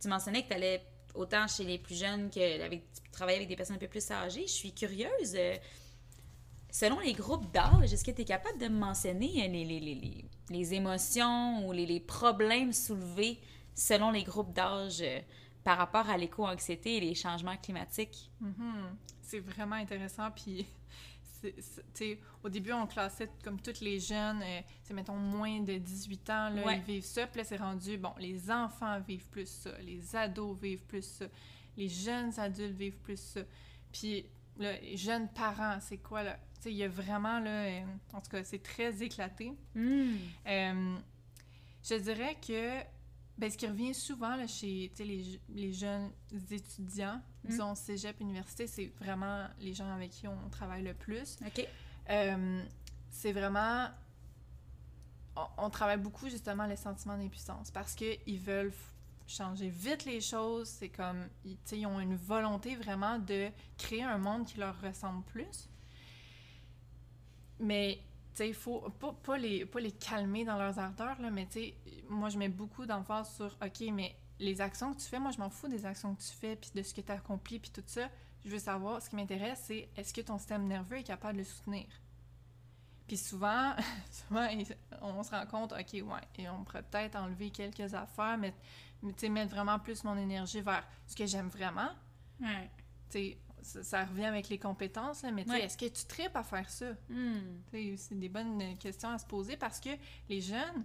Tu 0.00 0.08
mentionnais 0.08 0.42
que 0.44 0.48
tu 0.48 0.54
allais 0.54 0.82
autant 1.14 1.46
chez 1.46 1.64
les 1.64 1.78
plus 1.78 1.98
jeunes 1.98 2.30
que 2.30 2.62
avec, 2.64 2.90
tu 2.92 3.10
travaillais 3.10 3.38
avec 3.38 3.48
des 3.48 3.56
personnes 3.56 3.76
un 3.76 3.80
peu 3.80 3.88
plus 3.88 4.10
âgées. 4.10 4.46
Je 4.46 4.52
suis 4.52 4.72
curieuse. 4.72 5.34
euh, 5.34 5.56
selon 6.70 7.00
les 7.00 7.12
groupes 7.12 7.50
d'âge, 7.52 7.92
est-ce 7.92 8.04
que 8.04 8.12
tu 8.12 8.22
es 8.22 8.24
capable 8.24 8.58
de 8.58 8.68
me 8.68 8.78
mentionner 8.78 9.44
euh, 9.44 9.48
les, 9.48 9.64
les, 9.64 9.80
les, 9.80 10.24
les, 10.50 10.74
émotions 10.74 11.66
ou 11.66 11.72
les, 11.72 11.86
les 11.86 12.00
problèmes 12.00 12.72
soulevés 12.72 13.40
selon 13.74 14.10
les 14.10 14.24
groupes 14.24 14.52
d'âge 14.52 15.00
euh, 15.00 15.20
par 15.64 15.78
rapport 15.78 16.08
à 16.10 16.16
l'éco-anxiété 16.16 16.96
et 16.96 17.00
les 17.00 17.14
changements 17.14 17.56
climatiques? 17.56 18.30
Mhm. 18.40 18.96
C'est 19.22 19.40
vraiment 19.40 19.76
intéressant. 19.76 20.30
Puis, 20.30 20.66
au 22.44 22.48
début, 22.48 22.72
on 22.72 22.86
classait 22.86 23.30
comme 23.42 23.60
tous 23.60 23.80
les 23.80 24.00
jeunes, 24.00 24.42
euh, 24.42 24.60
c'est 24.82 24.94
mettons 24.94 25.16
moins 25.16 25.60
de 25.60 25.78
18 25.78 26.30
ans, 26.30 26.50
là, 26.50 26.64
Ouais. 26.64 26.76
ils 26.78 26.82
vivent 26.94 27.04
ça. 27.04 27.26
Puis 27.26 27.38
là, 27.38 27.44
c'est 27.44 27.56
rendu, 27.56 27.96
bon, 27.96 28.12
les 28.18 28.50
enfants 28.50 28.98
vivent 29.00 29.28
plus 29.28 29.48
ça, 29.48 29.70
les 29.80 30.14
ados 30.16 30.58
vivent 30.58 30.84
plus 30.84 31.04
ça, 31.04 31.26
les 31.76 31.88
jeunes 31.88 32.38
adultes 32.38 32.76
vivent 32.76 32.98
plus 32.98 33.20
ça. 33.20 33.40
Puis, 33.92 34.26
là, 34.58 34.72
les 34.80 34.96
jeunes 34.96 35.28
parents, 35.28 35.78
c'est 35.80 35.98
quoi, 35.98 36.22
là? 36.22 36.38
Tu 36.60 36.64
sais, 36.64 36.72
il 36.72 36.76
y 36.76 36.84
a 36.84 36.88
vraiment, 36.88 37.40
là, 37.40 37.64
euh, 37.64 37.80
en 38.12 38.20
tout 38.20 38.30
cas, 38.30 38.44
c'est 38.44 38.62
très 38.62 39.02
éclaté. 39.02 39.52
Hum. 39.74 40.16
Euh, 40.46 40.96
je 41.82 41.94
dirais 41.94 42.36
que 42.46 42.80
ben, 43.38 43.50
ce 43.50 43.56
qui 43.56 43.66
revient 43.66 43.94
souvent 43.94 44.36
là, 44.36 44.46
chez 44.46 44.92
les, 44.98 45.40
les 45.48 45.72
jeunes 45.72 46.10
étudiants, 46.50 47.20
Mm. 47.42 47.48
disons 47.48 47.74
cégep, 47.74 48.20
université, 48.20 48.66
c'est 48.66 48.92
vraiment 49.00 49.46
les 49.60 49.72
gens 49.72 49.90
avec 49.90 50.10
qui 50.10 50.28
on 50.28 50.50
travaille 50.50 50.82
le 50.82 50.92
plus. 50.92 51.38
OK. 51.46 51.66
Euh, 52.10 52.62
c'est 53.08 53.32
vraiment... 53.32 53.88
On, 55.36 55.46
on 55.56 55.70
travaille 55.70 55.96
beaucoup 55.96 56.28
justement 56.28 56.66
les 56.66 56.76
sentiments 56.76 57.16
d'impuissance 57.16 57.70
parce 57.70 57.94
qu'ils 57.94 58.38
veulent 58.40 58.74
changer 59.26 59.70
vite 59.70 60.04
les 60.04 60.20
choses. 60.20 60.68
C'est 60.68 60.90
comme, 60.90 61.28
ils, 61.46 61.56
ils 61.72 61.86
ont 61.86 61.98
une 61.98 62.16
volonté 62.16 62.76
vraiment 62.76 63.18
de 63.18 63.48
créer 63.78 64.02
un 64.02 64.18
monde 64.18 64.44
qui 64.44 64.58
leur 64.58 64.78
ressemble 64.82 65.24
plus. 65.24 65.69
Mais, 67.60 68.00
tu 68.32 68.38
sais, 68.38 68.48
il 68.48 68.54
faut 68.54 68.80
pas, 68.98 69.12
pas 69.12 69.38
les, 69.38 69.64
pas 69.66 69.80
les 69.80 69.92
calmer 69.92 70.44
dans 70.44 70.56
leurs 70.58 70.78
ardeurs, 70.78 71.20
là, 71.20 71.30
mais 71.30 71.46
tu 71.46 71.60
sais, 71.60 71.74
moi, 72.08 72.28
je 72.28 72.38
mets 72.38 72.48
beaucoup 72.48 72.86
d'emphase 72.86 73.34
sur, 73.34 73.56
OK, 73.62 73.84
mais 73.92 74.16
les 74.38 74.60
actions 74.60 74.94
que 74.94 75.00
tu 75.00 75.06
fais, 75.06 75.18
moi, 75.18 75.30
je 75.30 75.38
m'en 75.38 75.50
fous 75.50 75.68
des 75.68 75.84
actions 75.84 76.14
que 76.14 76.22
tu 76.22 76.32
fais, 76.32 76.56
puis 76.56 76.70
de 76.74 76.82
ce 76.82 76.94
que 76.94 77.00
tu 77.02 77.12
as 77.12 77.16
accompli, 77.16 77.58
puis 77.58 77.70
tout 77.70 77.82
ça. 77.86 78.08
Je 78.44 78.50
veux 78.50 78.58
savoir, 78.58 79.02
ce 79.02 79.10
qui 79.10 79.16
m'intéresse, 79.16 79.62
c'est 79.66 79.88
est-ce 79.96 80.14
que 80.14 80.22
ton 80.22 80.38
système 80.38 80.66
nerveux 80.66 80.98
est 80.98 81.04
capable 81.04 81.34
de 81.34 81.38
le 81.40 81.44
soutenir? 81.44 81.86
Puis 83.06 83.18
souvent, 83.18 83.74
souvent, 84.10 84.48
on 85.02 85.22
se 85.22 85.30
rend 85.30 85.46
compte, 85.46 85.72
OK, 85.72 85.92
ouais, 85.92 86.02
et 86.38 86.48
on 86.48 86.64
pourrait 86.64 86.82
peut-être 86.82 87.16
enlever 87.16 87.50
quelques 87.50 87.92
affaires, 87.92 88.38
mais, 88.38 88.54
mais 89.02 89.12
tu 89.12 89.20
sais, 89.20 89.28
mettre 89.28 89.54
vraiment 89.54 89.78
plus 89.78 90.02
mon 90.04 90.16
énergie 90.16 90.62
vers 90.62 90.86
ce 91.06 91.14
que 91.14 91.26
j'aime 91.26 91.48
vraiment. 91.48 91.90
Ouais. 92.40 92.70
Tu 93.10 93.18
sais, 93.18 93.38
ça, 93.62 93.82
ça 93.82 94.04
revient 94.04 94.24
avec 94.26 94.48
les 94.48 94.58
compétences, 94.58 95.22
là, 95.22 95.30
mais 95.30 95.48
Ouais. 95.48 95.62
est-ce 95.62 95.76
que 95.76 95.86
tu 95.86 96.04
tripes 96.06 96.34
à 96.36 96.42
faire 96.42 96.68
ça? 96.70 96.92
Sais, 97.70 97.94
C'est 97.96 98.18
des 98.18 98.28
bonnes 98.28 98.76
questions 98.78 99.10
à 99.10 99.18
se 99.18 99.26
poser 99.26 99.56
parce 99.56 99.80
que 99.80 99.90
les 100.28 100.40
jeunes, 100.40 100.84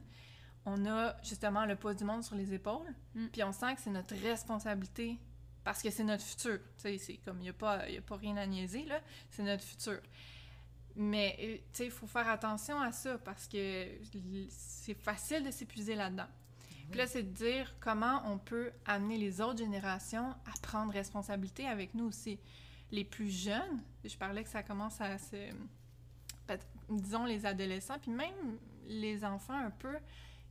on 0.65 0.86
a 0.86 1.15
justement 1.23 1.65
le 1.65 1.76
poids 1.76 1.93
du 1.93 2.03
monde 2.03 2.23
sur 2.23 2.36
les 2.36 2.53
épaules, 2.53 2.93
Mm. 3.13 3.28
puis 3.28 3.43
on 3.43 3.51
sent 3.51 3.76
que 3.76 3.82
c'est 3.82 3.89
notre 3.91 4.15
responsabilité 4.15 5.17
parce 5.63 5.82
que 5.82 5.89
c'est 5.89 6.03
notre 6.03 6.23
futur. 6.23 6.59
C'est 6.78 6.97
comme, 7.26 7.38
il 7.39 7.43
n'y 7.43 7.49
a, 7.49 7.53
pas- 7.53 7.89
y 7.89 7.97
a 7.97 8.01
pas 8.01 8.15
rien 8.17 8.38
à 8.38 8.45
niaiser, 8.45 8.84
là, 8.86 8.99
c'est 9.32 9.43
notre 9.43 9.63
futur. 9.63 9.99
Mais, 10.97 11.36
euh, 11.41 11.84
il 11.84 11.91
faut 11.91 12.07
faire 12.07 12.28
attention 12.30 12.80
à 12.80 12.91
ça 12.91 13.17
parce 13.17 13.47
que 13.47 13.86
c'est 14.49 14.93
facile 14.93 15.43
de 15.43 15.51
s'épuiser 15.51 15.95
là-dedans. 15.95 16.28
Puis 16.89 16.99
là, 16.99 17.07
c'est 17.07 17.23
de 17.23 17.32
dire 17.34 17.76
comment 17.80 18.21
on 18.32 18.38
peut 18.38 18.71
amener 18.86 19.17
les 19.17 19.41
autres 19.41 19.57
générations 19.57 20.30
à 20.30 20.51
prendre 20.61 20.93
responsabilité 20.93 21.67
avec 21.67 21.93
nous 21.95 22.05
aussi. 22.05 22.39
Les 22.96 23.04
plus 23.04 23.30
jeunes, 23.30 23.82
je 24.04 24.16
parlais 24.18 24.43
que 24.43 24.50
ça 24.50 24.64
commence 24.64 25.02
à 25.02 25.18
se... 25.18 25.50
Disons 26.89 27.26
les 27.26 27.46
adolescents, 27.46 28.00
puis 28.00 28.12
même 28.12 28.58
les 28.88 29.26
enfants 29.26 29.58
un 29.58 29.72
peu, 29.72 29.98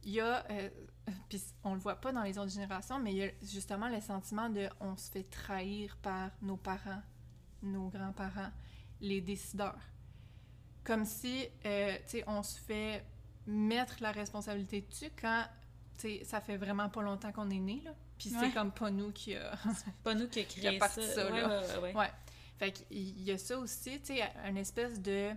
il 0.02 0.12
y 0.12 0.20
a... 0.20 0.44
euh, 0.50 0.68
puis 1.28 1.40
on 1.62 1.74
le 1.74 1.80
voit 1.80 1.96
pas 1.96 2.12
dans 2.12 2.22
les 2.22 2.36
autres 2.38 2.50
générations, 2.52 2.98
mais 2.98 3.12
il 3.12 3.16
y 3.18 3.22
a 3.24 3.30
justement 3.42 3.88
le 3.88 4.00
sentiment 4.00 4.50
de 4.50 4.68
on 4.80 4.96
se 4.96 5.10
fait 5.10 5.22
trahir 5.24 5.96
par 6.02 6.30
nos 6.42 6.56
parents, 6.56 7.02
nos 7.62 7.88
grands-parents, 7.88 8.50
les 9.00 9.20
décideurs. 9.20 9.78
Comme 10.82 11.04
si, 11.04 11.46
euh, 11.64 11.94
tu 12.06 12.18
sais, 12.18 12.24
on 12.26 12.42
se 12.42 12.58
fait 12.58 13.04
mettre 13.46 13.96
la 14.02 14.12
responsabilité 14.12 14.82
dessus 14.82 15.10
quand, 15.18 15.44
tu 15.98 16.18
sais, 16.18 16.24
ça 16.24 16.40
fait 16.40 16.56
vraiment 16.58 16.88
pas 16.90 17.00
longtemps 17.02 17.32
qu'on 17.32 17.48
est 17.50 17.58
né, 17.60 17.80
là. 17.84 17.94
Puis 18.18 18.30
Ouais. 18.34 18.40
c'est 18.40 18.52
comme 18.52 18.70
pas 18.72 18.90
nous 18.90 19.10
qui 19.12 19.34
a... 19.34 19.52
Pas 20.04 20.14
nous 20.14 20.28
qui 20.30 20.40
a 20.40 20.44
créé 20.44 20.78
parti 20.78 21.02
ça. 21.02 21.14
ça, 21.14 21.32
Ouais, 21.32 21.40
là. 21.40 21.80
Ouais. 21.94 22.10
Fait 22.58 22.72
qu'il 22.72 23.22
y 23.22 23.32
a 23.32 23.38
ça 23.38 23.58
aussi, 23.58 24.00
tu 24.00 24.14
sais, 24.14 24.22
une 24.46 24.56
espèce 24.56 25.00
de, 25.00 25.30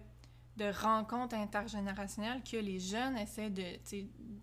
de 0.58 0.72
rencontre 0.82 1.36
intergénérationnelle 1.36 2.42
que 2.44 2.58
les 2.58 2.80
jeunes 2.80 3.18
essaient 3.18 3.50
de, 3.50 3.80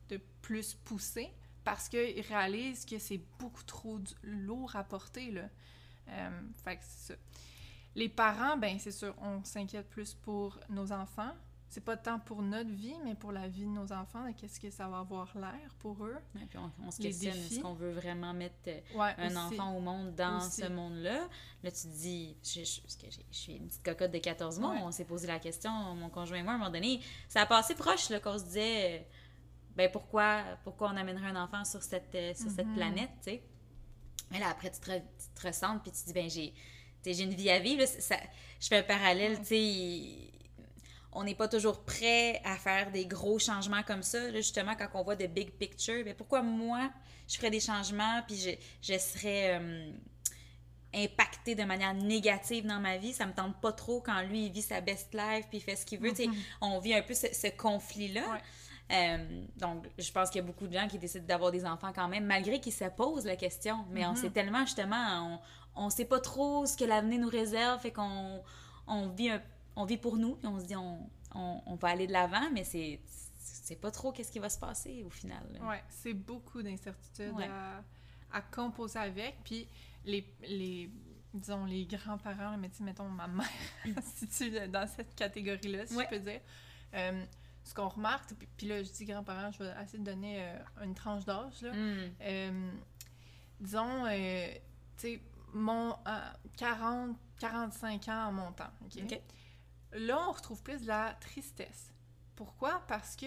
de 0.08 0.20
plus 0.42 0.74
pousser 0.74 1.30
parce 1.64 1.88
qu'ils 1.88 2.20
réalisent 2.20 2.84
que 2.84 2.98
c'est 2.98 3.20
beaucoup 3.38 3.62
trop 3.64 3.98
lourd 4.22 4.76
à 4.76 4.84
porter, 4.84 5.30
là. 5.30 5.48
Euh, 6.08 6.40
c'est 6.64 7.14
ça. 7.14 7.14
Les 7.94 8.08
parents, 8.08 8.56
ben 8.56 8.78
c'est 8.78 8.92
sûr, 8.92 9.14
on 9.22 9.42
s'inquiète 9.44 9.88
plus 9.88 10.14
pour 10.14 10.58
nos 10.68 10.92
enfants. 10.92 11.32
C'est 11.74 11.80
pas 11.80 11.96
tant 11.96 12.20
pour 12.20 12.40
notre 12.40 12.70
vie, 12.70 12.94
mais 13.04 13.16
pour 13.16 13.32
la 13.32 13.48
vie 13.48 13.64
de 13.64 13.68
nos 13.70 13.92
enfants, 13.92 14.32
qu'est-ce 14.36 14.60
que 14.60 14.70
ça 14.70 14.86
va 14.86 15.00
avoir 15.00 15.36
l'air 15.36 15.74
pour 15.80 16.04
eux. 16.04 16.14
Puis 16.48 16.56
on, 16.56 16.70
on 16.86 16.90
se 16.92 17.02
questionne, 17.02 17.32
est-ce 17.34 17.58
qu'on 17.58 17.74
veut 17.74 17.90
vraiment 17.90 18.32
mettre 18.32 18.54
euh, 18.68 18.78
Ouais, 18.94 19.12
un 19.18 19.26
aussi. 19.26 19.36
enfant 19.60 19.76
au 19.76 19.80
monde 19.80 20.14
dans 20.14 20.36
Aussi. 20.38 20.60
ce 20.60 20.68
monde-là? 20.68 21.26
Là, 21.64 21.70
tu 21.72 21.82
te 21.82 21.88
dis, 21.88 22.36
je, 22.44 22.62
je- 22.62 22.80
parce 22.80 22.94
que 22.94 23.06
je 23.10 23.36
suis 23.36 23.54
une 23.56 23.66
petite 23.66 23.82
cocotte 23.82 24.12
de 24.12 24.18
14 24.18 24.60
mois, 24.60 24.70
Ouais. 24.70 24.82
on 24.84 24.92
s'est 24.92 25.04
posé 25.04 25.26
la 25.26 25.40
question, 25.40 25.72
mon 25.96 26.10
conjoint 26.10 26.38
et 26.38 26.42
moi, 26.44 26.52
à 26.52 26.54
un 26.54 26.58
moment 26.58 26.70
donné, 26.70 27.00
ça 27.28 27.40
a 27.40 27.46
passé 27.46 27.74
proche 27.74 28.06
qu'on 28.22 28.38
se 28.38 28.44
disait, 28.44 29.00
euh, 29.00 29.02
ben 29.74 29.90
pourquoi, 29.90 30.44
pourquoi 30.62 30.90
on 30.92 30.96
amènerait 30.96 31.26
un 31.26 31.42
enfant 31.42 31.64
sur 31.64 31.82
cette, 31.82 32.14
euh, 32.14 32.34
sur 32.34 32.52
cette 32.52 32.68
Mhm. 32.68 32.74
planète, 32.76 33.10
tu 33.24 33.30
sais? 33.32 33.42
Mais 34.30 34.38
là, 34.38 34.46
après, 34.50 34.70
tu 34.70 34.78
te, 34.78 34.90
re- 34.92 35.02
tu 35.02 35.40
te 35.42 35.44
ressens, 35.48 35.80
puis 35.80 35.90
tu 35.90 35.98
te 36.02 36.06
dis, 36.06 36.12
ben 36.12 36.30
j'ai 36.30 36.54
j'ai 37.04 37.22
une 37.24 37.34
vie 37.34 37.50
à 37.50 37.58
vivre. 37.58 37.80
là, 37.80 37.86
ça- 37.88 38.16
je 38.60 38.68
fais 38.68 38.78
un 38.78 38.82
parallèle, 38.84 39.38
tu 39.40 39.44
sais, 39.46 40.30
on 41.14 41.24
n'est 41.24 41.34
pas 41.34 41.48
toujours 41.48 41.84
prêt 41.84 42.40
à 42.44 42.56
faire 42.56 42.90
des 42.90 43.06
gros 43.06 43.38
changements 43.38 43.82
comme 43.84 44.02
ça. 44.02 44.18
Là, 44.20 44.36
justement, 44.36 44.74
quand 44.76 44.88
on 44.94 45.02
voit 45.04 45.16
de 45.16 45.26
big 45.26 45.50
picture, 45.52 46.04
ben 46.04 46.14
pourquoi 46.14 46.42
moi, 46.42 46.90
je 47.28 47.36
ferais 47.36 47.50
des 47.50 47.60
changements, 47.60 48.20
puis 48.26 48.36
je, 48.36 48.50
je 48.92 48.98
serais 48.98 49.58
euh, 49.60 49.92
impactée 50.94 51.54
de 51.54 51.64
manière 51.64 51.94
négative 51.94 52.66
dans 52.66 52.80
ma 52.80 52.96
vie? 52.98 53.12
Ça 53.12 53.26
me 53.26 53.32
tente 53.32 53.60
pas 53.60 53.72
trop 53.72 54.00
quand 54.00 54.20
lui, 54.22 54.46
il 54.46 54.52
vit 54.52 54.62
sa 54.62 54.80
best 54.80 55.12
life, 55.14 55.46
puis 55.48 55.58
il 55.58 55.60
fait 55.60 55.76
ce 55.76 55.84
qu'il 55.86 56.00
veut. 56.00 56.10
Mhm. 56.12 56.34
on 56.60 56.78
vit 56.80 56.94
un 56.94 57.02
peu 57.02 57.14
ce, 57.14 57.26
ce 57.32 57.48
conflit-là. 57.56 58.22
Ouais. 58.30 58.40
Euh, 58.92 59.42
donc, 59.56 59.86
je 59.98 60.10
pense 60.12 60.28
qu'il 60.30 60.40
y 60.40 60.44
a 60.44 60.46
beaucoup 60.46 60.66
de 60.66 60.72
gens 60.74 60.86
qui 60.86 60.98
décident 60.98 61.24
d'avoir 61.26 61.50
des 61.50 61.64
enfants 61.64 61.92
quand 61.94 62.06
même, 62.08 62.24
malgré 62.26 62.60
qu'ils 62.60 62.72
se 62.74 62.84
posent 62.84 63.24
la 63.24 63.36
question. 63.36 63.84
Mais 63.90 64.04
on 64.06 64.10
Mhm. 64.10 64.16
sait 64.16 64.30
tellement, 64.30 64.60
justement, 64.66 65.40
on, 65.76 65.84
on 65.86 65.90
sait 65.90 66.04
pas 66.04 66.20
trop 66.20 66.66
ce 66.66 66.76
que 66.76 66.84
l'avenir 66.84 67.18
nous 67.20 67.28
réserve, 67.30 67.80
fait 67.80 67.92
qu'on 67.92 68.42
on 68.86 69.08
vit, 69.08 69.30
un- 69.30 69.42
on 69.76 69.84
vit 69.84 69.96
pour 69.98 70.16
nous, 70.16 70.36
puis 70.36 70.46
on 70.46 70.58
se 70.60 70.64
dit 70.66 70.76
on, 70.76 71.08
on, 71.34 71.62
on 71.66 71.74
va 71.76 71.88
aller 71.88 72.06
de 72.06 72.12
l'avant, 72.12 72.50
mais 72.52 72.64
c'est 72.64 73.00
c'est 73.38 73.76
pas 73.76 73.90
trop 73.90 74.12
qu'est-ce 74.12 74.30
qui 74.32 74.38
va 74.40 74.48
se 74.50 74.58
passer 74.58 75.02
au 75.04 75.10
final. 75.10 75.42
Ouais, 75.62 75.82
c'est 75.88 76.12
beaucoup 76.14 76.62
d'incertitudes 76.62 77.32
Ouais. 77.34 77.48
à, 77.48 77.82
à 78.32 78.40
composer 78.42 78.98
avec. 78.98 79.36
Puis 79.44 79.66
les, 80.04 80.26
les 80.42 80.90
disons, 81.32 81.64
les 81.64 81.86
grands-parents, 81.86 82.56
mais 82.58 82.70
mettons 82.80 83.08
ma 83.08 83.26
mère, 83.26 83.46
si 84.02 84.28
tu 84.28 84.68
dans 84.68 84.86
cette 84.86 85.14
catégorie-là, 85.14 85.86
si 85.86 85.96
Ouais. 85.96 86.04
je 86.10 86.16
peux 86.16 86.22
dire. 86.22 86.40
Euh, 86.94 87.24
ce 87.64 87.72
qu'on 87.72 87.88
remarque, 87.88 88.34
puis, 88.34 88.46
puis 88.58 88.66
là, 88.68 88.82
je 88.82 88.90
dis 88.92 89.06
grands-parents, 89.06 89.50
je 89.52 89.58
vais 89.64 89.72
essayer 89.82 89.98
de 89.98 90.04
donner 90.04 90.36
euh, 90.42 90.58
une 90.84 90.94
tranche 90.94 91.24
d'âge, 91.24 91.62
là. 91.62 91.72
Hmm. 91.72 92.10
Euh, 92.20 92.70
disons, 93.60 94.04
tu 94.04 94.60
sais, 94.98 95.20
mon 95.54 95.92
euh, 96.06 96.18
40, 96.58 97.16
45 97.38 98.08
ans 98.08 98.26
en 98.28 98.32
montant, 98.32 98.70
OK? 98.84 99.02
OK. 99.02 99.20
Là, 99.94 100.18
on 100.28 100.32
retrouve 100.32 100.62
plus 100.62 100.82
de 100.82 100.86
la 100.86 101.14
tristesse. 101.20 101.92
Pourquoi? 102.34 102.82
Parce 102.88 103.16
que 103.16 103.26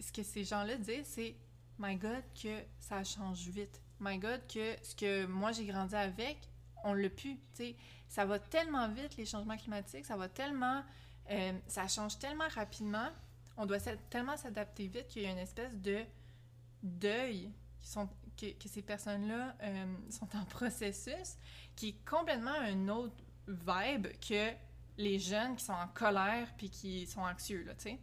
ce 0.00 0.12
que 0.12 0.22
ces 0.22 0.44
gens-là 0.44 0.76
disent, 0.76 1.06
c'est 1.06 1.36
My 1.78 1.96
God, 1.96 2.22
que 2.40 2.62
ça 2.78 3.04
change 3.04 3.48
vite. 3.48 3.80
My 4.00 4.18
God, 4.18 4.40
que 4.46 4.76
ce 4.82 4.94
que 4.94 5.26
moi 5.26 5.52
j'ai 5.52 5.66
grandi 5.66 5.94
avec, 5.94 6.38
on 6.84 6.94
l'a 6.94 7.10
pu. 7.10 7.36
Tu 7.36 7.40
sais, 7.54 7.76
ça 8.08 8.24
va 8.24 8.38
tellement 8.38 8.88
vite, 8.88 9.16
les 9.16 9.26
changements 9.26 9.56
climatiques, 9.56 10.06
ça 10.06 10.16
va 10.16 10.28
tellement. 10.28 10.82
euh, 11.30 11.52
ça 11.66 11.88
change 11.88 12.18
tellement 12.18 12.48
rapidement. 12.54 13.08
On 13.56 13.66
doit 13.66 13.80
tellement 14.10 14.36
s'adapter 14.36 14.86
vite 14.86 15.08
qu'il 15.08 15.22
y 15.22 15.26
a 15.26 15.30
une 15.30 15.38
espèce 15.38 15.74
de 15.74 16.04
deuil 16.82 17.50
qui 17.80 17.88
sont, 17.88 18.08
que, 18.36 18.52
que 18.52 18.68
ces 18.68 18.82
personnes-là 18.82 19.56
euh, 19.62 19.86
sont 20.10 20.28
en 20.36 20.44
processus 20.50 21.36
qui 21.74 21.88
est 21.88 22.04
complètement 22.08 22.50
un 22.50 22.88
autre 22.88 23.16
vibe 23.48 24.08
que 24.20 24.52
les 24.98 25.18
jeunes 25.18 25.56
qui 25.56 25.64
sont 25.64 25.72
en 25.72 25.88
colère 25.88 26.48
puis 26.56 26.70
qui 26.70 27.06
sont 27.06 27.20
anxieux, 27.20 27.64
là, 27.64 27.74
tu 27.74 27.90
sais. 27.90 27.98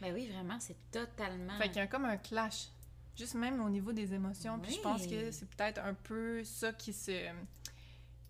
Ben 0.00 0.12
oui, 0.12 0.28
vraiment, 0.28 0.58
c'est 0.58 0.76
totalement. 0.90 1.56
Fait 1.58 1.68
qu'il 1.68 1.76
y 1.76 1.80
a 1.80 1.86
comme 1.86 2.04
un 2.04 2.16
clash. 2.16 2.68
Juste 3.16 3.34
même 3.34 3.60
au 3.60 3.68
niveau 3.70 3.92
des 3.92 4.14
émotions. 4.14 4.58
Puis 4.58 4.74
je 4.74 4.80
pense 4.80 5.06
que 5.06 5.30
c'est 5.30 5.48
peut-être 5.50 5.78
un 5.78 5.94
peu 5.94 6.42
ça 6.44 6.72
qui 6.72 6.92
se... 6.92 7.12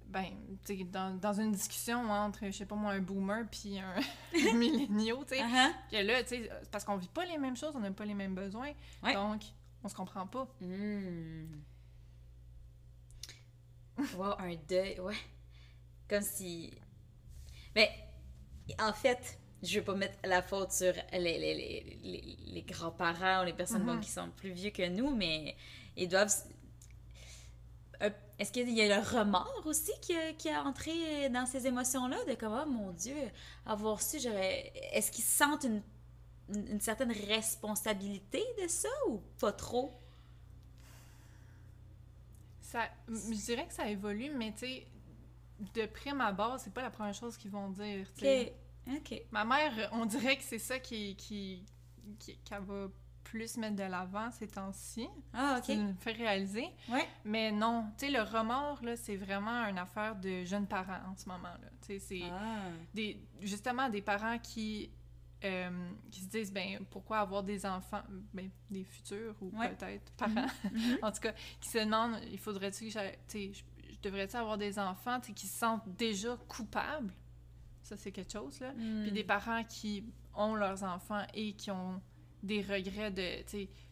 Ben, 0.06 0.26
tu 0.66 0.76
sais, 0.76 0.84
dans, 0.84 1.16
dans 1.18 1.32
une 1.40 1.52
discussion 1.52 2.10
entre, 2.10 2.44
je 2.46 2.50
sais 2.50 2.66
pas 2.66 2.74
moi, 2.74 2.92
un 2.92 3.00
boomer 3.00 3.46
puis 3.50 3.78
un, 3.78 3.94
un 3.94 4.52
milléniaux, 4.58 5.24
tu 5.24 5.36
sais, 5.36 5.42
que 5.90 5.96
là, 6.04 6.22
tu 6.22 6.28
sais, 6.30 6.50
parce 6.70 6.84
qu'on 6.84 6.96
vit 6.96 7.08
pas 7.08 7.24
les 7.24 7.38
mêmes 7.38 7.56
choses, 7.56 7.72
on 7.74 7.80
n'a 7.80 7.90
pas 7.92 8.04
les 8.04 8.12
mêmes 8.12 8.34
besoins, 8.34 8.72
Ouais. 9.02 9.14
donc 9.14 9.42
on 9.82 9.88
se 9.88 9.94
comprend 9.94 10.26
pas. 10.26 10.46
Hmm. 10.60 11.46
Wow, 14.16 14.34
un 14.38 14.54
deuil, 14.68 15.00
ouais. 15.00 15.16
Comme 16.08 16.22
si. 16.22 16.72
Ben, 17.74 17.88
en 18.80 18.92
fait, 18.92 19.38
je 19.62 19.78
veux 19.78 19.84
pas 19.84 19.94
mettre 19.94 20.18
la 20.24 20.42
faute 20.42 20.72
sur 20.72 20.92
les, 21.12 21.18
les, 21.20 21.54
les, 21.54 22.36
les- 22.46 22.62
grands-parents 22.62 23.42
ou 23.42 23.46
les 23.46 23.52
personnes 23.52 23.84
bon, 23.84 23.94
Mhm. 23.94 24.00
qui 24.00 24.10
sont 24.10 24.30
plus 24.30 24.52
vieux 24.52 24.70
que 24.70 24.88
nous, 24.88 25.14
mais 25.14 25.56
ils 25.96 26.08
doivent. 26.08 26.32
Est-ce 28.38 28.50
qu'il 28.50 28.68
y 28.70 28.80
a 28.82 28.96
le 29.00 29.02
remords 29.18 29.62
aussi 29.66 29.92
qui 30.00 30.16
a, 30.16 30.32
qui 30.32 30.48
a 30.48 30.64
entré 30.64 31.28
dans 31.30 31.46
ces 31.46 31.66
émotions-là? 31.68 32.16
De 32.24 32.34
comme, 32.34 32.60
oh 32.60 32.68
mon 32.68 32.90
Dieu, 32.92 33.14
avoir 33.64 34.02
su, 34.02 34.18
j'aurais. 34.18 34.72
Est-ce 34.92 35.12
qu'ils 35.12 35.22
sentent 35.24 35.64
une, 35.64 35.82
une, 36.48 36.80
certaine 36.80 37.12
responsabilité 37.12 38.42
de 38.60 38.66
ça 38.66 38.88
ou 39.08 39.20
pas 39.38 39.52
trop? 39.52 39.92
Ça, 42.62 42.80
je 43.08 43.44
dirais 43.44 43.66
que 43.66 43.74
ça 43.74 43.88
évolue, 43.88 44.30
mais 44.36 44.52
tu 44.52 44.66
sais, 44.66 44.86
de 45.74 45.86
prime 45.86 46.20
abord, 46.20 46.58
c'est 46.58 46.72
pas 46.72 46.82
la 46.82 46.90
première 46.90 47.14
chose 47.14 47.36
qu'ils 47.36 47.50
vont 47.50 47.68
dire, 47.70 48.06
sais. 48.16 48.54
Ok. 48.96 49.22
Ma 49.30 49.44
mère, 49.44 49.88
on 49.92 50.06
dirait 50.06 50.36
que 50.36 50.42
c'est 50.42 50.58
ça 50.58 50.78
qui, 50.78 51.14
qui, 51.16 51.64
qui- 52.18 52.36
qu'elle 52.38 52.62
va 52.64 52.88
plus 53.22 53.56
mettre 53.56 53.76
de 53.76 53.84
l'avant 53.84 54.30
ces 54.32 54.48
temps-ci. 54.48 55.08
Ah, 55.32 55.56
ok. 55.58 55.64
Tu 55.66 55.76
me 55.76 55.94
fais 55.94 56.12
réaliser. 56.12 56.66
Ouais. 56.88 57.06
Mais 57.24 57.52
non, 57.52 57.86
tu 57.96 58.06
sais, 58.06 58.10
le 58.12 58.20
remords, 58.22 58.82
là, 58.82 58.96
c'est 58.96 59.16
vraiment 59.16 59.64
une 59.68 59.78
affaire 59.78 60.16
de 60.16 60.44
jeunes 60.44 60.66
parents 60.66 61.00
en 61.10 61.16
ce 61.16 61.28
moment, 61.28 61.44
là. 61.44 61.68
Tu 61.80 61.86
sais, 61.86 61.98
c'est 62.00 62.22
Ah. 62.30 62.68
des, 62.92 63.24
justement 63.40 63.88
des 63.88 64.02
parents 64.02 64.38
qui, 64.40 64.90
euh, 65.44 65.70
qui 66.10 66.20
se 66.20 66.26
disent, 66.28 66.52
ben, 66.52 66.84
pourquoi 66.90 67.20
avoir 67.20 67.42
des 67.42 67.64
enfants, 67.64 68.02
ben, 68.34 68.50
des 68.70 68.84
futurs 68.84 69.34
ou 69.40 69.50
Ouais. 69.56 69.70
peut-être 69.70 70.12
parents, 70.12 70.46
Mhm. 70.64 70.70
en 71.02 71.12
tout 71.12 71.20
cas, 71.20 71.32
qui 71.60 71.68
se 71.68 71.78
demandent, 71.78 72.18
il 72.30 72.38
faudrait-tu 72.38 72.86
que 72.86 72.90
j'aille- 72.90 73.18
devrais-tu 74.02 74.36
avoir 74.36 74.58
des 74.58 74.78
enfants, 74.78 75.20
qui 75.20 75.46
se 75.46 75.58
sentent 75.58 75.88
déjà 75.96 76.36
coupables? 76.48 77.12
Ça, 77.82 77.96
c'est 77.96 78.12
quelque 78.12 78.32
chose, 78.32 78.60
là. 78.60 78.72
Hmm. 78.72 79.02
Puis 79.02 79.12
des 79.12 79.24
parents 79.24 79.64
qui 79.64 80.04
ont 80.34 80.54
leurs 80.54 80.82
enfants 80.82 81.24
et 81.34 81.54
qui 81.54 81.70
ont 81.70 82.00
des 82.42 82.60
regrets 82.60 83.10
de, 83.10 83.44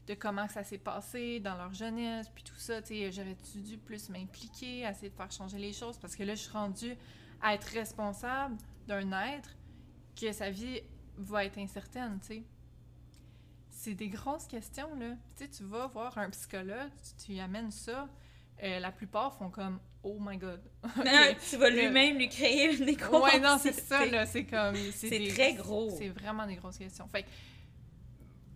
de 0.06 0.14
comment 0.14 0.48
ça 0.48 0.64
s'est 0.64 0.78
passé 0.78 1.38
dans 1.40 1.56
leur 1.56 1.72
jeunesse, 1.72 2.28
puis 2.34 2.42
tout 2.42 2.56
ça, 2.56 2.82
tu 2.82 2.88
sais, 2.88 3.12
j'aurais-tu 3.12 3.61
dû 3.61 3.78
plus 3.78 4.08
m'impliquer, 4.08 4.80
essayer 4.80 5.11
de 5.11 5.14
faire 5.14 5.30
changer 5.30 5.58
les 5.58 5.72
choses, 5.72 5.98
parce 5.98 6.16
que 6.16 6.24
là, 6.24 6.34
je 6.34 6.42
suis 6.42 6.50
rendue 6.50 6.96
à 7.40 7.54
être 7.54 7.68
responsable 7.68 8.56
d'un 8.88 9.12
être 9.34 9.56
que 10.20 10.32
sa 10.32 10.50
vie 10.50 10.80
va 11.16 11.44
être 11.44 11.58
incertaine, 11.58 12.18
tu 12.20 12.26
sais. 12.26 12.44
C'est 13.68 13.94
des 13.94 14.08
grosses 14.08 14.46
questions, 14.46 14.94
là. 14.96 15.14
Tu 15.36 15.44
sais, 15.44 15.48
tu 15.48 15.64
vas 15.64 15.86
voir 15.86 16.18
un 16.18 16.28
psychologue, 16.30 16.90
tu, 17.02 17.24
tu 17.24 17.32
lui 17.32 17.40
amènes 17.40 17.70
ça, 17.70 18.08
euh, 18.62 18.78
la 18.80 18.92
plupart 18.92 19.34
font 19.34 19.48
comme 19.48 19.78
«Oh 20.03 20.16
my 20.20 20.36
God!» 20.38 20.61
Ah, 20.84 21.28
tu 21.48 21.57
vas 21.57 21.68
lui-même 21.70 22.16
lui 22.18 22.28
créer 22.28 22.74
une 22.76 22.88
écho. 22.88 23.22
Ouais, 23.22 23.38
non, 23.38 23.59
c'est 23.59 23.72
ça, 23.72 24.07
là. 24.07 24.24
C'est 24.26 24.44
comme. 24.44 24.74
C'est 24.92 25.28
très 25.28 25.55
gros. 25.55 25.94
C'est 25.98 26.09
vraiment 26.09 26.46
des 26.46 26.57
grosses 26.57 26.78
questions. 26.78 27.07
Fait 27.09 27.24
que, 27.24 27.28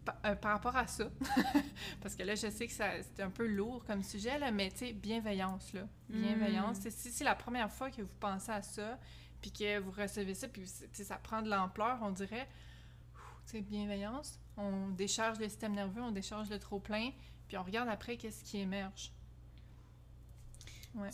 pa- 0.04 0.18
euh, 0.26 0.34
par 0.36 0.52
rapport 0.52 0.76
à 0.76 0.86
ça, 0.86 1.10
parce 2.00 2.14
que 2.14 2.22
là, 2.22 2.34
je 2.34 2.48
sais 2.50 2.66
que 2.66 2.72
c'est 2.72 3.20
un 3.22 3.30
peu 3.30 3.46
lourd 3.46 3.84
comme 3.84 4.02
sujet, 4.02 4.38
là, 4.38 4.50
mais 4.50 4.70
tu 4.70 4.78
sais, 4.86 4.92
bienveillance, 4.92 5.72
là. 5.74 5.82
Bienveillance. 6.08 6.78
Mm. 6.78 6.82
C'est- 6.82 6.90
Si 6.90 7.10
c'est 7.10 7.24
la 7.24 7.34
première 7.34 7.70
fois 7.70 7.90
que 7.90 8.02
vous 8.02 8.14
pensez 8.20 8.50
à 8.52 8.62
ça, 8.62 8.98
puis 9.42 9.52
que 9.52 9.78
vous 9.80 9.90
recevez 9.90 10.34
ça, 10.34 10.48
puis 10.48 10.62
ça 10.66 11.16
prend 11.16 11.42
de 11.42 11.50
l'ampleur, 11.50 11.98
on 12.02 12.10
dirait, 12.10 12.48
tu 13.46 13.52
sais, 13.52 13.60
bienveillance. 13.60 14.38
On 14.56 14.88
décharge 14.88 15.38
le 15.40 15.48
système 15.48 15.74
nerveux, 15.74 16.00
on 16.00 16.12
décharge 16.12 16.48
le 16.48 16.58
trop-plein, 16.58 17.10
puis 17.48 17.58
on 17.58 17.62
regarde 17.62 17.88
après 17.90 18.16
qu'est-ce 18.16 18.42
qui 18.44 18.58
émerge. 18.60 19.12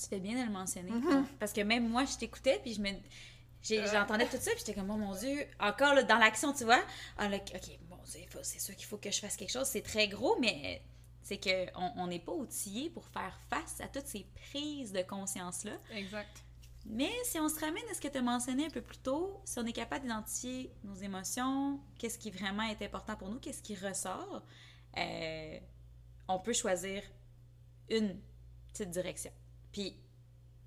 Tu 0.02 0.08
fais 0.08 0.20
bien 0.20 0.38
de 0.40 0.44
le 0.46 0.52
mentionner. 0.52 0.90
Mhm. 0.90 1.26
Parce 1.38 1.52
que 1.52 1.60
même 1.62 1.88
moi, 1.88 2.04
je 2.04 2.16
t'écoutais, 2.16 2.58
puis 2.62 2.74
je 2.74 2.80
me... 2.80 2.90
Euh. 2.90 3.86
J'entendais 3.92 4.24
tout 4.26 4.38
ça, 4.38 4.50
puis 4.52 4.60
j'étais 4.60 4.74
comme, 4.74 4.90
oh 4.90 4.96
mon 4.96 5.14
Dieu, 5.14 5.46
encore 5.58 5.94
là, 5.94 6.02
dans 6.02 6.16
l'action, 6.18 6.52
tu 6.54 6.64
vois. 6.64 6.82
Ah, 7.18 7.28
là, 7.28 7.36
ok, 7.36 7.78
bon, 7.90 7.98
c'est 8.04 8.26
faut- 8.26 8.42
c'est 8.42 8.58
sûr 8.58 8.74
qu'il 8.74 8.86
faut 8.86 8.96
que 8.96 9.10
je 9.10 9.20
fasse 9.20 9.36
quelque 9.36 9.52
chose. 9.52 9.66
C'est 9.66 9.82
très 9.82 10.08
gros, 10.08 10.38
mais 10.40 10.82
c'est 11.22 11.38
qu'on 11.38 11.92
on 11.96 12.06
n'est 12.06 12.20
pas 12.20 12.32
outillé 12.32 12.88
pour 12.88 13.06
faire 13.08 13.38
face 13.50 13.80
à 13.82 13.88
toutes 13.88 14.06
ces 14.06 14.24
prises 14.50 14.92
de 14.92 15.02
conscience-là. 15.02 15.72
Exact. 15.94 16.42
Mais 16.86 17.10
si 17.24 17.38
on 17.38 17.50
se 17.50 17.60
ramène 17.60 17.82
à 17.90 17.94
ce 17.94 18.00
que 18.00 18.08
tu 18.08 18.16
as 18.16 18.22
mentionné 18.22 18.64
un 18.64 18.70
peu 18.70 18.80
plus 18.80 18.96
tôt, 18.96 19.38
si 19.44 19.58
on 19.58 19.66
est 19.66 19.72
capable 19.74 20.06
d'identifier 20.06 20.72
nos 20.84 20.94
émotions, 20.94 21.78
qu'est-ce 21.98 22.18
qui 22.18 22.30
vraiment 22.30 22.62
est 22.62 22.80
important 22.82 23.14
pour 23.16 23.28
nous, 23.28 23.38
qu'est-ce 23.40 23.60
qui 23.62 23.74
ressort, 23.76 24.42
euh, 24.96 25.58
on 26.28 26.38
peut 26.38 26.54
choisir 26.54 27.02
une 27.90 28.18
petite 28.72 28.88
direction. 28.90 29.30
Puis, 29.72 29.96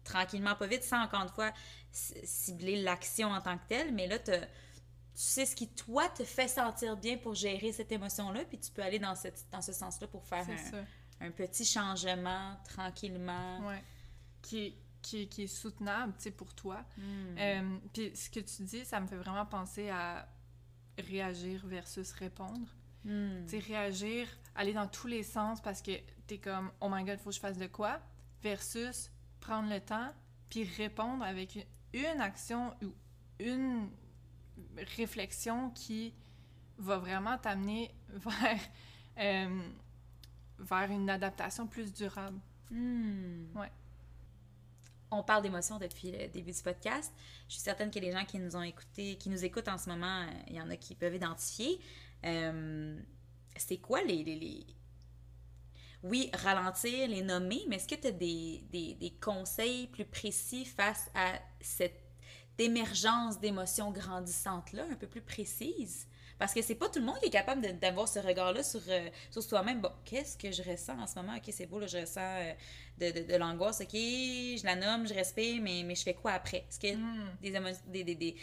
tranquillement, 0.03 0.55
pas 0.55 0.67
vite, 0.67 0.83
sans 0.83 1.01
encore 1.03 1.21
une 1.21 1.29
fois 1.29 1.51
cibler 1.91 2.81
l'action 2.81 3.29
en 3.29 3.41
tant 3.41 3.57
que 3.57 3.67
telle, 3.67 3.93
mais 3.93 4.07
là, 4.07 4.19
tu 4.19 4.31
sais 5.13 5.45
ce 5.45 5.55
qui, 5.55 5.69
toi, 5.69 6.09
te 6.09 6.23
fait 6.23 6.47
sentir 6.47 6.97
bien 6.97 7.17
pour 7.17 7.35
gérer 7.35 7.71
cette 7.71 7.91
émotion-là, 7.91 8.45
puis 8.45 8.59
tu 8.59 8.71
peux 8.71 8.81
aller 8.81 8.99
dans, 8.99 9.15
cette, 9.15 9.45
dans 9.51 9.61
ce 9.61 9.73
sens-là 9.73 10.07
pour 10.07 10.25
faire 10.25 10.45
un, 11.19 11.31
petit 11.31 11.65
changement 11.65 12.57
tranquillement. 12.67 13.67
Ouais. 13.67 13.83
Qui 14.41 14.65
est, 14.65 14.77
qui 15.01 15.29
qui 15.29 15.43
est 15.43 15.47
soutenable, 15.47 16.13
tu 16.17 16.23
sais, 16.23 16.31
pour 16.31 16.53
toi. 16.53 16.83
Hmm. 16.97 17.37
Euh, 17.37 17.77
Puis 17.93 18.11
ce 18.15 18.29
que 18.29 18.39
tu 18.41 18.63
dis, 18.63 18.83
ça 18.83 18.99
me 18.99 19.07
fait 19.07 19.15
vraiment 19.15 19.45
penser 19.45 19.89
à 19.89 20.27
réagir 20.97 21.65
versus 21.65 22.11
répondre. 22.13 22.67
Hmm. 23.05 23.45
Tu 23.45 23.51
sais, 23.51 23.59
réagir, 23.59 24.27
aller 24.55 24.73
dans 24.73 24.87
tous 24.87 25.07
les 25.07 25.23
sens 25.23 25.61
parce 25.61 25.81
que 25.81 25.91
t'es 26.27 26.39
comme 26.39 26.71
«Oh 26.81 26.87
my 26.89 27.03
God, 27.03 27.19
faut 27.19 27.29
que 27.29 27.35
je 27.35 27.39
fasse 27.39 27.57
de 27.57 27.67
quoi?» 27.67 28.01
versus 28.43 29.09
prendre 29.39 29.69
le 29.69 29.79
temps 29.79 30.13
puis 30.49 30.65
répondre 30.77 31.23
avec 31.23 31.67
une, 31.93 32.21
action 32.21 32.73
ou 32.83 32.93
une 33.39 33.89
réflexion 34.97 35.71
qui 35.71 36.13
va 36.77 36.97
vraiment 36.97 37.37
t'amener 37.37 37.89
vers, 38.09 38.59
euh, 39.19 39.61
vers 40.59 40.91
une 40.91 41.09
adaptation 41.09 41.65
plus 41.65 41.91
durable. 41.91 42.39
Hmm. 42.69 43.45
Ouais. 43.55 43.71
On 45.09 45.23
parle 45.23 45.43
d'émotions 45.43 45.77
depuis 45.77 46.11
le 46.11 46.27
début 46.27 46.51
du 46.51 46.61
podcast. 46.61 47.13
Je 47.47 47.53
suis 47.53 47.61
certaine 47.61 47.89
a 47.89 47.99
des 47.99 48.11
gens 48.11 48.25
qui 48.25 48.39
nous 48.39 48.55
ont 48.55 48.63
écoutés, 48.63 49.15
qui 49.17 49.29
nous 49.29 49.43
écoutent 49.45 49.67
en 49.67 49.77
ce 49.77 49.89
moment, 49.89 50.21
euh, 50.21 50.31
il 50.47 50.55
y 50.55 50.61
en 50.61 50.69
a 50.69 50.75
qui 50.75 50.95
peuvent 50.95 51.15
identifier. 51.15 51.79
Euh, 52.25 52.99
c'est 53.55 53.77
quoi 53.77 54.01
les, 54.01 54.23
les, 54.23 54.35
les- 54.35 54.65
Oui, 56.03 56.29
ralentir, 56.33 57.07
les 57.07 57.21
nommer, 57.21 57.61
mais 57.69 57.77
est-ce 57.77 57.87
que 57.87 57.95
tu 57.95 58.07
as 58.07 58.11
des, 58.11 58.61
des, 58.71 58.95
des 58.95 59.11
conseils 59.21 59.87
plus 59.87 60.05
précis 60.05 60.65
face 60.65 61.09
à 61.15 61.33
cette 61.61 62.01
émergence 62.59 63.39
d'émotions 63.39 63.91
grandissantes-là, 63.91 64.83
un 64.91 64.95
peu 64.95 65.07
plus 65.07 65.21
précises? 65.21 66.07
Parce 66.39 66.53
que 66.53 66.61
c'est 66.61 66.75
pas 66.75 66.89
tout 66.89 66.99
le 66.99 67.05
monde 67.05 67.19
qui 67.19 67.27
est 67.27 67.29
capable 67.29 67.61
d'avoir 67.79 68.07
ce 68.07 68.19
regard-là 68.19 68.63
sur, 68.63 68.81
euh, 68.89 69.07
sur 69.31 69.41
soi-même. 69.41 69.79
Bon, 69.79 69.91
qu'est-ce 70.03 70.37
que 70.37 70.51
je 70.51 70.61
ressens 70.61 70.99
en 70.99 71.07
ce 71.07 71.15
moment? 71.15 71.37
Ok, 71.37 71.43
c'est 71.51 71.67
beau, 71.67 71.79
là, 71.79 71.87
je 71.87 71.99
ressens 71.99 72.19
euh, 72.19 72.53
de, 72.97 73.19
de, 73.21 73.31
de 73.31 73.35
l'angoisse. 73.37 73.79
Ok, 73.79 73.93
je 73.93 74.65
la 74.65 74.75
nomme, 74.75 75.07
je 75.07 75.13
respire, 75.13 75.61
mais, 75.61 75.83
mais 75.85 75.95
je 75.95 76.03
fais 76.03 76.15
quoi 76.15 76.31
après? 76.33 76.65
Est-ce 76.69 76.79
que 76.79 76.95
Hmm. 76.95 77.29
des, 77.87 78.03
des- 78.03 78.35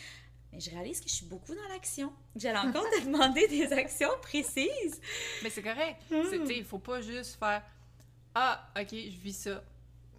Mais 0.53 0.61
je 0.61 0.71
réalise 0.71 1.01
que 1.01 1.09
je 1.09 1.15
suis 1.15 1.27
beaucoup 1.27 1.55
dans 1.55 1.69
l'action. 1.69 2.13
J'allais 2.37 2.59
encore 2.59 2.85
te 2.91 3.05
demander 3.05 3.47
des 3.49 3.73
actions 3.73 4.11
précises. 4.23 5.01
Mais 5.43 5.51
c'est 5.51 5.63
correct. 5.63 6.03
Hmm. 6.11 6.45
Tu 6.47 6.57
Il 6.57 6.65
faut 6.65 6.79
pas 6.79 7.01
juste 7.01 7.39
faire 7.39 7.63
Ah, 8.35 8.69
ok, 8.79 8.89
je 8.91 9.19
vis 9.21 9.33
ça. 9.43 9.63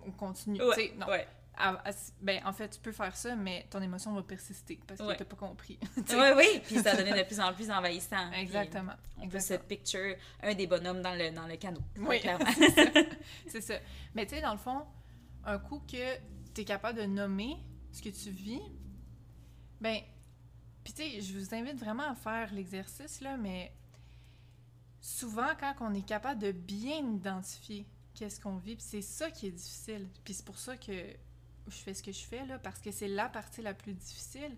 On 0.06 0.12
continue. 0.12 0.58
Tu 0.60 0.74
sais, 0.74 0.94
non. 0.98 1.08
ouais. 1.08 1.28
Ah, 1.58 1.80
ah, 1.86 1.92
ben, 2.22 2.42
en 2.46 2.54
fait, 2.54 2.70
tu 2.70 2.80
peux 2.80 2.94
faire 2.94 3.16
ça, 3.16 3.36
mais 3.36 3.68
ton 3.70 3.82
émotion 3.82 4.14
va 4.16 4.24
persister 4.24 4.80
parce 4.88 5.00
que 5.00 5.06
Ouais. 5.06 5.18
t'as 5.18 5.26
pas 5.26 5.36
compris. 5.36 5.78
Tu. 6.08 6.16
Oui, 6.16 6.28
oui. 6.36 6.62
Puis 6.66 6.78
ça 6.80 6.96
devenait 6.96 7.22
de 7.24 7.28
plus 7.28 7.40
en 7.40 7.54
plus 7.54 7.70
envahissant. 7.70 8.32
Exactement. 8.36 8.94
On 9.20 9.28
peut 9.28 9.40
se 9.40 9.54
picture 9.56 10.16
un 10.42 10.54
des 10.56 10.66
bonhommes 10.66 11.02
dans 11.02 11.14
le, 11.14 11.30
dans 11.32 11.46
le 11.46 11.58
canot. 11.58 11.82
Oui, 11.98 12.20
clairement. 12.22 12.46
c'est 12.58 12.72
ça. 12.72 12.92
C'est 13.48 13.62
ça. 13.62 13.74
Mais 14.16 14.26
tu 14.26 14.36
sais, 14.36 14.42
dans 14.42 14.54
le 14.54 14.58
fond, 14.58 14.82
un 15.46 15.60
coup 15.60 15.82
que 15.82 16.16
tu 16.56 16.62
es 16.62 16.66
capable 16.66 17.00
de 17.00 17.06
nommer 17.06 17.58
ce 17.92 18.02
que 18.02 18.10
tu 18.10 18.30
vis, 18.32 18.62
ben, 19.82 20.00
puis 20.84 20.94
tu 20.94 21.02
sais, 21.04 21.22
je 21.22 21.38
vous 21.38 21.54
invite 21.54 21.78
vraiment 21.78 22.10
à 22.10 22.16
faire 22.16 22.54
l'exercice, 22.54 23.22
là, 23.22 23.38
mais 23.38 23.74
souvent, 25.00 25.50
quand 25.60 25.76
on 25.82 25.94
est 25.94 26.06
capable 26.06 26.42
de 26.42 26.52
bien 26.52 27.00
identifier 27.14 27.86
qu'est-ce 28.14 28.40
qu'on 28.40 28.58
vit, 28.58 28.76
puis 28.76 28.86
c'est 28.88 29.02
ça 29.02 29.32
qui 29.32 29.48
est 29.48 29.52
difficile. 29.52 30.08
Puis 30.24 30.34
c'est 30.34 30.46
pour 30.46 30.58
ça 30.58 30.78
que 30.78 30.92
je 30.92 31.76
fais 31.78 31.94
ce 31.94 32.04
que 32.04 32.12
je 32.12 32.24
fais, 32.24 32.46
là, 32.46 32.60
parce 32.60 32.80
que 32.80 32.92
c'est 32.92 33.08
la 33.08 33.30
partie 33.30 33.62
la 33.62 33.74
plus 33.74 33.94
difficile. 33.94 34.56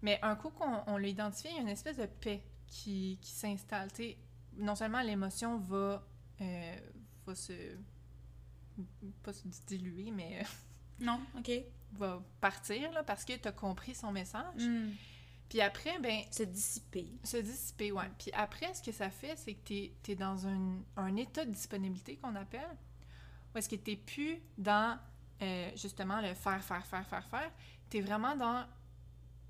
Mais 0.00 0.18
un 0.22 0.34
coup 0.34 0.50
qu'on 0.50 0.82
on 0.86 0.96
l'a 0.96 1.08
identifié, 1.08 1.50
il 1.50 1.56
y 1.56 1.58
a 1.58 1.62
une 1.62 1.68
espèce 1.68 1.96
de 1.96 2.06
paix 2.06 2.42
qui, 2.66 3.18
qui 3.20 3.30
s'installe. 3.30 3.92
Tu 3.92 4.02
sais, 4.02 4.18
non 4.56 4.74
seulement 4.74 5.00
l'émotion 5.02 5.58
va, 5.58 6.04
euh, 6.40 6.76
va 7.26 7.34
se. 7.34 7.52
pas 9.22 9.32
se 9.32 9.42
diluer, 9.66 10.10
mais 10.10 10.42
Non, 10.98 11.20
OK. 11.38 11.50
va 11.92 12.22
partir, 12.40 12.90
là, 12.92 13.02
parce 13.02 13.24
que 13.24 13.34
tu 13.36 13.46
as 13.46 13.52
compris 13.52 13.94
son 13.94 14.10
message. 14.10 14.62
Hmm. 14.62 14.90
Puis 15.52 15.60
après, 15.60 15.98
ben, 15.98 16.22
Se 16.30 16.44
dissiper. 16.44 17.12
se 17.22 17.36
dissiper, 17.36 17.92
ouais. 17.92 18.10
Puis 18.18 18.30
après, 18.32 18.72
ce 18.72 18.82
que 18.82 18.90
ça 18.90 19.10
fait, 19.10 19.36
c'est 19.36 19.52
que 19.52 19.90
tu 20.02 20.10
es, 20.12 20.14
dans 20.14 20.46
un, 20.46 20.78
un 20.96 21.14
état 21.16 21.44
de 21.44 21.50
disponibilité 21.50 22.16
qu'on 22.16 22.34
appelle, 22.36 22.74
où 23.54 23.58
est-ce 23.58 23.68
que 23.68 23.76
tu 23.76 23.98
plus 23.98 24.38
dans, 24.56 24.98
euh, 25.42 25.70
justement, 25.76 26.22
le 26.22 26.32
faire, 26.32 26.64
faire, 26.64 26.86
faire, 26.86 27.06
faire, 27.06 27.28
faire. 27.28 27.50
Tu 27.90 27.98
es 27.98 28.00
vraiment 28.00 28.34
dans, 28.34 28.64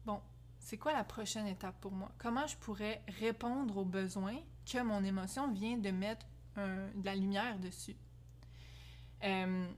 bon, 0.04 0.20
c'est 0.58 0.76
quoi 0.76 0.92
la 0.92 1.04
prochaine 1.04 1.46
étape 1.46 1.80
pour 1.80 1.92
moi? 1.92 2.10
Comment 2.18 2.48
je 2.48 2.56
pourrais 2.56 3.00
répondre 3.20 3.76
aux 3.76 3.84
besoins 3.84 4.40
que 4.66 4.82
mon 4.82 5.04
émotion 5.04 5.52
vient 5.52 5.76
de 5.78 5.90
mettre 5.92 6.26
un- 6.56 6.88
de 6.96 7.04
la 7.04 7.14
lumière 7.14 7.60
dessus? 7.60 7.94
Euh, 9.22 9.68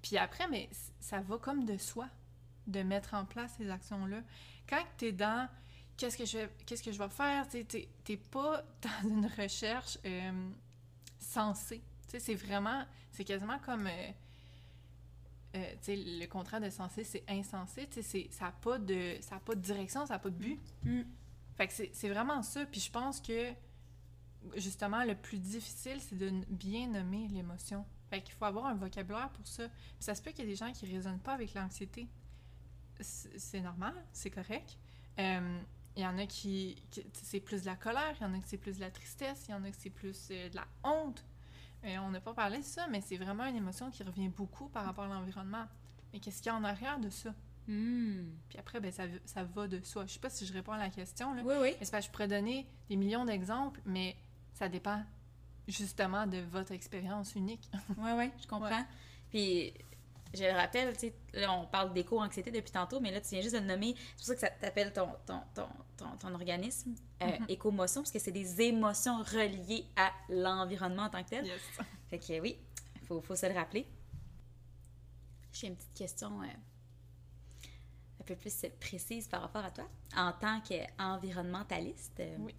puis 0.00 0.16
après, 0.16 0.48
mais 0.48 0.70
ça 1.00 1.20
va 1.20 1.36
comme 1.36 1.66
de 1.66 1.76
soi 1.76 2.08
de 2.66 2.80
mettre 2.82 3.12
en 3.12 3.26
place 3.26 3.52
ces 3.58 3.68
actions-là. 3.68 4.22
Quand 4.66 4.82
tu 4.96 5.04
es 5.08 5.12
dans 5.12 5.46
qu'est-ce 5.96 6.16
que 6.16 6.24
je 6.24 6.38
vais, 6.38 6.50
qu'est-ce 6.66 6.82
que 6.82 6.92
je 6.92 6.98
vais 6.98 7.08
faire, 7.08 7.48
tu 7.48 7.64
t'es 7.64 8.16
pas 8.16 8.62
dans 8.82 9.08
une 9.08 9.26
recherche 9.26 9.98
euh, 10.04 10.50
sensée. 11.18 11.82
C'est 12.06 12.34
vraiment, 12.34 12.84
c'est 13.12 13.24
quasiment 13.24 13.58
comme, 13.58 13.86
euh, 13.86 14.10
euh, 15.56 15.74
le 15.88 16.26
contraire 16.26 16.60
de 16.60 16.70
sensé, 16.70 17.04
c'est 17.04 17.24
insensé. 17.28 17.88
C'est- 17.90 18.32
ça 18.32 18.46
n'a 18.46 18.52
pas 18.52 18.78
de, 18.78 19.16
ça 19.20 19.36
a 19.36 19.40
pas 19.40 19.54
de 19.54 19.60
direction, 19.60 20.06
ça 20.06 20.14
n'a 20.14 20.18
pas 20.18 20.30
de 20.30 20.36
but. 20.36 20.60
Mm. 20.84 21.02
Fait 21.56 21.66
que 21.66 21.72
c'est 21.72 21.90
c'est 21.94 22.08
vraiment 22.08 22.42
ça. 22.42 22.64
Puis 22.66 22.80
je 22.80 22.90
pense 22.90 23.20
que, 23.20 23.52
justement, 24.56 25.04
le 25.04 25.14
plus 25.14 25.38
difficile, 25.38 26.00
c'est 26.00 26.16
de 26.16 26.30
bien 26.48 26.86
nommer 26.88 27.28
l'émotion. 27.28 27.84
Fait 28.10 28.20
qu'il 28.22 28.34
faut 28.34 28.44
avoir 28.44 28.66
un 28.66 28.74
vocabulaire 28.74 29.30
pour 29.30 29.46
ça. 29.46 29.68
Puis 29.68 29.76
ça 30.00 30.14
se 30.14 30.22
peut 30.22 30.30
qu'il 30.30 30.44
y 30.44 30.48
ait 30.48 30.50
des 30.50 30.56
gens 30.56 30.72
qui 30.72 30.86
ne 30.86 30.92
raisonnent 30.92 31.20
pas 31.20 31.32
avec 31.34 31.54
l'anxiété. 31.54 32.06
C'est 33.00 33.38
c'est 33.38 33.60
normal, 33.60 33.94
c'est 34.12 34.30
correct. 34.30 34.78
Euh, 35.18 35.60
Il 35.96 36.02
y 36.02 36.06
en 36.06 36.18
a 36.18 36.26
qui, 36.26 36.76
qui- 36.90 37.04
c'est 37.14 37.40
plus 37.40 37.62
de 37.62 37.66
la 37.66 37.76
colère, 37.76 38.14
il 38.20 38.22
y 38.22 38.26
en 38.26 38.34
a 38.34 38.38
qui 38.38 38.48
c'est 38.48 38.58
plus 38.58 38.76
de 38.76 38.80
la 38.80 38.90
tristesse, 38.90 39.46
il 39.48 39.52
y 39.52 39.54
en 39.54 39.64
a 39.64 39.70
qui 39.70 39.80
c'est 39.80 39.90
plus 39.90 40.28
euh, 40.30 40.48
de 40.50 40.56
la 40.56 40.66
honte. 40.84 41.24
Euh, 41.84 41.96
on 41.98 42.10
n'a 42.10 42.20
pas 42.20 42.34
parlé 42.34 42.58
de 42.58 42.64
ça, 42.64 42.86
mais 42.88 43.00
c'est 43.00 43.16
vraiment 43.16 43.44
une 43.46 43.56
émotion 43.56 43.90
qui 43.90 44.02
revient 44.02 44.28
beaucoup 44.28 44.68
par 44.68 44.84
rapport 44.84 45.04
à 45.04 45.08
l'environnement. 45.08 45.66
Mais 46.12 46.20
qu'est-ce 46.20 46.38
qu'il 46.42 46.46
y 46.50 46.54
a 46.54 46.56
en 46.56 46.64
arrière 46.64 46.98
de 46.98 47.08
ça? 47.10 47.34
Hmm. 47.68 48.28
Puis 48.48 48.58
après, 48.58 48.80
ben, 48.80 48.92
ça, 48.92 49.04
ça 49.24 49.42
va 49.44 49.66
de 49.66 49.80
soi. 49.82 50.06
Je 50.06 50.12
sais 50.12 50.18
pas 50.20 50.30
si 50.30 50.46
je 50.46 50.52
réponds 50.52 50.72
à 50.72 50.78
la 50.78 50.90
question, 50.90 51.34
là. 51.34 51.42
Oui, 51.44 51.54
oui. 51.60 51.74
Parce 51.78 51.90
que 51.90 52.00
je 52.00 52.10
pourrais 52.10 52.28
donner 52.28 52.66
des 52.88 52.96
millions 52.96 53.24
d'exemples, 53.24 53.80
mais 53.86 54.16
ça 54.54 54.68
dépend 54.68 55.02
justement 55.68 56.26
de 56.26 56.38
votre 56.38 56.72
expérience 56.72 57.34
unique. 57.34 57.68
Oui, 57.98 58.10
oui, 58.16 58.30
je 58.40 58.46
comprends. 58.46 58.84
Puis, 59.30 59.72
je 60.34 60.44
le 60.44 60.50
rappelle, 60.52 60.92
tu 60.94 61.00
sais, 61.08 61.14
là, 61.34 61.52
on 61.52 61.66
parle 61.66 61.92
d'éco-anxiété 61.94 62.50
depuis 62.50 62.70
tantôt, 62.72 63.00
mais 63.00 63.10
là, 63.10 63.20
tu 63.20 63.28
viens 63.30 63.40
juste 63.40 63.54
de 63.54 63.60
le 63.60 63.66
nommer. 63.66 63.94
C'est 63.96 64.16
pour 64.16 64.24
ça 64.26 64.34
que 64.34 64.40
ça 64.40 64.50
t'appelle 64.50 64.92
ton, 64.92 65.08
ton, 65.26 65.40
ton, 65.54 65.66
ton, 65.96 66.16
ton 66.18 66.34
organisme 66.34 66.94
euh, 67.22 67.26
Mhm. 67.38 67.46
éco-motion, 67.48 68.02
parce 68.02 68.10
que 68.12 68.18
c'est 68.18 68.32
des 68.32 68.60
émotions 68.62 69.18
reliées 69.22 69.86
à 69.96 70.12
l'environnement 70.28 71.04
en 71.04 71.10
tant 71.10 71.22
que 71.24 71.30
tel. 71.30 71.46
Yes. 71.46 71.60
Fait 72.08 72.18
que 72.18 72.40
oui, 72.40 72.58
il 73.00 73.06
faut, 73.06 73.20
faut 73.22 73.36
se 73.36 73.46
le 73.46 73.54
rappeler. 73.54 73.86
J'ai 75.52 75.68
une 75.68 75.76
petite 75.76 75.94
question 75.94 76.42
euh, 76.42 76.46
un 78.20 78.24
peu 78.24 78.36
plus 78.36 78.66
précise 78.78 79.28
par 79.28 79.40
rapport 79.40 79.64
à 79.64 79.70
toi. 79.70 79.88
En 80.16 80.32
tant 80.32 80.60
qu'environnementaliste, 80.60 82.20
euh, 82.20 82.36
Oui. 82.40 82.54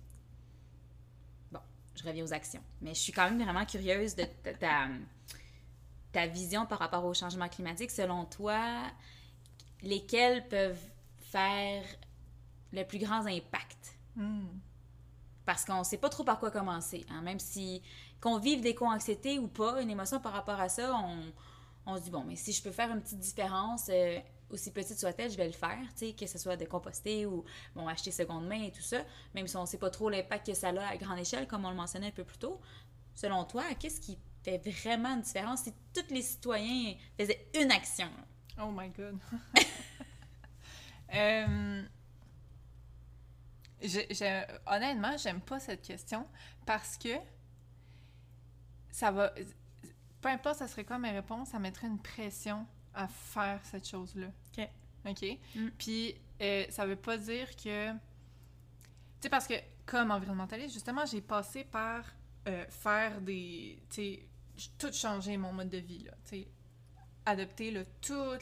bon, 1.51 1.59
je 1.95 2.03
reviens 2.03 2.23
aux 2.23 2.33
actions, 2.33 2.63
mais 2.81 2.95
je 2.95 2.99
suis 3.01 3.13
quand 3.13 3.29
même 3.29 3.41
vraiment 3.43 3.65
curieuse 3.65 4.15
de 4.15 4.23
ta, 4.59 4.87
ta, 6.17 6.27
vision 6.27 6.65
par 6.65 6.79
rapport 6.79 7.05
au 7.05 7.13
changement 7.13 7.47
climatique. 7.47 7.91
Selon 7.91 8.25
toi, 8.25 8.59
lesquels 9.81 10.47
peuvent 10.47 10.81
faire 11.19 11.83
le 12.71 12.83
plus 12.83 12.99
grand 12.99 13.25
impact? 13.25 13.77
Hmm. 14.15 14.47
parce 15.45 15.63
qu'on 15.63 15.83
sait 15.83 15.97
pas 15.97 16.09
trop 16.09 16.23
par 16.23 16.39
quoi 16.39 16.49
commencer. 16.49 17.05
hein. 17.11 17.21
Même 17.21 17.39
si 17.39 17.83
qu'on 18.19 18.39
vive 18.39 18.61
d'éco-anxiété 18.61 19.37
ou 19.37 19.47
pas, 19.47 19.79
une 19.79 19.91
émotion 19.91 20.19
par 20.19 20.33
rapport 20.33 20.59
à 20.59 20.69
ça, 20.69 20.91
on, 20.95 21.19
on 21.85 21.97
se 21.97 22.01
dit, 22.01 22.09
bon, 22.09 22.23
mais 22.27 22.35
si 22.35 22.51
je 22.51 22.63
peux 22.63 22.71
faire 22.71 22.91
une 22.91 23.01
petite 23.01 23.19
différence, 23.19 23.89
euh, 23.89 24.19
aussi 24.49 24.71
petite 24.71 24.99
soit-elle, 24.99 25.31
je 25.31 25.37
vais 25.37 25.47
le 25.47 25.53
faire, 25.53 25.77
tu 25.95 26.07
sais, 26.07 26.13
que 26.13 26.25
ce 26.25 26.37
soit 26.37 26.57
de 26.57 26.65
composter 26.65 27.25
ou, 27.25 27.43
bon, 27.75 27.87
acheter 27.87 28.11
seconde 28.11 28.47
main 28.47 28.63
et 28.63 28.71
tout 28.71 28.81
ça, 28.81 28.97
même 29.35 29.47
si 29.47 29.55
on 29.55 29.65
sait 29.65 29.77
pas 29.77 29.89
trop 29.89 30.09
l'impact 30.09 30.47
que 30.47 30.53
ça 30.53 30.69
a 30.69 30.87
à 30.87 30.97
grande 30.97 31.19
échelle, 31.19 31.47
comme 31.47 31.63
on 31.65 31.69
le 31.69 31.75
mentionnait 31.75 32.07
un 32.07 32.11
peu 32.11 32.23
plus 32.23 32.39
tôt. 32.39 32.59
Selon 33.13 33.43
toi, 33.45 33.63
qu'est-ce 33.79 34.01
qui 34.01 34.17
fait 34.47 34.69
vraiment 34.69 35.15
une 35.15 35.21
différence 35.21 35.63
si 35.63 35.73
tous 35.93 36.13
les 36.13 36.21
citoyens 36.21 36.95
faisaient 37.19 37.49
une 37.59 37.71
action? 37.71 38.09
Oh 38.61 38.71
my 38.71 38.89
god. 38.89 39.19
Euh, 43.83 44.45
honnêtement, 44.65 45.15
j'aime 45.17 45.39
pas 45.39 45.59
cette 45.59 45.83
question 45.83 46.27
parce 46.65 46.97
que 46.97 47.15
ça 48.91 49.11
va. 49.11 49.31
Peu 50.19 50.29
importe, 50.29 50.57
ça 50.57 50.67
serait 50.67 50.83
quoi 50.83 50.97
mes 50.97 51.11
réponses, 51.11 51.49
ça 51.49 51.59
mettrait 51.59 51.87
une 51.87 52.01
pression 52.01 52.65
à 52.93 53.07
faire 53.07 53.61
cette 53.63 53.87
chose-là. 53.87 54.27
OK. 54.57 54.67
OK? 55.05 55.37
Mm. 55.55 55.67
Puis, 55.77 56.15
euh, 56.41 56.65
ça 56.69 56.87
veut 56.87 56.95
pas 56.95 57.17
dire 57.17 57.55
que. 57.55 57.91
Tu 57.91 57.97
sais, 59.21 59.29
parce 59.29 59.47
que 59.47 59.53
comme 59.85 60.09
environnementaliste, 60.09 60.73
justement, 60.73 61.05
j'ai 61.05 61.21
passé 61.21 61.63
par 61.63 62.03
euh, 62.47 62.65
faire 62.69 63.21
des. 63.21 63.79
Tu 63.89 63.95
sais, 63.95 64.27
tout 64.77 64.91
changer 64.91 65.37
mon 65.37 65.53
mode 65.53 65.69
de 65.69 65.77
vie, 65.77 66.03
là. 66.03 66.11
Tu 66.23 66.29
sais, 66.29 66.47
adopter 67.25 67.71
là, 67.71 67.81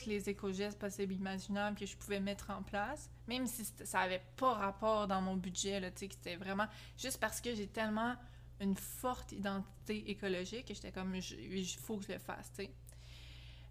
les 0.05 0.29
éco-gestes 0.29 0.77
possibles 0.77 1.13
et 1.13 1.15
imaginables 1.15 1.77
que 1.77 1.85
je 1.85 1.97
pouvais 1.97 2.19
mettre 2.19 2.51
en 2.51 2.61
place, 2.61 3.09
même 3.27 3.47
si 3.47 3.65
ça 3.83 3.99
n'avait 3.99 4.21
pas 4.37 4.53
rapport 4.53 5.07
dans 5.07 5.21
mon 5.21 5.35
budget, 5.35 5.79
là, 5.79 5.89
tu 5.89 5.99
sais, 5.99 6.07
que 6.07 6.13
c'était 6.13 6.35
vraiment 6.35 6.67
juste 6.97 7.19
parce 7.19 7.41
que 7.41 7.55
j'ai 7.55 7.67
tellement 7.67 8.15
une 8.59 8.75
forte 8.75 9.31
identité 9.31 10.09
écologique 10.09 10.67
que 10.67 10.73
j'étais 10.73 10.91
comme, 10.91 11.15
il 11.15 11.67
faut 11.79 11.97
que 11.97 12.05
je 12.05 12.13
le 12.13 12.19
fasse. 12.19 12.51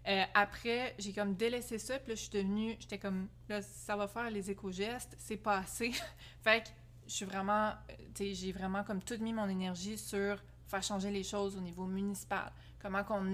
Euh, 0.07 0.23
après, 0.33 0.93
j'ai 0.99 1.13
comme 1.13 1.33
délaissé 1.33 1.79
ça, 1.79 1.97
puis 1.97 2.09
là, 2.09 2.15
je 2.15 2.21
suis 2.21 2.29
devenue, 2.29 2.75
j'étais 2.79 2.99
comme, 2.99 3.27
là, 3.49 3.61
ça 3.61 3.95
va 3.95 4.07
faire 4.07 4.29
les 4.29 4.51
éco-gestes, 4.51 5.15
c'est 5.17 5.37
pas 5.37 5.59
assez. 5.59 5.91
fait 6.43 6.63
que 6.63 6.69
je 7.07 7.13
suis 7.13 7.25
vraiment, 7.25 7.69
euh, 7.69 7.93
tu 8.13 8.35
j'ai 8.35 8.51
vraiment 8.51 8.83
comme 8.83 9.01
tout 9.01 9.17
mis 9.19 9.33
mon 9.33 9.47
énergie 9.47 9.97
sur 9.97 10.43
faire 10.75 10.83
changer 10.83 11.11
les 11.11 11.23
choses 11.23 11.55
au 11.57 11.61
niveau 11.61 11.85
municipal? 11.85 12.51
Comment 12.81 13.03
qu'on 13.03 13.33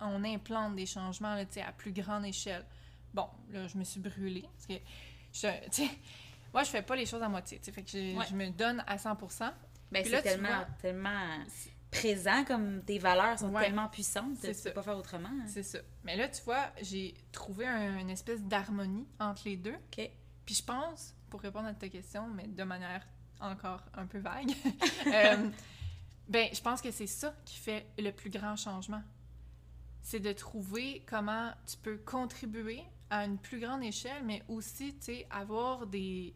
on 0.00 0.24
implante 0.24 0.76
des 0.76 0.86
changements, 0.86 1.34
là, 1.34 1.44
à 1.66 1.72
plus 1.72 1.92
grande 1.92 2.24
échelle? 2.24 2.64
Bon, 3.14 3.28
là, 3.50 3.66
je 3.66 3.76
me 3.78 3.84
suis 3.84 4.00
brûlée, 4.00 4.44
parce 4.54 4.66
que, 4.66 4.74
je, 5.32 5.82
moi, 6.52 6.62
je 6.64 6.70
fais 6.70 6.82
pas 6.82 6.96
les 6.96 7.06
choses 7.06 7.22
à 7.22 7.28
moitié, 7.28 7.58
fait 7.62 7.82
que 7.82 7.90
je, 7.90 8.16
Ouais. 8.16 8.24
je 8.28 8.34
me 8.34 8.50
donne 8.50 8.82
à 8.86 8.96
100%. 8.98 9.52
Ben, 9.92 10.04
c'est 10.04 10.22
tellement, 10.22 10.48
vois- 10.48 10.66
tellement 10.80 11.38
présent, 11.90 12.44
comme 12.44 12.82
tes 12.82 12.98
valeurs 12.98 13.38
sont 13.38 13.50
Ouais. 13.54 13.64
tellement 13.64 13.88
puissantes, 13.88 14.40
tu 14.42 14.52
ça. 14.52 14.70
peux 14.70 14.74
pas 14.74 14.82
faire 14.82 14.96
autrement. 14.98 15.28
hein. 15.30 15.44
C'est 15.46 15.62
ça. 15.62 15.78
Mais 16.04 16.16
là, 16.16 16.28
tu 16.28 16.42
vois, 16.42 16.66
j'ai 16.82 17.14
trouvé 17.32 17.66
un- 17.66 17.98
une 17.98 18.10
espèce 18.10 18.42
d'harmonie 18.42 19.06
entre 19.20 19.42
les 19.46 19.56
deux. 19.56 19.74
OK. 19.74 20.10
Puis 20.44 20.54
je 20.56 20.62
pense, 20.62 21.14
pour 21.30 21.40
répondre 21.40 21.68
à 21.68 21.74
ta 21.74 21.88
question, 21.88 22.26
mais 22.28 22.46
de 22.48 22.62
manière 22.64 23.06
encore 23.40 23.82
un 23.94 24.06
peu 24.06 24.18
vague, 24.18 24.50
euh, 25.06 25.48
ben, 26.28 26.48
je 26.52 26.60
pense 26.60 26.80
que 26.80 26.90
c'est 26.90 27.06
ça 27.06 27.34
qui 27.44 27.56
fait 27.56 27.86
le 27.98 28.10
plus 28.10 28.30
grand 28.30 28.56
changement. 28.56 29.02
C'est 30.02 30.20
de 30.20 30.32
trouver 30.32 31.04
comment 31.06 31.52
tu 31.66 31.76
peux 31.76 31.98
contribuer 31.98 32.82
à 33.10 33.24
une 33.24 33.38
plus 33.38 33.60
grande 33.60 33.84
échelle, 33.84 34.24
mais 34.24 34.42
aussi, 34.48 34.94
tu 34.96 35.04
sais, 35.04 35.26
avoir 35.30 35.86
des... 35.86 36.34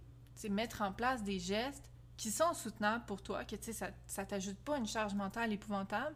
mettre 0.48 0.82
en 0.82 0.92
place 0.92 1.22
des 1.22 1.38
gestes 1.38 1.90
qui 2.16 2.30
sont 2.30 2.52
soutenables 2.54 3.04
pour 3.06 3.22
toi, 3.22 3.44
que, 3.44 3.56
tu 3.56 3.64
sais, 3.64 3.72
ça, 3.72 3.90
ça 4.06 4.24
t'ajoute 4.24 4.58
pas 4.58 4.76
une 4.76 4.86
charge 4.86 5.14
mentale 5.14 5.52
épouvantable, 5.52 6.14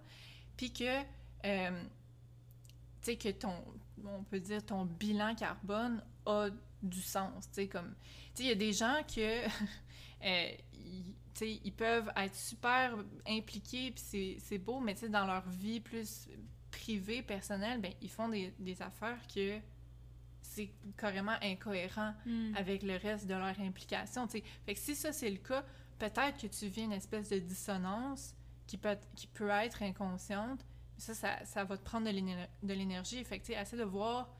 puis 0.57 0.73
que, 0.73 1.01
euh, 1.45 1.83
tu 3.01 3.13
sais, 3.13 3.17
que 3.17 3.31
ton, 3.31 3.55
on 4.05 4.23
peut 4.23 4.41
dire, 4.41 4.65
ton 4.65 4.85
bilan 4.85 5.35
carbone 5.35 6.03
a 6.27 6.49
du 6.83 7.01
sens, 7.01 7.49
tu 7.49 7.55
sais, 7.55 7.69
comme... 7.69 7.95
Tu 8.35 8.43
sais, 8.43 8.43
il 8.45 8.49
y 8.49 8.53
a 8.53 8.55
des 8.55 8.73
gens 8.73 9.01
que... 9.13 9.47
euh, 10.25 10.57
tu 11.35 11.41
sais, 11.47 11.61
ils 11.65 11.73
peuvent 11.73 12.11
être 12.17 12.35
super 12.35 12.97
impliqués, 13.29 13.91
puis 13.91 14.39
c'est- 14.39 14.59
beau, 14.59 14.81
mais 14.81 14.95
tu 14.95 15.01
sais, 15.01 15.09
dans 15.09 15.27
leur 15.27 15.49
vie 15.49 15.81
plus 15.81 16.29
privée, 16.71 17.23
personnelle, 17.23 17.81
ben, 17.81 17.93
ils 18.01 18.11
font 18.11 18.29
des, 18.29 18.53
des 18.59 18.81
affaires 18.83 19.19
que 19.33 19.59
c'est 20.43 20.71
carrément 20.97 21.37
incohérent 21.43 22.15
Hmm. 22.27 22.55
avec 22.57 22.83
le 22.83 22.97
reste 22.97 23.27
de 23.27 23.35
leur 23.35 23.59
implication, 23.61 24.27
tu 24.27 24.39
sais. 24.39 24.45
Fait 24.65 24.75
que 24.75 24.81
si 24.81 24.95
ça, 24.95 25.13
c'est 25.13 25.31
le 25.31 25.39
cas, 25.39 25.65
peut-être 25.99 26.37
que 26.41 26.47
tu 26.47 26.67
vis 26.69 26.83
une 26.83 26.93
espèce 26.93 27.29
de 27.31 27.39
dissonance 27.39 28.35
qui 28.67 28.77
peut, 28.77 28.97
qui 29.17 29.27
peut 29.27 29.49
être 29.49 29.83
inconsciente. 29.83 30.65
Ça, 30.97 31.15
ça, 31.15 31.45
ça 31.45 31.65
va 31.65 31.77
te 31.77 31.83
prendre 31.85 32.07
de 32.07 32.13
l'éner- 32.13 32.47
de 32.63 32.73
l'énergie. 32.75 33.25
Fait 33.25 33.39
que, 33.41 33.47
tu 33.47 33.53
sais, 33.53 33.61
essaie 33.61 33.77
de 33.77 33.83
voir 33.85 34.31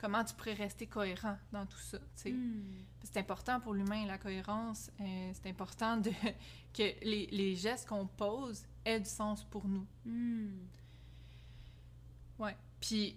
comment 0.00 0.24
tu 0.24 0.34
pourrais 0.34 0.54
rester 0.54 0.86
cohérent 0.86 1.36
dans 1.52 1.66
tout 1.66 1.78
ça. 1.78 1.98
Hmm. 2.24 2.62
C'est 3.02 3.18
important 3.18 3.60
pour 3.60 3.74
l'humain, 3.74 4.06
la 4.06 4.16
cohérence. 4.16 4.90
euh, 5.00 5.30
c'est 5.34 5.50
important 5.50 5.98
de, 5.98 6.10
que 6.72 7.04
les, 7.04 7.28
les 7.30 7.54
gestes 7.54 7.86
qu'on 7.86 8.06
pose 8.06 8.64
aient 8.84 9.00
du 9.00 9.08
sens 9.08 9.44
pour 9.44 9.68
nous. 9.68 9.86
Hmm. 10.06 10.56
Ouais. 12.38 12.56
Puis 12.80 13.14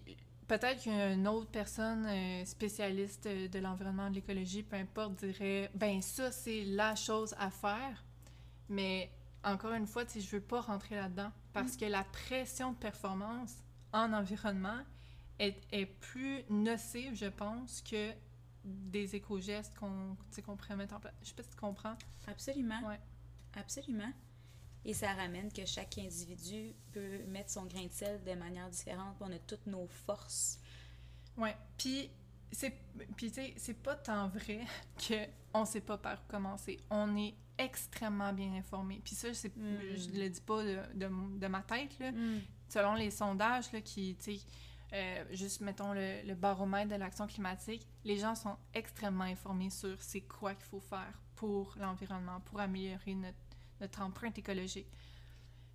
peut-être 0.47 0.83
qu'une 0.83 1.25
autre 1.27 1.49
personne 1.49 2.05
euh, 2.05 2.43
spécialiste 2.43 3.27
de 3.27 3.59
l'environnement, 3.59 4.09
de 4.09 4.15
l'écologie, 4.15 4.63
peu 4.63 4.75
importe, 4.75 5.15
dirait 5.23 5.71
ben 5.73 6.01
ça 6.01 6.31
c'est 6.33 6.65
la 6.65 6.95
chose 6.95 7.33
à 7.39 7.49
faire. 7.49 8.03
Mais 8.67 9.09
encore 9.45 9.73
une 9.73 9.87
fois, 9.87 10.03
je 10.13 10.29
veux 10.29 10.41
pas 10.41 10.59
rentrer 10.59 10.95
là-dedans 10.95 11.31
parce 11.53 11.77
que 11.77 11.85
la 11.85 12.03
pression 12.03 12.73
de 12.73 12.77
performance 12.77 13.55
en 13.93 14.11
environnement 14.11 14.79
est, 15.39 15.61
est 15.71 15.85
plus 15.85 16.43
nocive, 16.49 17.15
je 17.15 17.25
pense, 17.27 17.81
que 17.81 18.11
des 18.63 19.15
éco-gestes 19.15 19.75
qu'on 19.77 20.15
qu'on 20.45 20.55
pourrait 20.55 20.75
mettre 20.75 20.95
en 20.95 20.99
place. 20.99 21.13
Je 21.21 21.27
sais 21.29 21.33
pas 21.33 21.43
si 21.43 21.49
tu 21.49 21.55
comprends. 21.57 21.95
Absolument. 22.27 22.81
Ouais. 22.87 22.99
Absolument. 23.55 24.11
Et 24.85 24.93
ça 24.93 25.13
ramène 25.13 25.51
que 25.51 25.65
chaque 25.65 25.97
individu 25.97 26.73
peut 26.91 27.23
mettre 27.27 27.49
son 27.51 27.65
grain 27.65 27.85
de 27.85 27.91
sel 27.91 28.23
de 28.23 28.33
manière 28.33 28.69
différente. 28.69 29.15
On 29.21 29.31
a 29.31 29.39
toutes 29.39 29.65
nos 29.67 29.87
forces. 29.87 30.59
Ouais. 31.37 31.55
Puis 31.77 32.09
c'est 32.51 32.73
puis 33.15 33.29
tu 33.29 33.35
sais, 33.35 33.53
c'est 33.57 33.73
pas 33.81 33.95
tant 33.95 34.27
vrai 34.29 34.61
que 34.97 35.25
on 35.53 35.65
sait 35.65 35.81
pas 35.81 35.97
par 35.97 36.19
où 36.19 36.31
commencer. 36.31 36.79
On 36.89 37.15
est 37.17 37.33
extrêmement 37.57 38.33
bien 38.33 38.53
informé. 38.53 39.01
Puis 39.03 39.15
ça 39.15 39.33
c'est 39.33 39.55
Mm. 39.55 39.77
je 39.95 40.19
le 40.19 40.29
dis 40.29 40.41
pas 40.41 40.63
de, 40.63 40.79
de, 40.95 41.37
de 41.39 41.47
ma 41.47 41.61
tête 41.61 41.97
là. 41.99 42.11
Hmm. 42.11 42.39
Selon 42.69 42.95
les 42.95 43.11
sondages 43.11 43.71
là 43.71 43.81
qui 43.81 44.15
tu 44.15 44.37
sais 44.37 44.45
euh, 44.93 45.25
juste 45.31 45.61
mettons 45.61 45.93
le, 45.93 46.35
baromètre 46.35 46.91
de 46.91 46.95
l'action 46.95 47.25
climatique, 47.25 47.87
les 48.03 48.17
gens 48.17 48.35
sont 48.35 48.57
extrêmement 48.73 49.23
informés 49.23 49.71
sur 49.71 49.99
c'est 50.01 50.21
quoi 50.21 50.53
qu'il 50.53 50.65
faut 50.65 50.79
faire 50.79 51.19
pour 51.35 51.75
l'environnement, 51.79 52.39
pour 52.41 52.59
améliorer 52.59 53.15
notre, 53.15 54.01
empreinte 54.01 54.37
écologique. 54.37 54.87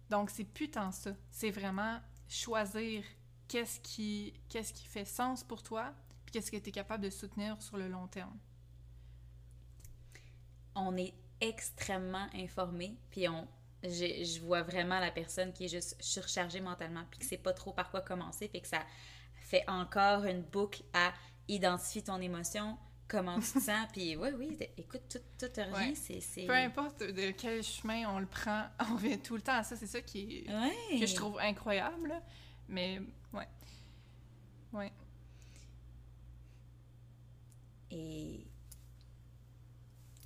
Donc 0.09 0.31
c'est 0.31 0.45
plus 0.45 0.71
tant 0.71 0.93
ça, 0.93 1.11
c'est 1.31 1.51
vraiment 1.51 2.01
choisir 2.29 3.05
qu'est-ce 3.49 3.81
qui 3.81 4.33
qu'est-ce 4.49 4.73
qui 4.73 4.87
fait 4.87 5.05
sens 5.05 5.43
pour 5.43 5.63
toi, 5.63 5.93
puis 6.25 6.33
qu'est-ce 6.33 6.51
que 6.51 6.57
tu 6.57 6.69
es 6.69 6.73
capable 6.73 7.05
de 7.05 7.11
soutenir 7.11 7.61
sur 7.61 7.77
le 7.77 7.89
long 7.89 8.07
terme. 8.07 8.39
On 10.75 10.97
est 10.97 11.13
extrêmement 11.41 12.29
informé, 12.35 12.97
puis 13.11 13.29
on, 13.29 13.49
je, 13.83 14.25
je 14.25 14.41
vois 14.41 14.63
vraiment 14.63 14.99
la 15.01 15.11
personne 15.11 15.53
qui 15.53 15.65
est 15.67 15.69
juste 15.69 15.97
surchargée 16.01 16.61
mentalement, 16.61 17.05
puis 17.11 17.21
que 17.21 17.25
sait 17.27 17.39
pas 17.39 17.53
trop 17.53 17.73
par 17.73 17.91
quoi 17.91 18.01
commencer, 18.01 18.49
puis 18.49 18.61
que 18.61 18.69
ça 18.69 18.85
fait 19.35 19.65
encore 19.69 20.25
une 20.25 20.43
boucle 20.43 20.83
à 20.93 21.13
identifier 21.49 22.03
ton 22.03 22.21
émotion, 22.21 22.77
comment 23.07 23.39
tu 23.41 23.53
te 23.53 23.61
sens, 23.61 23.87
puis 23.93 24.17
oui, 24.17 24.29
oui, 24.37 24.59
écoute, 24.77 25.03
tout, 25.09 25.19
tout 25.39 25.53
revient, 25.57 25.73
Ouais. 25.91 25.95
c'est... 25.95 26.21
c'est- 26.21 26.45
Peu 26.47 26.55
importe 26.55 27.01
de 27.03 27.31
quel 27.31 27.63
chemin 27.63 28.07
on 28.15 28.19
le 28.19 28.27
prend, 28.27 28.65
on 28.91 28.95
revient 28.97 29.19
tout 29.19 29.37
le 29.37 29.43
temps 29.43 29.55
à 29.59 29.63
ça, 29.63 29.77
c'est 29.77 29.87
ça 29.87 30.01
qui 30.03 30.45
est, 30.47 30.53
Ouais. 30.55 31.01
que 31.01 31.07
je 31.07 31.15
trouve 31.15 31.39
incroyable. 31.39 32.13
Mais 32.69 33.01
ouais. 33.33 33.49
Ouais. 34.75 34.93
Et 37.91 38.47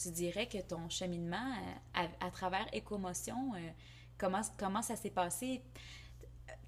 tu 0.03 0.11
dirais 0.11 0.49
que 0.49 0.59
ton 0.59 0.89
cheminement 0.89 1.53
euh, 1.97 2.07
à, 2.21 2.31
travers 2.31 2.67
Écomotion, 2.73 3.55
euh, 3.55 3.71
comment, 4.19 4.41
comment 4.59 4.83
ça 4.83 4.97
s'est 4.97 5.11
passé? 5.11 5.63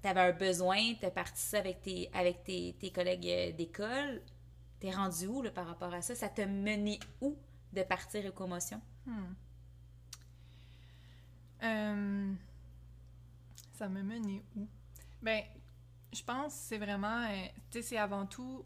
Tu 0.01 0.07
avais 0.07 0.21
un 0.21 0.31
besoin, 0.31 0.93
tu 0.99 1.05
as 1.05 1.11
parti 1.11 1.41
ça 1.41 1.59
avec 1.59 1.81
tes, 1.81 2.09
avec 2.13 2.43
tes, 2.43 2.75
tes 2.79 2.91
collègues 2.91 3.27
euh, 3.27 3.51
d'école. 3.51 4.21
Tu 4.79 4.87
es 4.87 4.91
rendu 4.91 5.27
où 5.27 5.41
là, 5.41 5.51
par 5.51 5.67
rapport 5.67 5.93
à 5.93 6.01
ça? 6.01 6.15
Ça 6.15 6.29
t'a 6.29 6.45
mené 6.45 6.99
où 7.21 7.37
de 7.73 7.83
partir 7.83 8.25
Écomotion? 8.25 8.81
Hmm. 9.05 9.33
Ça 13.73 13.89
me 13.89 14.03
menait 14.03 14.43
où? 14.55 14.67
Ben, 15.21 15.43
je 16.13 16.23
pense 16.23 16.53
que 16.53 16.59
c'est 16.59 16.77
vraiment, 16.77 17.27
tu 17.71 17.79
sais, 17.79 17.81
c'est 17.81 17.97
avant 17.97 18.25
tout, 18.27 18.63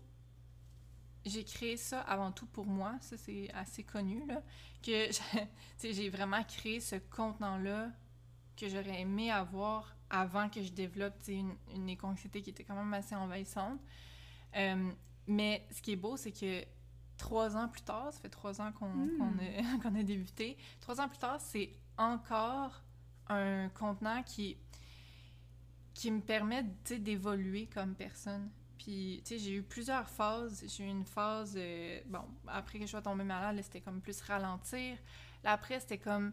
j'ai 1.26 1.44
créé 1.44 1.78
ça 1.78 2.02
avant 2.02 2.32
tout 2.32 2.46
pour 2.48 2.66
moi, 2.66 2.96
ça 3.02 3.18
c'est 3.18 3.52
assez 3.54 3.84
connu, 3.84 4.26
là, 4.28 4.42
que, 4.82 5.10
j'ai 5.84 6.10
vraiment 6.10 6.44
créé 6.44 6.80
ce 6.80 6.96
contenant-là 6.96 7.92
que 8.58 8.68
j'aurais 8.70 9.02
aimé 9.02 9.32
avoir 9.32 9.96
avant 10.10 10.50
que 10.50 10.62
je 10.62 10.72
développe, 10.72 11.16
une, 11.28 11.56
une 11.76 11.88
éco-anxiété 11.90 12.42
qui 12.42 12.50
était 12.50 12.64
quand 12.64 12.76
même 12.76 12.94
assez 12.94 13.16
envahissante. 13.16 13.80
Euh, 14.56 14.92
mais 15.28 15.68
ce 15.72 15.82
qui 15.82 15.92
est 15.92 15.96
beau, 15.96 16.18
c'est 16.18 16.32
que 16.32 16.66
trois 17.18 17.56
ans 17.56 17.68
plus 17.68 17.84
tard, 17.84 18.12
ça 18.12 18.20
fait 18.20 18.30
trois 18.30 18.60
ans 18.60 18.72
qu'on 18.72 18.90
Mm. 18.90 19.18
qu'on 19.82 19.90
a, 19.96 20.00
a 20.00 20.04
débuté, 20.04 20.58
trois 20.80 21.00
ans 21.00 21.08
plus 21.08 21.20
tard, 21.20 21.40
c'est 21.40 21.72
encore 21.98 22.82
un 23.28 23.70
contenant 23.70 24.24
qui, 24.24 24.58
qui 25.94 26.10
me 26.12 26.22
permet 26.22 26.64
d'évoluer 26.64 27.68
comme 27.68 27.94
personne. 27.94 28.50
Puis, 28.80 29.22
tu 29.26 29.36
sais, 29.38 29.40
j'ai 29.44 29.56
eu 29.58 29.62
plusieurs 29.62 30.10
phases. 30.10 30.64
J'ai 30.76 30.86
eu 30.86 30.88
une 30.88 31.06
phase, 31.06 31.54
euh, 31.56 32.00
bon, 32.08 32.24
après 32.48 32.80
que 32.80 32.86
je 32.86 32.90
sois 32.92 33.02
tombée 33.02 33.24
malade, 33.26 33.60
c'était 33.62 33.82
comme 33.82 34.02
plus 34.02 34.20
ralentir. 34.22 34.98
Là, 35.44 35.52
après, 35.52 35.80
c'était 35.82 35.98
comme, 36.00 36.32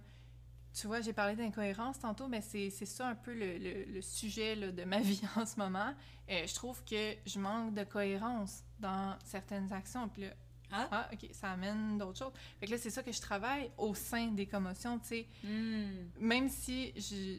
tu 0.73 0.87
vois, 0.87 1.01
j'ai 1.01 1.13
parlé 1.13 1.35
d'incohérence 1.37 1.99
tantôt, 1.99 2.29
mais 2.29 2.41
c'est 2.41 2.71
ça 2.71 3.09
un 3.09 3.15
peu 3.17 3.35
le, 3.35 3.59
le- 3.59 3.85
le 3.93 4.01
sujet 4.01 4.55
là, 4.55 4.71
de 4.71 4.85
ma 4.85 5.01
vie 5.11 5.21
en 5.37 5.45
ce 5.45 5.59
moment. 5.59 5.93
Euh, 6.31 6.47
je 6.47 6.55
trouve 6.55 6.83
que 6.85 7.15
je 7.27 7.39
manque 7.39 7.75
de 7.75 7.85
cohérence 7.85 8.63
dans 8.79 9.17
certaines 9.25 9.73
actions. 9.73 10.09
Puis 10.09 10.23
là, 10.23 10.29
Ah? 10.73 10.89
ah, 10.91 11.09
OK, 11.13 11.29
ça 11.33 11.51
amène 11.53 11.99
d'autres 11.99 12.19
choses. 12.19 12.33
Fait 12.61 12.67
que 12.67 12.73
là, 12.73 12.79
c'est 12.79 12.91
ça 12.91 13.03
que 13.03 13.13
je 13.13 13.21
travaille 13.21 13.71
au 13.79 13.95
sein 13.95 14.29
des 14.29 14.47
commotions, 14.47 14.99
tu 15.01 15.07
sais 15.09 15.27
Hmm. 15.45 16.09
même 16.21 16.49
si 16.49 16.93
je, 16.97 17.39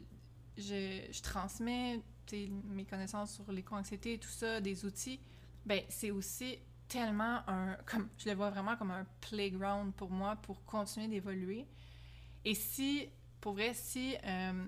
je, 0.56 1.12
je 1.12 1.22
transmets 1.22 2.00
mes 2.36 2.84
connaissances 2.84 3.34
sur 3.34 3.50
l'éco-anxiété 3.50 4.14
et 4.14 4.18
tout 4.18 4.28
ça, 4.28 4.60
des 4.60 4.84
outils, 4.84 5.20
ben 5.66 5.82
c'est 5.88 6.10
aussi 6.10 6.58
tellement 6.88 7.42
un... 7.48 7.76
comme 7.86 8.08
Je 8.18 8.28
le 8.28 8.34
vois 8.34 8.50
vraiment 8.50 8.76
comme 8.76 8.90
un 8.90 9.06
playground 9.20 9.92
pour 9.94 10.10
moi 10.10 10.36
pour 10.36 10.64
continuer 10.64 11.08
d'évoluer. 11.08 11.66
Et 12.44 12.54
si, 12.54 13.08
pour 13.40 13.52
vrai, 13.52 13.74
si 13.74 14.16
euh, 14.24 14.66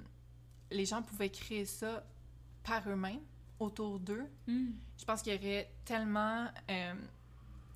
les 0.71 0.85
gens 0.85 1.03
pouvaient 1.03 1.31
créer 1.31 1.65
ça 1.65 2.05
par 2.63 2.89
eux-mêmes, 2.89 3.21
autour 3.59 4.01
d'eux, 4.01 4.27
Hmm. 4.47 4.71
je 4.99 5.05
pense 5.05 5.23
qu'il 5.23 5.35
y 5.35 5.37
aurait 5.37 5.71
tellement... 5.85 6.49
euh, 6.71 6.95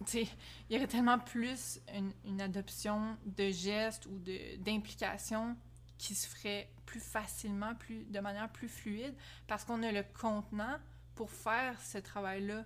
tu 0.07 0.13
sais, 0.25 0.29
il 0.69 0.75
y 0.75 0.79
aurait 0.79 0.89
tellement 0.89 1.19
plus 1.19 1.81
une, 1.95 2.13
une 2.25 2.41
adoption 2.41 3.17
de 3.25 3.51
gestes 3.51 4.07
ou 4.07 4.19
d'implications 4.59 5.57
qui 5.99 6.15
se 6.15 6.27
ferait 6.27 6.69
plus 6.87 7.01
facilement, 7.01 7.75
plus, 7.75 8.05
de 8.05 8.21
manière 8.21 8.51
plus 8.51 8.69
fluide, 8.69 9.15
parce 9.47 9.65
qu'on 9.65 9.83
a 9.83 9.93
le 9.93 10.05
contenant 10.21 10.79
pour 11.15 11.31
faire 11.31 11.81
ce 11.81 11.99
travail-là 11.99 12.65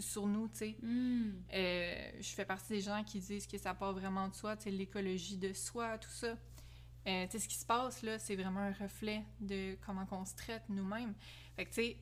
sur 0.00 0.26
nous, 0.26 0.48
tu 0.48 0.58
sais. 0.58 0.76
Hmm. 0.82 1.32
Euh, 1.54 2.10
je 2.20 2.28
fais 2.34 2.44
partie 2.44 2.74
des 2.74 2.80
gens 2.80 3.02
qui 3.04 3.20
disent 3.20 3.46
que 3.46 3.56
ça 3.56 3.74
part 3.74 3.92
vraiment 3.92 4.28
de 4.28 4.34
soi, 4.34 4.56
tu 4.56 4.64
sais, 4.64 4.70
l'écologie 4.70 5.38
de 5.38 5.52
soi, 5.52 5.98
tout 5.98 6.10
ça. 6.10 6.36
euh, 7.06 7.24
tu 7.26 7.32
sais, 7.32 7.38
ce 7.38 7.48
qui 7.48 7.56
se 7.56 7.64
passe, 7.64 8.02
là, 8.02 8.18
c'est 8.18 8.36
vraiment 8.36 8.60
un 8.60 8.72
reflet 8.72 9.24
de 9.40 9.76
comment 9.86 10.06
on 10.10 10.24
se 10.24 10.34
traite 10.34 10.62
nous-mêmes. 10.68 11.14
Fait 11.56 11.64
que, 11.64 11.70
tu 11.70 11.82
sais, 11.82 11.96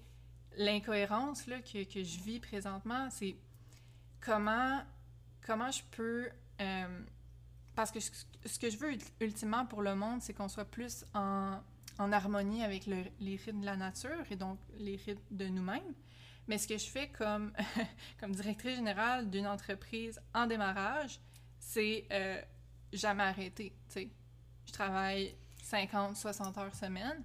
l'incohérence, 0.56 1.46
là, 1.46 1.60
que, 1.60 1.84
que 1.84 2.02
je 2.02 2.18
vis 2.20 2.40
présentement, 2.40 3.08
c'est 3.10 3.36
comment, 4.20 4.82
comment 5.46 5.70
je 5.70 5.82
peux... 5.92 6.28
euh, 6.60 7.04
parce 7.76 7.92
que 7.92 8.00
ce 8.00 8.10
ce 8.44 8.58
que 8.58 8.70
je 8.70 8.76
veux 8.78 8.92
ult- 8.92 9.12
ultimement 9.20 9.66
pour 9.66 9.82
le 9.82 9.94
monde, 9.94 10.20
c'est 10.22 10.32
qu'on 10.32 10.48
soit 10.48 10.64
plus 10.64 11.04
en, 11.14 11.60
en 11.98 12.12
harmonie 12.12 12.62
avec 12.64 12.86
le- 12.86 13.04
les 13.20 13.36
rythmes 13.36 13.60
de 13.60 13.66
la 13.66 13.76
nature 13.76 14.24
et 14.30 14.36
donc 14.36 14.58
les 14.78 14.96
rythmes 14.96 15.22
de 15.36 15.46
nous-mêmes. 15.46 15.94
Mais 16.48 16.58
ce 16.58 16.66
que 16.68 16.78
je 16.78 16.86
fais 16.86 17.08
comme, 17.08 17.52
comme 18.20 18.32
directrice 18.32 18.76
générale 18.76 19.28
d'une 19.30 19.46
entreprise 19.48 20.20
en 20.32 20.46
démarrage, 20.46 21.18
c'est 21.58 22.06
euh, 22.12 22.40
jamais 22.92 23.24
arrêter, 23.24 23.72
tu 23.88 23.92
sais. 23.94 24.10
Je 24.64 24.72
travaille 24.72 25.34
50, 25.62 26.16
60 26.16 26.56
heures 26.58 26.74
semaine. 26.74 27.22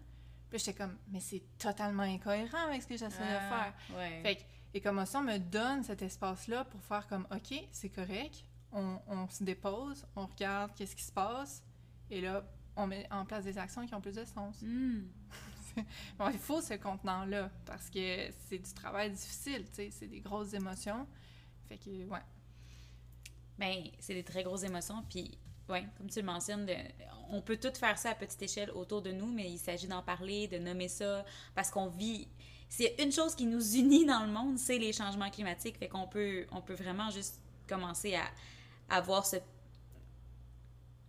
Puis 0.50 0.60
j'étais 0.60 0.74
comme, 0.74 0.98
mais 1.08 1.20
c'est 1.20 1.44
totalement 1.60 2.04
incohérent 2.04 2.68
avec 2.68 2.82
ce 2.82 2.88
que 2.88 2.98
j'essaie 2.98 3.20
de 3.24 3.40
faire. 3.50 3.74
Ah, 3.92 3.94
Ouais. 3.96 4.22
Fait 4.24 4.36
que 4.38 4.42
les 4.74 4.82
commotions 4.82 5.22
me 5.22 5.38
donnent 5.38 5.84
cet 5.84 6.02
espace-là 6.02 6.66
pour 6.66 6.82
faire 6.84 7.08
comme, 7.08 7.26
OK, 7.32 7.54
c'est 7.72 7.90
correct, 7.90 8.44
on, 8.74 9.00
on 9.08 9.28
se 9.28 9.44
dépose, 9.44 10.06
on 10.16 10.26
regarde 10.26 10.72
qu'est-ce 10.76 10.96
qui 10.96 11.04
se 11.04 11.12
passe, 11.12 11.64
et 12.10 12.22
là, 12.22 12.44
on 12.76 12.88
met 12.88 13.08
en 13.12 13.26
place 13.26 13.44
des 13.44 13.58
actions 13.58 13.86
qui 13.86 13.94
ont 13.94 14.02
plus 14.02 14.16
de 14.16 14.26
sens. 14.26 14.62
Hmm. 14.62 15.04
Bon, 16.20 16.28
il 16.30 16.38
faut 16.38 16.60
ce 16.62 16.74
contenant-là, 16.74 17.50
parce 17.66 17.90
que 17.90 18.30
c'est 18.50 18.58
du 18.60 18.74
travail 18.74 19.10
difficile, 19.10 19.64
tu 19.70 19.76
sais, 19.76 19.90
c'est 19.90 20.08
des 20.08 20.20
grosses 20.20 20.54
émotions. 20.54 21.08
Fait 21.70 21.78
que, 21.78 21.90
ouais. 21.90 22.20
Ben, 23.58 23.84
c'est 24.00 24.14
des 24.14 24.24
très 24.24 24.44
grosses 24.44 24.64
émotions. 24.64 25.02
Puis, 25.10 25.38
ouais, 25.70 25.86
comme 25.98 26.10
tu 26.10 26.20
le 26.20 26.26
mentionnes, 26.26 26.66
de- 26.66 26.74
on 27.30 27.42
peut 27.42 27.56
tout 27.56 27.72
faire 27.74 27.98
ça 27.98 28.10
à 28.10 28.16
petite 28.16 28.42
échelle 28.42 28.70
autour 28.72 29.02
de 29.02 29.14
nous, 29.14 29.32
mais 29.32 29.50
il 29.50 29.60
s'agit 29.60 29.88
d'en 29.88 30.02
parler, 30.04 30.50
de 30.50 30.58
nommer 30.58 30.90
ça, 30.90 31.24
parce 31.56 31.70
qu'on 31.72 31.88
vit. 31.88 32.28
C'est 32.68 32.96
une 33.02 33.12
chose 33.14 33.34
qui 33.34 33.46
nous 33.46 33.76
unit 33.76 34.06
dans 34.06 34.26
le 34.26 34.32
monde, 34.32 34.58
c'est 34.58 34.78
les 34.78 34.92
changements 34.92 35.30
climatiques. 35.30 35.78
Fait 35.78 35.88
qu'on 35.88 36.08
peut, 36.08 36.48
on 36.52 36.62
peut 36.62 36.74
vraiment 36.74 37.10
juste 37.12 37.40
commencer 37.68 38.16
à, 38.16 38.26
à 38.92 39.02
voir 39.02 39.26
ce 39.26 39.38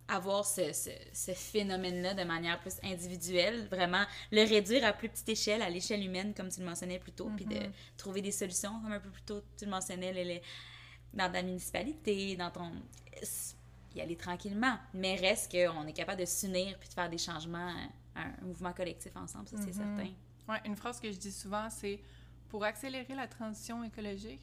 avoir 0.09 0.45
ce, 0.45 0.72
ce, 0.72 0.91
ce 1.14 1.33
phénomène-là 1.33 2.12
de 2.14 2.24
manière 2.24 2.61
plus 2.61 2.74
individuelle, 2.83 3.66
vraiment 3.68 4.05
le 4.30 4.43
réduire 4.47 4.85
à 4.85 4.93
plus 4.93 5.09
petite 5.09 5.28
échelle, 5.30 5.62
à 5.62 5.70
l'échelle 5.70 6.05
humaine, 6.05 6.35
comme 6.35 6.51
tu 6.51 6.61
le 6.61 6.66
mentionnais 6.66 6.99
plus 6.99 7.12
tôt, 7.12 7.30
puis 7.35 7.47
de 7.47 7.57
trouver 7.97 8.20
des 8.20 8.33
solutions, 8.33 8.78
comme 8.83 8.93
un 8.93 9.01
peu 9.01 9.09
plus 9.11 9.22
tôt, 9.22 9.41
tu 9.57 9.64
le 9.64 9.70
mentionnais, 9.70 10.12
les- 10.12 10.24
les- 10.24 10.43
dans 11.14 11.30
ta 11.33 11.43
municipalité, 11.43 12.37
dans 12.37 12.51
ton... 12.51 12.72
y 13.95 14.01
aller 14.03 14.16
tranquillement, 14.16 14.76
mais 14.93 15.14
reste 15.16 15.51
qu'on 15.53 15.87
est 15.87 15.93
capable 15.95 16.20
de 16.20 16.26
s'unir 16.26 16.78
puis 16.78 16.89
de 16.91 16.95
faire 16.95 17.09
des 17.09 17.18
changements, 17.18 17.68
un, 18.16 18.22
un 18.22 18.45
mouvement 18.45 18.72
collectif 18.72 19.16
ensemble, 19.16 19.49
ça 19.49 19.57
c'est 19.59 19.68
Mhm. 19.68 19.97
certain. 19.97 20.11
Ouais, 20.49 20.61
une 20.66 20.76
phrase 20.76 21.01
que 21.01 21.11
je 21.11 21.16
dis 21.18 21.33
souvent, 21.33 21.70
c'est 21.70 22.01
pour 22.51 22.64
accélérer 22.64 23.14
la 23.14 23.28
transition 23.28 23.83
écologique, 23.85 24.41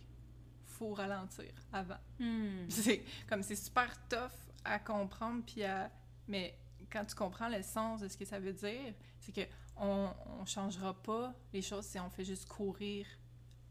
faut 0.79 0.93
ralentir 0.93 1.51
avant. 1.73 1.99
Hmm. 2.17 2.65
C'est 2.69 3.03
comme 3.27 3.43
c'est 3.43 3.55
super 3.55 3.91
tough 4.07 4.31
à 4.63 4.79
comprendre 4.79 5.43
puis 5.45 5.63
à 5.63 5.91
mais 6.27 6.57
quand 6.91 7.05
tu 7.05 7.15
comprends 7.15 7.49
le 7.49 7.61
sens 7.61 8.01
de 8.01 8.07
ce 8.07 8.17
que 8.17 8.25
ça 8.25 8.39
veut 8.39 8.53
dire, 8.53 8.93
c'est 9.19 9.31
que 9.33 9.41
on, 9.75 10.09
on 10.39 10.45
changera 10.45 10.93
pas 11.01 11.33
les 11.53 11.61
choses 11.61 11.85
si 11.85 11.99
on 11.99 12.09
fait 12.09 12.23
juste 12.23 12.47
courir 12.47 13.05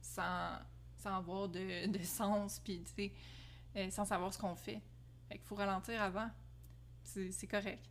sans, 0.01 0.59
sans 0.97 1.17
avoir 1.17 1.49
de, 1.49 1.87
de 1.99 2.03
sens 2.05 2.61
puis 2.61 2.83
tu 2.85 2.93
sais 2.95 3.13
euh, 3.77 3.91
sans 3.91 4.05
savoir 4.05 4.33
ce 4.33 4.39
qu'on 4.39 4.55
fait. 4.55 4.81
Fait 5.29 5.39
qu'il 5.39 5.47
faut 5.47 5.55
ralentir 5.55 6.01
avant. 6.03 6.31
C'est 7.03 7.31
c'est 7.33 7.47
correct. 7.47 7.89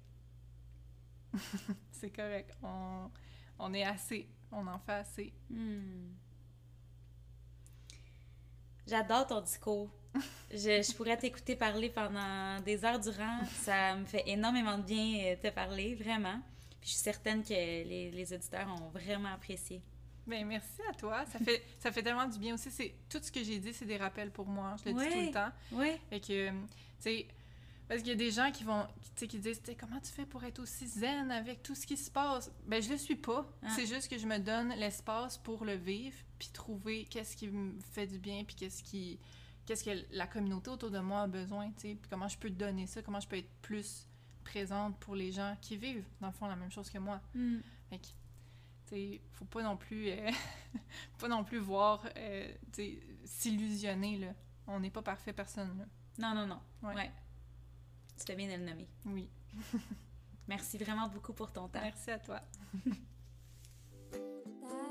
c'est 1.92 2.12
correct. 2.12 2.56
On, 2.62 3.10
on 3.60 3.74
est 3.74 3.84
assez. 3.84 4.30
On 4.52 4.66
en 4.68 4.80
fait 4.80 4.94
assez. 4.94 5.34
Hmm. 5.50 6.14
J'adore 8.88 9.28
ton 9.28 9.42
discours. 9.42 9.90
Je, 10.50 10.82
je 10.82 10.96
pourrais 10.96 11.18
t'écouter 11.18 11.56
parler 11.56 11.90
pendant 11.90 12.60
des 12.62 12.84
heures 12.86 13.00
durant. 13.00 13.44
Ça 13.62 13.96
me 13.96 14.06
fait 14.06 14.24
énormément 14.28 14.78
de 14.78 14.84
bien 14.84 15.26
euh, 15.26 15.36
te 15.36 15.54
parler, 15.54 15.96
vraiment. 15.96 16.40
Puis 16.80 16.90
je 16.90 16.96
suis 16.96 17.00
certaine 17.00 17.44
que 17.44 17.50
les, 17.50 18.12
les 18.12 18.34
auditeurs 18.34 18.68
ont 18.70 18.90
vraiment 18.90 19.34
apprécié. 19.34 19.82
Ben, 20.26 20.46
merci 20.46 20.82
à 20.90 20.94
toi. 20.94 21.26
Ça 21.26 21.40
fait, 21.40 21.64
ça 21.80 21.92
fait 21.92 22.04
tellement 22.04 22.28
du 22.28 22.40
bien 22.40 22.54
aussi. 22.54 22.72
C'est, 22.72 22.94
tout 23.10 23.20
ce 23.22 23.32
que 23.32 23.44
j'ai 23.44 23.60
dit, 23.60 23.74
c'est 23.74 23.86
des 23.86 23.98
rappels 23.98 24.32
pour 24.32 24.46
moi. 24.46 24.76
Je 24.84 24.90
le 24.90 24.96
dis 24.98 25.10
tout 25.10 25.22
le 25.28 25.32
temps. 25.32 25.52
Oui. 25.72 25.92
Fait 26.10 26.20
que, 26.20 26.50
tu 26.50 26.56
sais, 27.00 27.28
parce 27.88 28.02
qu'il 28.02 28.10
y 28.10 28.14
a 28.14 28.16
des 28.16 28.32
gens 28.32 28.52
qui 28.52 28.66
vont, 28.66 28.86
tu 29.16 29.22
sais, 29.22 29.28
qui 29.28 29.40
disent, 29.40 29.62
comment 29.80 30.00
tu 30.02 30.12
fais 30.12 30.26
pour 30.26 30.44
être 30.44 30.60
aussi 30.60 30.88
zen 30.88 31.32
avec 31.32 31.64
tout 31.64 31.76
ce 31.76 31.88
qui 31.88 31.96
se 31.96 32.12
passe? 32.12 32.52
Ben, 32.66 32.82
je 32.82 32.90
le 32.90 32.98
suis 32.98 33.16
pas. 33.16 33.46
Ah. 33.64 33.68
C'est 33.76 33.86
juste 33.86 34.10
que 34.10 34.18
je 34.18 34.28
me 34.28 34.38
donne 34.38 34.74
l'espace 34.76 35.38
pour 35.38 35.64
le 35.64 35.76
vivre, 35.76 36.18
puis 36.38 36.50
trouver 36.50 37.06
qu'est-ce 37.06 37.36
qui 37.36 37.48
me 37.48 37.80
fait 37.80 38.08
du 38.08 38.20
bien, 38.20 38.44
puis 38.44 38.56
qu'est-ce 38.56 38.84
qui, 38.84 39.20
qu'est-ce 39.66 39.84
que 39.84 40.06
la 40.12 40.28
communauté 40.28 40.70
autour 40.70 40.92
de 40.92 41.00
moi 41.00 41.22
a 41.22 41.28
besoin, 41.28 41.72
tu 41.72 41.82
sais, 41.82 41.96
puis 41.96 42.10
comment 42.10 42.28
je 42.28 42.38
peux 42.38 42.50
donner 42.50 42.88
ça, 42.88 43.02
comment 43.02 43.20
je 43.20 43.28
peux 43.28 43.38
être 43.38 43.52
plus 43.62 44.08
présente 44.44 44.98
pour 45.00 45.16
les 45.16 45.32
gens 45.32 45.56
qui 45.62 45.78
vivent, 45.78 46.06
dans 46.22 46.28
le 46.28 46.34
fond, 46.34 46.48
la 46.48 46.56
même 46.56 46.72
chose 46.72 46.90
que 46.90 46.98
moi. 46.98 47.22
Hmm. 47.34 47.60
Fait 47.90 48.00
que, 48.00 48.06
tu 48.06 48.12
sais, 48.86 49.22
faut 49.32 49.46
pas 49.46 49.64
non 49.64 49.78
plus, 49.78 50.10
euh, 50.10 50.32
pas 51.20 51.28
non 51.28 51.44
plus 51.44 51.60
voir, 51.60 52.06
euh, 52.16 52.54
tu 52.72 52.84
sais, 52.84 53.00
s'illusionner, 53.26 54.18
là. 54.18 54.34
On 54.68 54.80
n'est 54.80 54.92
pas 54.92 55.02
parfait, 55.02 55.34
personne, 55.34 55.78
là. 55.78 55.86
Non, 56.18 56.34
non, 56.34 56.48
non. 56.48 56.62
Ouais. 56.84 56.96
Ouais. 56.96 57.12
Tu 58.18 58.26
fais 58.26 58.36
bien 58.36 58.48
de 58.48 58.54
le 58.54 58.70
nommer. 58.70 58.88
Oui. 59.06 59.30
Merci 60.48 60.78
vraiment 60.78 61.08
beaucoup 61.08 61.34
pour 61.34 61.52
ton 61.52 61.68
temps. 61.68 61.82
Merci 61.82 62.12
à 62.12 62.20
toi. 62.20 62.42